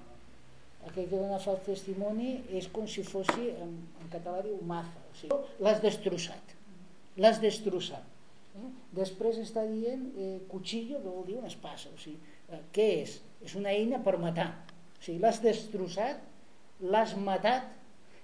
aquell 0.89 1.07
que 1.09 1.19
dona 1.19 1.39
fals 1.43 1.63
testimoni 1.67 2.33
és 2.59 2.69
com 2.75 2.89
si 2.91 3.05
fos 3.07 3.29
en, 3.39 3.77
en 4.03 4.09
català 4.13 4.43
diu 4.47 4.59
maza 4.67 5.05
o 5.11 5.15
sigui, 5.19 5.39
l'has 5.63 5.83
destrossat 5.85 6.57
l'has 7.23 7.39
destrossat 7.43 8.59
eh? 8.59 8.71
després 8.99 9.39
està 9.43 9.65
dient 9.69 10.09
eh, 10.17 10.39
cuchillo 10.51 11.03
que 11.03 11.09
vol 11.11 11.27
dir 11.29 11.39
una 11.41 11.53
espasa 11.53 11.93
o 11.93 12.01
sigui, 12.03 12.19
eh, 12.51 12.63
què 12.75 12.89
és? 13.03 13.21
és 13.43 13.55
una 13.59 13.75
eina 13.75 14.03
per 14.03 14.19
matar 14.23 14.51
o 14.51 15.05
sigui, 15.05 15.21
l'has 15.23 15.43
destrossat 15.45 16.29
l'has 16.83 17.15
matat 17.29 17.71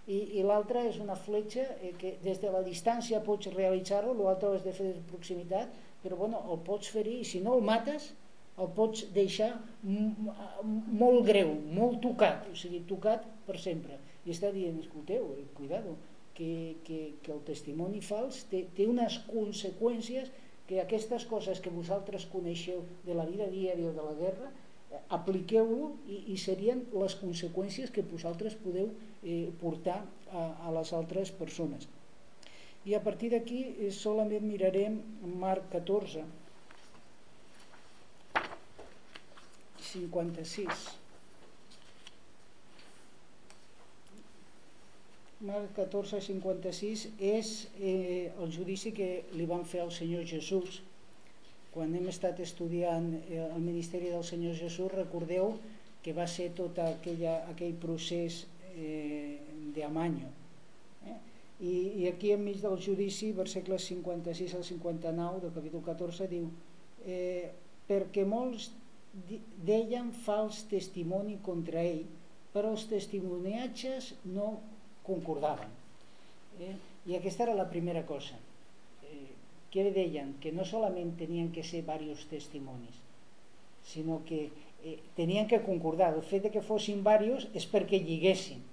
i, 0.09 0.19
i 0.41 0.45
l'altra 0.47 0.83
és 0.89 0.97
una 1.03 1.17
fletxa 1.19 1.65
eh, 1.77 1.93
que 2.01 2.15
des 2.25 2.41
de 2.43 2.53
la 2.53 2.63
distància 2.67 3.21
pots 3.25 3.51
realitzar-ho, 3.55 4.15
l'altre 4.17 4.55
és 4.57 4.65
de 4.65 4.73
fer 4.73 4.89
de 4.95 5.05
proximitat, 5.11 5.75
però 6.03 6.17
bueno, 6.17 6.41
el 6.53 6.63
pots 6.65 6.91
ferir 6.95 7.19
i 7.21 7.29
si 7.29 7.43
no 7.45 7.59
el 7.59 7.65
mates 7.67 8.13
el 8.59 8.71
pots 8.75 9.05
deixar 9.15 9.53
molt 9.87 11.21
greu, 11.29 11.53
molt 11.77 12.01
tocat, 12.03 12.49
o 12.51 12.57
sigui, 12.59 12.81
tocat 12.91 13.23
per 13.47 13.55
sempre. 13.63 14.01
I 14.27 14.35
està 14.35 14.51
dient, 14.55 14.81
escolteu, 14.83 15.29
eh, 15.37 15.45
cuidado, 15.55 15.95
que, 16.35 16.79
que, 16.87 16.99
que 17.23 17.33
el 17.35 17.43
testimoni 17.47 18.03
fals 18.03 18.45
té, 18.51 18.65
té 18.75 18.87
unes 18.91 19.21
conseqüències 19.31 20.33
que 20.69 20.81
aquestes 20.83 21.25
coses 21.27 21.63
que 21.65 21.73
vosaltres 21.73 22.27
coneixeu 22.31 22.83
de 23.07 23.15
la 23.17 23.27
vida 23.27 23.47
diària 23.51 23.89
o 23.91 23.95
de 23.97 24.05
la 24.05 24.17
guerra 24.19 24.51
apliqueu-lo 25.13 25.89
i, 26.09 26.19
i 26.33 26.37
serien 26.41 26.85
les 26.95 27.17
conseqüències 27.21 27.93
que 27.93 28.05
vosaltres 28.13 28.57
podeu 28.63 28.91
eh, 29.23 29.49
portar 29.61 30.01
a, 30.33 30.45
a 30.67 30.75
les 30.79 30.93
altres 30.97 31.33
persones. 31.35 31.89
I 32.89 32.95
a 32.97 33.03
partir 33.05 33.33
d'aquí 33.35 33.63
eh, 33.71 33.91
solament 33.95 34.47
mirarem 34.49 35.01
Marc 35.43 35.71
14, 35.75 36.25
56. 39.89 40.89
Marc 45.49 45.75
14, 45.77 46.21
56 46.29 47.09
és 47.23 47.51
eh, 47.79 48.31
el 48.43 48.53
judici 48.53 48.91
que 48.95 49.11
li 49.39 49.47
van 49.47 49.65
fer 49.65 49.85
al 49.85 49.93
Senyor 49.95 50.27
Jesús 50.27 50.81
quan 51.79 51.93
hem 51.95 52.09
estat 52.11 52.41
estudiant 52.43 53.05
eh, 53.21 53.39
el 53.45 53.61
Ministeri 53.63 54.09
del 54.11 54.25
Senyor 54.27 54.57
Jesús, 54.59 54.91
recordeu 54.95 55.53
que 56.03 56.15
va 56.17 56.25
ser 56.27 56.49
tot 56.59 56.79
aquella, 56.83 57.35
aquell 57.53 57.77
procés 57.79 58.41
eh, 58.79 59.39
d'Amanyo. 59.77 60.31
Eh? 61.07 61.17
I, 61.61 61.75
I 62.03 62.11
aquí 62.13 62.33
enmig 62.35 62.61
del 62.63 62.79
judici, 62.83 63.33
versecles 63.37 63.89
56 63.91 64.55
al 64.59 64.67
59 64.67 65.43
del 65.47 65.57
capítol 65.57 65.83
14, 65.91 66.29
diu 66.31 66.47
eh, 67.07 67.51
perquè 67.89 68.25
molts 68.29 68.71
deien 69.67 70.13
fals 70.25 70.63
testimoni 70.71 71.41
contra 71.43 71.83
ell 71.83 72.05
però 72.53 72.73
els 72.75 72.87
testimoniatges 72.91 74.13
no 74.35 74.49
concordaven. 75.07 75.71
Eh? 76.59 76.75
I 77.09 77.17
aquesta 77.19 77.45
era 77.47 77.57
la 77.57 77.69
primera 77.71 78.05
cosa. 78.09 78.39
Eh, 79.07 79.29
que 79.73 79.85
deien? 79.95 80.35
Que 80.43 80.53
no 80.57 80.67
solament 80.67 81.15
tenien 81.21 81.53
que 81.55 81.63
ser 81.63 81.85
diversos 81.85 82.27
testimonis, 82.33 82.97
sinó 83.93 84.23
que 84.29 84.49
eh, 84.85 84.99
tenien 85.17 85.49
que 85.51 85.63
concordar. 85.67 86.15
El 86.15 86.25
fet 86.27 86.47
de 86.47 86.53
que 86.55 86.65
fossin 86.65 87.01
diversos 87.03 87.49
és 87.59 87.69
perquè 87.71 88.01
lliguessin. 88.03 88.65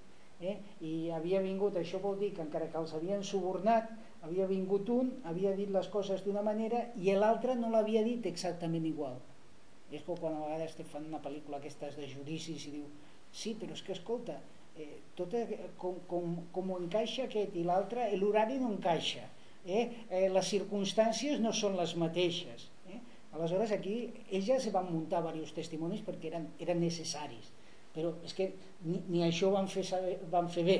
Eh? 0.42 0.58
I 0.84 0.96
havia 1.16 1.42
vingut, 1.42 1.78
això 1.80 2.02
vol 2.04 2.20
dir 2.20 2.34
que 2.36 2.44
encara 2.44 2.68
que 2.72 2.82
els 2.82 2.94
havien 2.98 3.24
subornat, 3.24 3.92
havia 4.26 4.48
vingut 4.50 4.90
un, 4.90 5.14
havia 5.30 5.54
dit 5.56 5.70
les 5.72 5.88
coses 5.94 6.24
d'una 6.26 6.44
manera 6.46 6.82
i 6.98 7.14
l'altre 7.16 7.56
no 7.56 7.72
l'havia 7.72 8.04
dit 8.04 8.26
exactament 8.26 8.86
igual. 8.90 9.16
És 9.94 10.04
com 10.04 10.18
quan 10.18 10.36
a 10.36 10.44
vegades 10.48 10.76
te 10.76 10.84
fan 10.90 11.06
una 11.08 11.22
pel·lícula 11.24 11.62
aquestes 11.62 11.96
de 12.00 12.10
judicis 12.10 12.66
i 12.68 12.78
diu 12.80 12.86
sí, 13.36 13.54
però 13.60 13.76
és 13.76 13.84
que 13.86 13.94
escolta, 13.94 14.38
eh, 14.80 15.02
tot 15.20 15.34
com, 15.82 16.00
com, 16.10 16.36
com 16.56 16.72
encaixa 16.78 17.26
aquest 17.28 17.56
i 17.56 17.66
l'altre, 17.68 18.08
l'horari 18.20 18.58
no 18.62 18.72
encaixa, 18.74 19.26
eh? 19.66 19.84
Eh, 20.10 20.28
les 20.32 20.50
circumstàncies 20.54 21.42
no 21.44 21.54
són 21.54 21.78
les 21.80 21.96
mateixes. 22.00 22.70
Aleshores 23.36 23.74
aquí 23.76 23.96
ells 24.32 24.48
ja 24.48 24.58
se 24.64 24.72
van 24.72 24.88
muntar 24.88 25.20
diversos 25.24 25.54
testimonis 25.58 26.04
perquè 26.06 26.32
eren, 26.32 26.48
eren 26.64 26.80
necessaris, 26.80 27.52
però 27.96 28.14
és 28.28 28.36
que 28.38 28.48
ni, 28.86 29.02
ni 29.12 29.24
això 29.26 29.52
van 29.52 29.68
fer, 29.72 29.84
saber, 29.88 30.16
van 30.32 30.48
fer 30.52 30.64
bé 30.68 30.78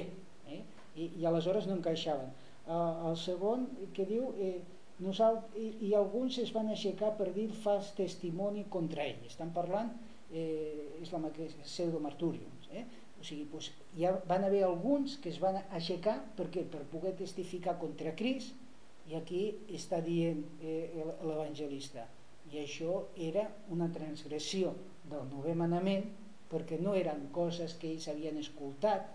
eh? 0.52 0.62
I, 0.96 1.10
i 1.20 1.28
aleshores 1.28 1.68
no 1.68 1.76
encaixaven. 1.76 2.32
Uh, 2.66 3.12
el 3.12 3.18
segon 3.20 3.68
que 3.94 4.08
diu 4.10 4.32
eh, 4.42 4.56
nosaltres, 5.04 5.60
i, 5.60 5.90
i 5.90 5.94
alguns 6.00 6.40
es 6.42 6.54
van 6.56 6.72
aixecar 6.72 7.12
per 7.20 7.30
dir 7.36 7.50
fals 7.66 7.92
testimoni 7.98 8.66
contra 8.72 9.04
ell. 9.04 9.20
Estan 9.28 9.52
parlant, 9.56 9.92
eh, 10.32 11.02
és 11.02 11.12
la 11.12 11.22
pseudomartúriums. 11.28 12.72
Eh? 12.72 12.86
O 13.20 13.24
sigui, 13.28 13.46
doncs, 13.52 13.72
ja 14.00 14.16
van 14.30 14.48
haver 14.48 14.64
alguns 14.66 15.20
que 15.22 15.32
es 15.34 15.40
van 15.44 15.60
aixecar 15.76 16.18
perquè 16.40 16.66
per 16.72 16.84
poder 16.92 17.16
testificar 17.20 17.78
contra 17.82 18.16
Crist 18.16 18.56
i 19.12 19.16
aquí 19.20 19.48
està 19.76 20.00
dient 20.04 20.42
eh, 20.64 21.04
l'evangelista 21.22 22.08
i 22.56 22.62
això 22.64 23.02
era 23.20 23.44
una 23.76 23.90
transgressió 23.92 24.72
del 25.12 25.28
novè 25.32 25.54
manament 25.60 26.06
perquè 26.52 26.80
no 26.80 26.94
eren 26.96 27.28
coses 27.36 27.76
que 27.80 27.90
ells 27.92 28.08
havien 28.12 28.38
escoltat, 28.40 29.08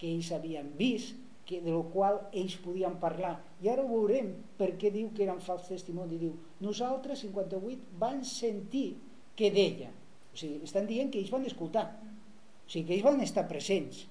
que 0.00 0.10
ells 0.10 0.30
havien 0.34 0.70
vist, 0.78 1.16
que, 1.48 1.60
de 1.64 1.72
lo 1.72 1.84
qual 1.92 2.18
ells 2.36 2.58
podien 2.64 2.98
parlar. 3.00 3.36
I 3.64 3.70
ara 3.72 3.84
ho 3.84 3.88
veurem 3.88 4.34
per 4.58 4.74
què 4.80 4.90
diu 4.92 5.08
que 5.16 5.24
eren 5.24 5.40
fals 5.44 5.68
testimoni. 5.70 6.18
Diu, 6.20 6.34
nosaltres, 6.64 7.22
58, 7.24 7.94
van 8.02 8.20
sentir 8.28 8.90
que 9.38 9.52
deia. 9.54 9.88
O 10.34 10.36
sigui, 10.36 10.60
estan 10.66 10.88
dient 10.90 11.12
que 11.12 11.22
ells 11.22 11.32
van 11.32 11.46
escoltar. 11.48 11.86
O 11.96 12.68
sigui, 12.68 12.84
que 12.90 12.96
ells 12.98 13.06
van 13.06 13.24
estar 13.24 13.46
presents. 13.48 14.04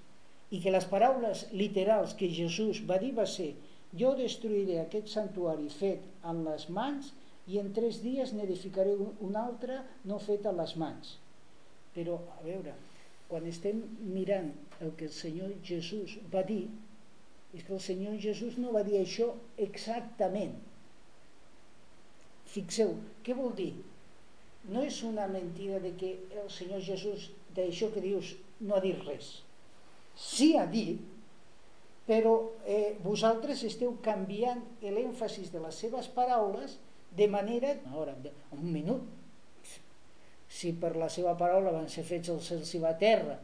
I 0.49 0.63
que 0.63 0.73
les 0.73 0.87
paraules 0.89 1.45
literals 1.53 2.15
que 2.17 2.31
Jesús 2.33 2.81
va 2.89 2.97
dir 3.03 3.13
va 3.17 3.27
ser 3.29 3.51
jo 3.99 4.13
destruiré 4.17 4.81
aquest 4.81 5.11
santuari 5.11 5.69
fet 5.71 6.05
amb 6.27 6.47
les 6.47 6.67
mans 6.73 7.11
i 7.47 7.59
en 7.61 7.71
tres 7.75 8.01
dies 8.03 8.33
n'edificaré 8.35 8.93
un 8.97 9.39
altre 9.39 9.79
no 10.09 10.19
fet 10.19 10.45
amb 10.49 10.59
les 10.61 10.75
mans. 10.79 11.15
Però, 11.95 12.19
a 12.35 12.43
veure, 12.43 12.73
quan 13.31 13.47
estem 13.47 13.79
mirant 14.13 14.51
el 14.83 14.93
que 14.99 15.07
el 15.07 15.15
Senyor 15.15 15.53
Jesús 15.65 16.17
va 16.33 16.43
dir, 16.47 16.65
és 17.55 17.63
que 17.63 17.73
el 17.73 17.83
Senyor 17.83 18.17
Jesús 18.21 18.57
no 18.59 18.73
va 18.75 18.83
dir 18.87 18.99
això 18.99 19.31
exactament. 19.63 20.57
Fixeu, 22.51 22.93
què 23.23 23.35
vol 23.35 23.55
dir? 23.55 23.71
No 24.71 24.83
és 24.83 24.99
una 25.07 25.27
mentida 25.31 25.79
de 25.83 25.93
que 25.99 26.13
el 26.41 26.49
Senyor 26.51 26.83
Jesús 26.83 27.29
d'això 27.55 27.89
que 27.93 28.03
dius 28.03 28.33
no 28.59 28.75
ha 28.75 28.83
dit 28.83 28.99
res. 29.07 29.37
Sí 30.17 30.53
ha 30.57 30.65
dit, 30.67 30.99
però 32.07 32.33
eh, 32.65 32.95
vosaltres 33.03 33.63
esteu 33.67 33.97
canviant 34.03 34.63
l'èmfasis 34.81 35.51
de 35.53 35.61
les 35.63 35.79
seves 35.83 36.07
paraules 36.15 36.77
de 37.17 37.27
manera... 37.31 37.73
Ara, 38.03 38.15
un 38.57 38.71
minut. 38.71 39.13
Si 40.57 40.71
per 40.79 40.95
la 40.95 41.09
seva 41.11 41.35
paraula 41.37 41.73
van 41.75 41.89
ser 41.91 42.05
fets 42.07 42.31
els 42.33 42.47
cels 42.53 42.73
i 42.77 42.81
la 42.81 42.95
terra, 42.97 43.35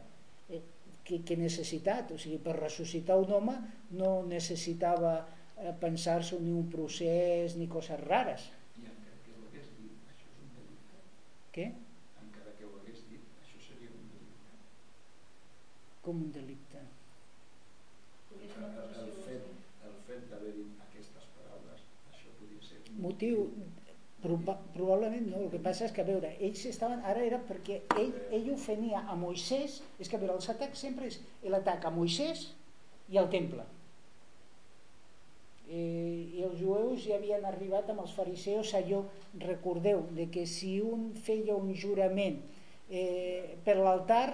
que, 1.04 1.20
que 1.22 1.36
necessitat, 1.36 2.10
o 2.14 2.18
sigui, 2.18 2.38
per 2.42 2.56
ressuscitar 2.56 3.18
un 3.20 3.32
home 3.38 3.54
no 4.00 4.10
necessitava 4.26 5.14
eh, 5.20 5.72
pensar-se 5.80 6.40
ni 6.40 6.52
un 6.52 6.70
procés 6.72 7.56
ni 7.60 7.68
coses 7.68 8.00
rares. 8.08 8.48
I 8.80 8.88
encara 8.88 9.20
que 9.26 9.34
ho 9.36 9.42
hagués 9.50 9.68
dit, 9.76 9.98
això 10.14 10.30
és 10.32 10.40
un 10.46 10.54
delicte. 10.56 11.02
Què? 11.56 11.66
Encara 12.24 12.56
que 12.58 12.68
ho 12.68 12.72
hagués 12.80 13.04
dit, 13.10 13.28
això 13.44 13.60
seria 13.66 13.92
un 13.92 14.08
delicte. 14.14 14.56
Com 16.06 16.24
un 16.24 16.32
delicte? 16.38 16.86
El, 18.34 18.48
el 19.04 19.12
fet, 19.26 19.52
el 19.84 19.94
fet 20.08 20.26
d'haver 20.32 20.56
dit 20.56 20.82
aquestes 20.88 21.28
paraules, 21.36 21.84
això 22.14 22.32
podria 22.40 22.64
ser 22.64 22.80
un 22.88 22.93
motiu 23.04 23.48
Proba 24.24 24.54
probablement 24.72 25.26
no, 25.28 25.42
el 25.44 25.50
que 25.52 25.58
passa 25.60 25.84
és 25.84 25.92
que 25.92 26.00
a 26.00 26.06
veure, 26.08 26.30
ells 26.40 26.62
estaven, 26.70 27.02
ara 27.04 27.20
era 27.26 27.36
perquè 27.44 27.82
ell, 28.00 28.14
ell 28.32 28.46
ofenia 28.54 29.02
a 29.04 29.16
Moisès, 29.20 29.82
és 30.00 30.08
que 30.08 30.16
a 30.16 30.20
veure, 30.22 30.38
els 30.38 30.48
atacs 30.48 30.80
sempre 30.80 31.10
és 31.10 31.18
l'atac 31.52 31.84
a 31.84 31.90
Moisès 31.92 32.46
i 33.12 33.20
al 33.20 33.28
temple. 33.34 33.66
Eh, 35.68 36.38
I 36.38 36.46
els 36.46 36.56
jueus 36.56 37.04
ja 37.04 37.18
havien 37.18 37.44
arribat 37.44 37.92
amb 37.92 38.00
els 38.06 38.16
fariseus 38.16 38.72
allò, 38.80 39.02
recordeu, 39.44 40.06
de 40.16 40.30
que 40.32 40.46
si 40.48 40.78
un 40.80 41.10
feia 41.28 41.58
un 41.60 41.74
jurament 41.76 42.40
eh, 42.88 43.58
per 43.66 43.76
l'altar 43.76 44.30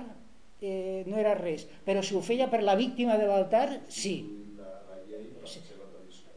eh, 0.63 1.03
no 1.11 1.19
era 1.19 1.35
res, 1.35 1.67
però 1.83 2.07
si 2.07 2.15
ho 2.15 2.23
feia 2.23 2.47
per 2.53 2.63
la 2.63 2.79
víctima 2.79 3.19
de 3.19 3.27
l'altar, 3.27 3.67
sí. 3.91 4.21
La, 4.55 4.71
la 4.87 5.03
llei, 5.11 5.33
la. 5.35 5.51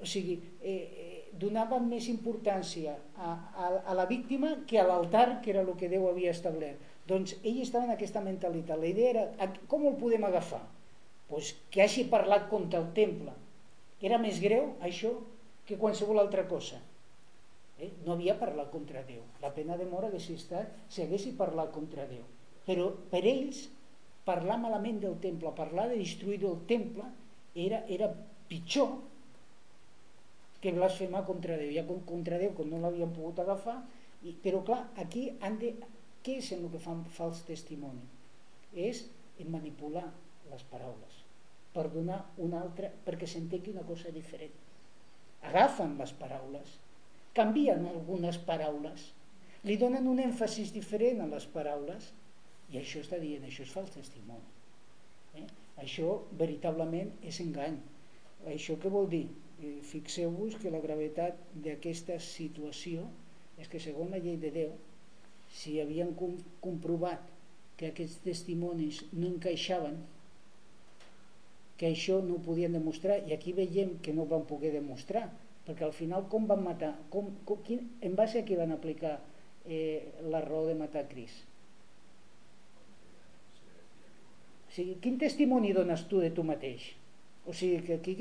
O 0.01 0.09
sigui, 0.09 0.41
eh, 0.65 1.02
donaven 1.43 1.85
més 1.91 2.07
importància 2.11 2.95
a, 3.17 3.33
a, 3.33 3.67
a 3.91 3.95
la 3.97 4.07
víctima 4.09 4.53
que 4.69 4.79
a 4.79 4.87
l'altar, 4.87 5.41
que 5.43 5.51
era 5.53 5.61
el 5.61 5.71
que 5.79 5.89
Déu 5.91 6.07
havia 6.09 6.31
establert. 6.31 6.79
Doncs 7.07 7.35
ell 7.43 7.59
estava 7.61 7.87
en 7.89 7.93
aquesta 7.93 8.23
mentalitat. 8.23 8.79
La 8.79 8.89
idea 8.89 9.11
era, 9.11 9.51
com 9.71 9.85
el 9.89 9.99
podem 9.99 10.23
agafar? 10.23 10.61
Pues 11.29 11.53
que 11.73 11.83
hagi 11.83 12.07
parlat 12.11 12.47
contra 12.51 12.79
el 12.79 12.89
temple. 12.95 13.35
Era 14.03 14.19
més 14.19 14.39
greu, 14.43 14.73
això, 14.83 15.13
que 15.67 15.79
qualsevol 15.79 16.19
altra 16.23 16.47
cosa. 16.47 16.79
Eh? 17.79 17.91
No 18.05 18.15
havia 18.15 18.37
parlat 18.39 18.71
contra 18.71 19.03
Déu. 19.07 19.23
La 19.43 19.53
pena 19.55 19.77
de 19.79 19.87
mort 19.89 20.09
hagués 20.09 20.29
estat 20.33 20.71
si 20.89 21.03
haguessi 21.03 21.35
parlat 21.39 21.71
contra 21.75 22.07
Déu. 22.09 22.25
Però 22.67 22.89
per 23.11 23.23
ells, 23.27 23.65
parlar 24.27 24.59
malament 24.59 25.01
del 25.03 25.17
temple, 25.23 25.51
parlar 25.55 25.89
de 25.91 25.99
destruir 25.99 26.39
el 26.47 26.61
temple, 26.69 27.09
era, 27.55 27.83
era 27.91 28.11
pitjor 28.47 28.93
que 30.63 30.71
blasfemar 30.71 31.25
contra 31.27 31.57
Déu. 31.59 31.73
Ja 31.75 31.83
contra 31.87 32.39
Déu, 32.39 32.53
com 32.55 32.69
no 32.71 32.79
l'havien 32.79 33.11
pogut 33.15 33.41
agafar, 33.43 33.81
i, 34.23 34.31
però 34.43 34.63
clar, 34.63 34.85
aquí 35.03 35.27
han 35.43 35.59
de... 35.59 35.75
Què 36.23 36.37
és 36.39 36.53
el 36.55 36.63
que 36.71 36.79
fan 36.79 37.01
fals 37.11 37.41
testimoni? 37.43 38.05
És 38.79 39.03
manipular 39.51 40.05
les 40.47 40.63
paraules 40.71 41.19
per 41.73 41.89
donar 41.91 42.19
una 42.45 42.61
altra, 42.61 42.87
perquè 43.05 43.27
s'entengui 43.27 43.73
una 43.73 43.83
cosa 43.83 44.13
diferent. 44.13 44.53
Agafen 45.49 45.97
les 45.99 46.13
paraules, 46.15 46.77
canvien 47.35 47.87
algunes 47.89 48.37
paraules, 48.47 49.09
li 49.67 49.75
donen 49.81 50.07
un 50.07 50.21
èmfasis 50.21 50.71
diferent 50.75 51.23
a 51.23 51.29
les 51.31 51.47
paraules 51.49 52.11
i 52.71 52.79
això 52.79 53.01
està 53.03 53.19
dient, 53.19 53.43
això 53.47 53.65
és 53.65 53.73
fals 53.73 53.91
testimoni. 53.95 54.51
Eh? 55.41 55.47
Això 55.83 56.19
veritablement 56.39 57.09
és 57.25 57.41
engany. 57.43 57.79
Això 58.53 58.77
què 58.79 58.91
vol 58.93 59.09
dir? 59.09 59.25
Fixeu-vos 59.89 60.57
que 60.61 60.71
la 60.73 60.81
gravetat 60.83 61.37
d'aquesta 61.65 62.19
situació 62.23 63.05
és 63.61 63.69
que 63.69 63.81
segons 63.81 64.11
la 64.13 64.21
llei 64.23 64.39
de 64.41 64.51
Déu 64.55 64.73
si 65.53 65.77
havien 65.81 66.13
com 66.17 66.35
comprovat 66.63 67.21
que 67.77 67.91
aquests 67.91 68.21
testimonis 68.25 69.01
no 69.13 69.29
encaixaven 69.29 69.99
que 71.77 71.89
això 71.89 72.19
no 72.25 72.37
ho 72.37 72.43
podien 72.45 72.75
demostrar 72.77 73.19
i 73.27 73.33
aquí 73.35 73.53
veiem 73.57 73.97
que 74.05 74.13
no 74.15 74.27
van 74.29 74.45
poder 74.49 74.73
demostrar 74.75 75.27
perquè 75.67 75.85
al 75.87 75.95
final 75.95 76.27
com 76.31 76.47
van 76.49 76.63
matar 76.65 76.93
com, 77.13 77.31
com, 77.45 77.61
quin, 77.65 77.87
en 78.01 78.17
base 78.19 78.41
a 78.41 78.45
què 78.47 78.57
van 78.59 78.73
aplicar 78.75 79.17
eh, 79.65 80.13
la 80.33 80.41
raó 80.45 80.65
de 80.69 80.77
matar 80.79 81.05
Cris 81.11 81.35
o 84.67 84.73
sigui, 84.73 84.97
quin 85.01 85.19
testimoni 85.21 85.73
dones 85.77 86.07
tu 86.09 86.21
de 86.23 86.31
tu 86.33 86.45
mateix? 86.45 86.91
O 87.43 87.51
sigui 87.51 87.81
que 87.83 87.97
aquí, 87.99 88.13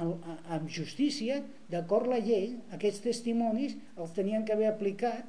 amb 0.00 0.70
justícia, 0.72 1.42
d'acord 1.68 2.08
la 2.08 2.20
llei, 2.24 2.54
aquests 2.72 3.02
testimonis 3.04 3.76
els 4.00 4.14
tenien 4.16 4.46
que 4.46 4.54
haver 4.56 4.70
aplicat 4.70 5.26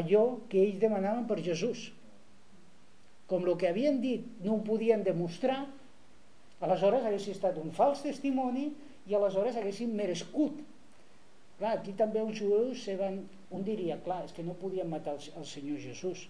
allò 0.00 0.24
que 0.50 0.60
ells 0.64 0.80
demanaven 0.82 1.28
per 1.28 1.38
Jesús. 1.44 1.88
Com 3.30 3.46
el 3.46 3.54
que 3.60 3.68
havien 3.70 4.00
dit 4.02 4.26
no 4.44 4.56
ho 4.56 4.64
podien 4.66 5.04
demostrar, 5.06 5.60
aleshores 6.64 7.06
hagués 7.06 7.28
estat 7.30 7.60
un 7.62 7.70
fals 7.76 8.02
testimoni 8.02 8.66
i 9.06 9.14
aleshores 9.14 9.56
haguessin 9.56 9.94
merescut. 9.94 10.58
Clar, 11.58 11.76
aquí 11.78 11.94
també 11.98 12.22
els 12.24 12.38
jueus 12.38 12.82
se 12.86 12.98
van... 12.98 13.22
Un 13.48 13.62
diria, 13.64 13.94
clar, 14.04 14.20
és 14.26 14.34
que 14.36 14.42
no 14.44 14.58
podien 14.60 14.90
matar 14.90 15.14
el, 15.16 15.22
el 15.40 15.46
Senyor 15.48 15.78
Jesús. 15.80 16.26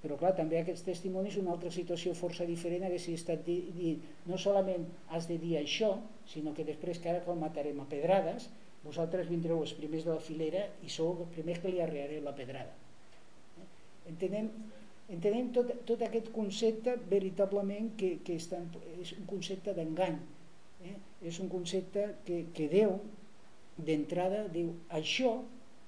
Però 0.00 0.16
clar, 0.16 0.32
també 0.36 0.58
aquests 0.60 0.86
testimonis 0.86 1.36
una 1.40 1.52
altra 1.52 1.70
situació 1.72 2.14
força 2.16 2.46
diferent 2.48 2.86
hagués 2.86 3.08
estat 3.12 3.44
dir 3.44 3.92
no 4.26 4.38
solament 4.40 4.86
has 5.12 5.28
de 5.28 5.36
dir 5.42 5.58
això 5.60 5.92
sinó 6.32 6.54
que 6.56 6.64
després 6.64 6.98
que 6.98 7.10
ara 7.12 7.20
el 7.20 7.40
matarem 7.40 7.80
a 7.82 7.88
pedrades 7.90 8.48
vosaltres 8.84 9.28
vindreu 9.28 9.60
els 9.60 9.74
primers 9.76 10.06
de 10.06 10.14
la 10.14 10.24
filera 10.24 10.64
i 10.86 10.92
sou 10.92 11.12
els 11.18 11.32
primers 11.34 11.60
que 11.60 11.72
li 11.72 11.82
arribareu 11.84 12.24
la 12.24 12.36
pedrada 12.36 12.72
entenem, 14.08 14.48
entenem 15.12 15.50
tot, 15.56 15.72
tot 15.88 16.04
aquest 16.06 16.30
concepte 16.32 16.96
veritablement 17.10 17.92
que, 18.00 18.16
que 18.24 18.38
està, 18.40 18.62
és 19.02 19.12
un 19.18 19.26
concepte 19.28 19.74
d'engany 19.76 20.16
eh? 20.88 20.96
és 21.28 21.40
un 21.44 21.50
concepte 21.52 22.06
que, 22.24 22.46
que 22.56 22.70
Déu 22.72 22.96
d'entrada 23.76 24.46
diu 24.52 24.72
això 24.96 25.36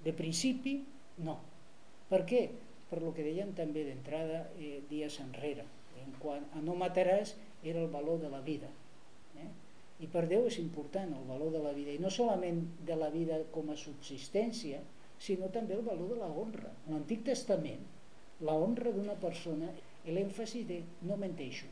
de 0.05 0.13
principi 0.17 0.83
no 1.25 1.39
per 2.13 2.27
què? 2.29 2.43
Per 2.93 3.01
lo 3.01 3.15
que 3.17 3.25
deien 3.25 3.55
també 3.57 3.87
d'entrada 3.89 4.43
eh, 4.61 4.83
dies 4.91 5.17
enrere 5.25 5.65
en 6.03 6.13
quant 6.21 6.45
a 6.59 6.61
no 6.61 6.77
mataràs 6.77 7.33
era 7.65 7.81
el 7.81 7.89
valor 7.93 8.19
de 8.21 8.29
la 8.29 8.43
vida 8.45 8.69
eh? 9.41 9.49
i 10.05 10.09
per 10.13 10.27
Déu 10.29 10.49
és 10.51 10.59
important 10.61 11.15
el 11.17 11.25
valor 11.29 11.55
de 11.55 11.63
la 11.65 11.73
vida 11.77 11.95
i 11.95 12.03
no 12.03 12.11
solament 12.13 12.61
de 12.89 12.99
la 13.01 13.09
vida 13.15 13.39
com 13.55 13.71
a 13.73 13.79
subsistència 13.81 14.83
sinó 15.23 15.49
també 15.55 15.79
el 15.79 15.87
valor 15.87 16.11
de 16.13 16.19
la 16.21 16.29
honra 16.43 16.73
en 16.75 16.97
l'Antic 16.97 17.25
Testament 17.31 17.87
la 18.49 18.59
honra 18.59 18.93
d'una 18.93 19.17
persona 19.23 19.71
l'èmfasi 20.05 20.65
de 20.69 20.83
no 21.09 21.17
menteixo 21.17 21.71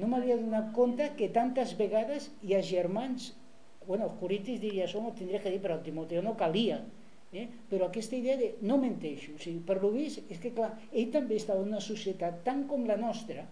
no 0.00 0.08
m'havia 0.08 0.38
donat 0.40 0.72
compte 0.78 1.10
que 1.18 1.28
tantes 1.36 1.76
vegades 1.78 2.30
hi 2.42 2.56
ha 2.56 2.62
germans 2.72 3.30
bueno, 3.86 4.08
els 4.08 4.18
corintis 4.18 4.60
diria 4.62 4.88
això 4.88 5.02
m'ho 5.04 5.12
tindria 5.18 5.42
que 5.44 5.52
dir 5.52 5.60
però 5.62 5.78
Timoteo 5.84 6.22
no 6.24 6.34
calia 6.42 6.80
Eh? 7.32 7.46
Però 7.70 7.88
aquesta 7.88 8.16
idea 8.18 8.36
de 8.36 8.50
no 8.68 8.76
menteixo, 8.80 9.32
o 9.36 9.40
sigui, 9.40 9.62
per 9.64 9.78
lo 9.80 9.88
vist, 9.94 10.20
és 10.28 10.40
que 10.40 10.52
clar, 10.52 10.74
ell 10.92 11.12
també 11.14 11.38
estava 11.40 11.64
en 11.64 11.72
una 11.72 11.80
societat 11.80 12.42
tan 12.44 12.66
com 12.68 12.84
la 12.88 12.98
nostra, 13.00 13.46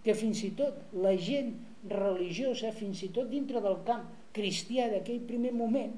que 0.00 0.14
fins 0.16 0.40
i 0.46 0.54
tot 0.56 0.94
la 1.04 1.12
gent 1.20 1.52
religiosa, 1.90 2.72
fins 2.72 3.02
i 3.04 3.10
tot 3.12 3.28
dintre 3.28 3.60
del 3.60 3.76
camp 3.84 4.06
cristià 4.36 4.88
d'aquell 4.88 5.20
primer 5.28 5.52
moment, 5.52 5.92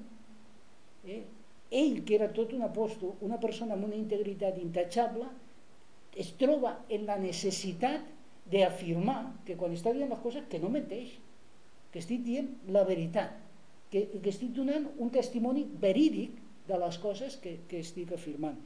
eh? 1.06 1.22
ell, 1.70 2.02
que 2.02 2.18
era 2.18 2.32
tot 2.34 2.52
un 2.56 2.66
apòstol, 2.66 3.14
una 3.24 3.38
persona 3.40 3.78
amb 3.78 3.86
una 3.86 3.98
integritat 3.98 4.58
intachable, 4.58 5.30
es 6.18 6.34
troba 6.40 6.74
en 6.92 7.06
la 7.08 7.16
necessitat 7.22 8.02
d'afirmar 8.52 9.20
que 9.46 9.54
quan 9.56 9.72
està 9.72 9.94
dient 9.94 10.10
les 10.10 10.20
coses 10.20 10.44
que 10.50 10.60
no 10.60 10.72
menteix, 10.74 11.14
que 11.92 12.02
estic 12.02 12.26
dient 12.26 12.50
la 12.74 12.82
veritat, 12.88 13.38
que, 13.92 14.08
que 14.18 14.32
estic 14.32 14.52
donant 14.56 14.90
un 14.98 15.12
testimoni 15.14 15.64
verídic 15.80 16.41
de 16.72 16.80
les 16.80 16.98
coses 17.04 17.36
que, 17.42 17.58
que 17.68 17.82
estic 17.84 18.14
afirmant. 18.16 18.58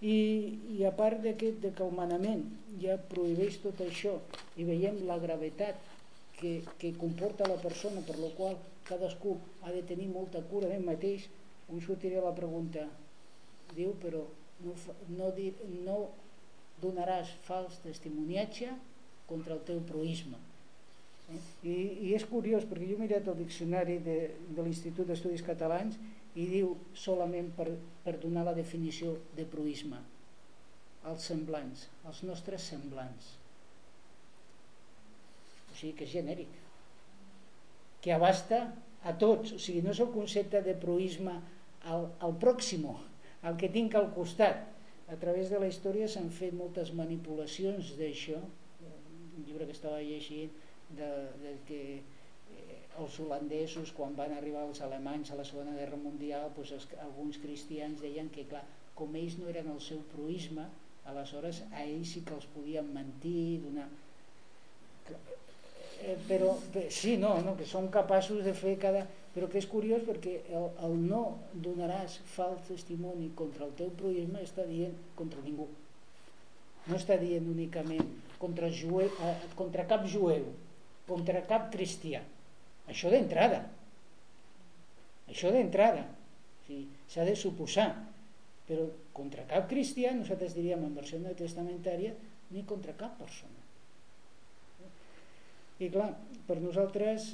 I, 0.00 0.16
i 0.78 0.84
a 0.88 0.94
part 0.96 1.20
de 1.20 1.34
que, 1.36 1.52
de 1.60 1.74
que 1.76 1.84
el 1.84 1.92
manament 1.92 2.46
ja 2.80 2.96
prohibeix 3.10 3.58
tot 3.64 3.82
això 3.84 4.14
i 4.56 4.64
veiem 4.64 5.02
la 5.10 5.18
gravetat 5.20 5.82
que, 6.38 6.60
que 6.80 6.94
comporta 6.96 7.48
la 7.50 7.58
persona 7.60 8.00
per 8.06 8.16
la 8.16 8.30
qual 8.38 8.56
cadascú 8.88 9.36
ha 9.62 9.74
de 9.74 9.82
tenir 9.90 10.08
molta 10.08 10.40
cura 10.48 10.70
d'ell 10.70 10.86
mateix, 10.86 11.28
us 11.68 11.84
sortiré 11.86 12.22
la 12.24 12.34
pregunta 12.34 12.86
diu 13.76 13.92
però 14.02 14.24
no, 14.64 14.74
no, 15.18 15.30
dir, 15.36 15.52
no 15.84 15.98
donaràs 16.82 17.34
fals 17.46 17.78
testimoniatge 17.84 18.72
contra 19.28 19.54
el 19.56 19.62
teu 19.68 19.84
proisme? 19.86 20.40
I, 21.30 21.74
i 22.08 22.14
és 22.16 22.24
curiós 22.26 22.64
perquè 22.66 22.88
jo 22.88 22.96
he 22.96 23.02
mirat 23.02 23.28
el 23.30 23.38
diccionari 23.38 23.98
de, 24.02 24.16
de 24.50 24.62
l'Institut 24.64 25.06
d'Estudis 25.10 25.44
Catalans 25.46 25.98
i 26.34 26.46
diu 26.50 26.72
solament 26.94 27.50
per, 27.56 27.68
per 28.04 28.16
donar 28.22 28.46
la 28.48 28.56
definició 28.56 29.16
de 29.36 29.46
proisme 29.50 30.00
els 31.10 31.26
semblants, 31.30 31.86
els 32.08 32.22
nostres 32.28 32.66
semblants. 32.72 33.30
O 35.70 35.76
sigui 35.78 35.94
que 35.96 36.04
és 36.04 36.12
genèric. 36.12 36.50
Que 38.04 38.12
abasta 38.12 38.66
a 39.06 39.14
tots. 39.16 39.54
O 39.56 39.60
sigui 39.62 39.84
no 39.84 39.94
és 39.94 40.02
el 40.02 40.10
concepte 40.12 40.60
de 40.66 40.74
proisme 40.82 41.38
al, 41.88 42.10
al 42.20 42.36
pròximo 42.42 42.98
al 43.48 43.56
que 43.60 43.70
tinc 43.72 43.96
al 43.96 44.10
costat. 44.16 44.66
A 45.10 45.16
través 45.18 45.48
de 45.50 45.58
la 45.58 45.68
història 45.70 46.08
s'han 46.08 46.28
fet 46.30 46.52
moltes 46.54 46.92
manipulacions 46.94 47.94
d'això. 47.98 48.38
Un 48.40 49.46
llibre 49.46 49.66
que 49.66 49.74
estava 49.74 50.02
llegint 50.04 50.52
de, 50.98 51.10
de 51.42 51.54
que 51.68 51.82
els 53.00 53.16
holandesos 53.22 53.92
quan 53.96 54.14
van 54.18 54.34
arribar 54.36 54.66
els 54.66 54.80
alemanys 54.84 55.30
a 55.30 55.38
la 55.38 55.46
segona 55.46 55.76
guerra 55.76 55.98
mundial 56.00 56.50
doncs 56.56 56.72
els, 56.76 56.86
alguns 57.06 57.38
cristians 57.42 58.02
deien 58.04 58.28
que 58.34 58.46
clar, 58.50 58.64
com 58.98 59.14
ells 59.16 59.38
no 59.40 59.48
eren 59.52 59.70
el 59.72 59.80
seu 59.84 60.02
proisme 60.14 60.66
aleshores 61.10 61.62
a 61.70 61.84
ells 61.84 62.14
sí 62.14 62.24
que 62.26 62.36
els 62.36 62.48
podien 62.54 62.90
mentir 62.94 63.60
donar 63.64 63.86
eh, 65.14 66.16
però 66.28 66.52
sí, 66.88 67.16
no, 67.22 67.36
no, 67.46 67.56
que 67.56 67.68
són 67.68 67.90
capaços 67.94 68.44
de 68.44 68.54
fer 68.56 68.76
cada... 68.82 69.06
però 69.34 69.46
que 69.50 69.60
és 69.62 69.68
curiós 69.70 70.02
perquè 70.06 70.40
el, 70.50 70.66
el 70.86 70.96
no 71.06 71.22
donaràs 71.66 72.18
fals 72.34 72.66
testimoni 72.68 73.30
contra 73.38 73.68
el 73.68 73.76
teu 73.78 73.92
proisme 74.00 74.42
està 74.42 74.64
dient 74.66 74.96
contra 75.14 75.42
ningú. 75.44 75.68
No 76.88 76.96
està 76.96 77.14
dient 77.20 77.46
únicament 77.46 78.08
contra, 78.42 78.66
jueu, 78.74 79.06
eh, 79.06 79.36
contra 79.54 79.86
cap 79.86 80.08
jueu 80.10 80.48
contra 81.10 81.42
cap 81.50 81.68
cristià 81.74 82.22
això 82.90 83.10
d'entrada. 83.12 83.62
Això 85.30 85.52
d'entrada. 85.54 86.06
S'ha 87.10 87.26
de 87.26 87.36
suposar. 87.38 87.90
Però 88.66 88.86
contra 89.14 89.46
cap 89.50 89.68
cristià, 89.70 90.12
nosaltres 90.14 90.54
diríem 90.54 90.84
en 90.86 90.94
versió 90.94 91.18
no 91.18 91.32
testamentària, 91.38 92.14
ni 92.54 92.62
contra 92.66 92.94
cap 92.98 93.16
persona. 93.18 93.58
I 95.80 95.88
clar, 95.90 96.10
per 96.46 96.58
nosaltres 96.60 97.32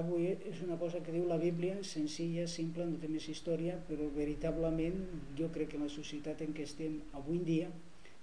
avui 0.00 0.28
és 0.34 0.60
una 0.64 0.76
cosa 0.80 1.00
que 1.04 1.14
diu 1.14 1.24
la 1.28 1.38
Bíblia, 1.40 1.78
senzilla, 1.86 2.46
simple, 2.50 2.86
no 2.86 2.98
té 3.00 3.08
més 3.10 3.26
història, 3.32 3.76
però 3.88 4.08
veritablement 4.14 4.98
jo 5.38 5.48
crec 5.54 5.72
que 5.72 5.80
la 5.80 5.90
societat 5.92 6.42
en 6.44 6.52
què 6.56 6.66
estem 6.68 7.00
avui 7.18 7.40
en 7.40 7.46
dia, 7.48 7.70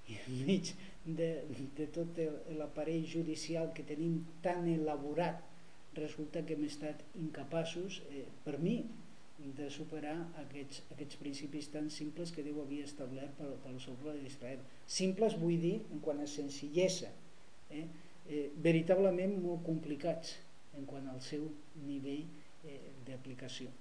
i 0.08 0.20
enmig 0.28 0.72
de, 1.08 1.30
de 1.78 1.88
tot 1.95 2.20
l'aparell 2.60 3.05
judicial 3.08 3.72
que 3.76 3.86
tenim 3.88 4.20
tan 4.43 4.68
elaborat 4.68 5.43
resulta 5.97 6.43
que 6.45 6.53
hem 6.58 6.66
estat 6.68 7.03
incapaços, 7.18 8.01
eh, 8.12 8.26
per 8.45 8.58
mi, 8.62 8.82
de 9.58 9.70
superar 9.70 10.16
aquests, 10.41 10.82
aquests 10.95 11.20
principis 11.22 11.70
tan 11.74 11.91
simples 11.93 12.32
que 12.34 12.43
Déu 12.45 12.58
havia 12.64 12.86
establert 12.89 13.36
per, 13.38 13.51
per 13.64 13.72
al 13.74 13.80
seu 13.84 13.95
poble 14.01 14.18
d'Israel. 14.24 14.64
Simples 14.89 15.38
vull 15.38 15.60
dir 15.62 15.76
en 15.93 16.01
quant 16.03 16.22
a 16.24 16.28
senzillesa, 16.30 17.12
eh? 17.70 17.86
Eh, 18.28 18.47
veritablement 18.60 19.38
molt 19.39 19.62
complicats 19.64 20.36
en 20.76 20.86
quant 20.89 21.05
al 21.14 21.22
seu 21.24 21.45
nivell 21.86 22.26
eh, 22.68 22.80
d'aplicació. 23.08 23.72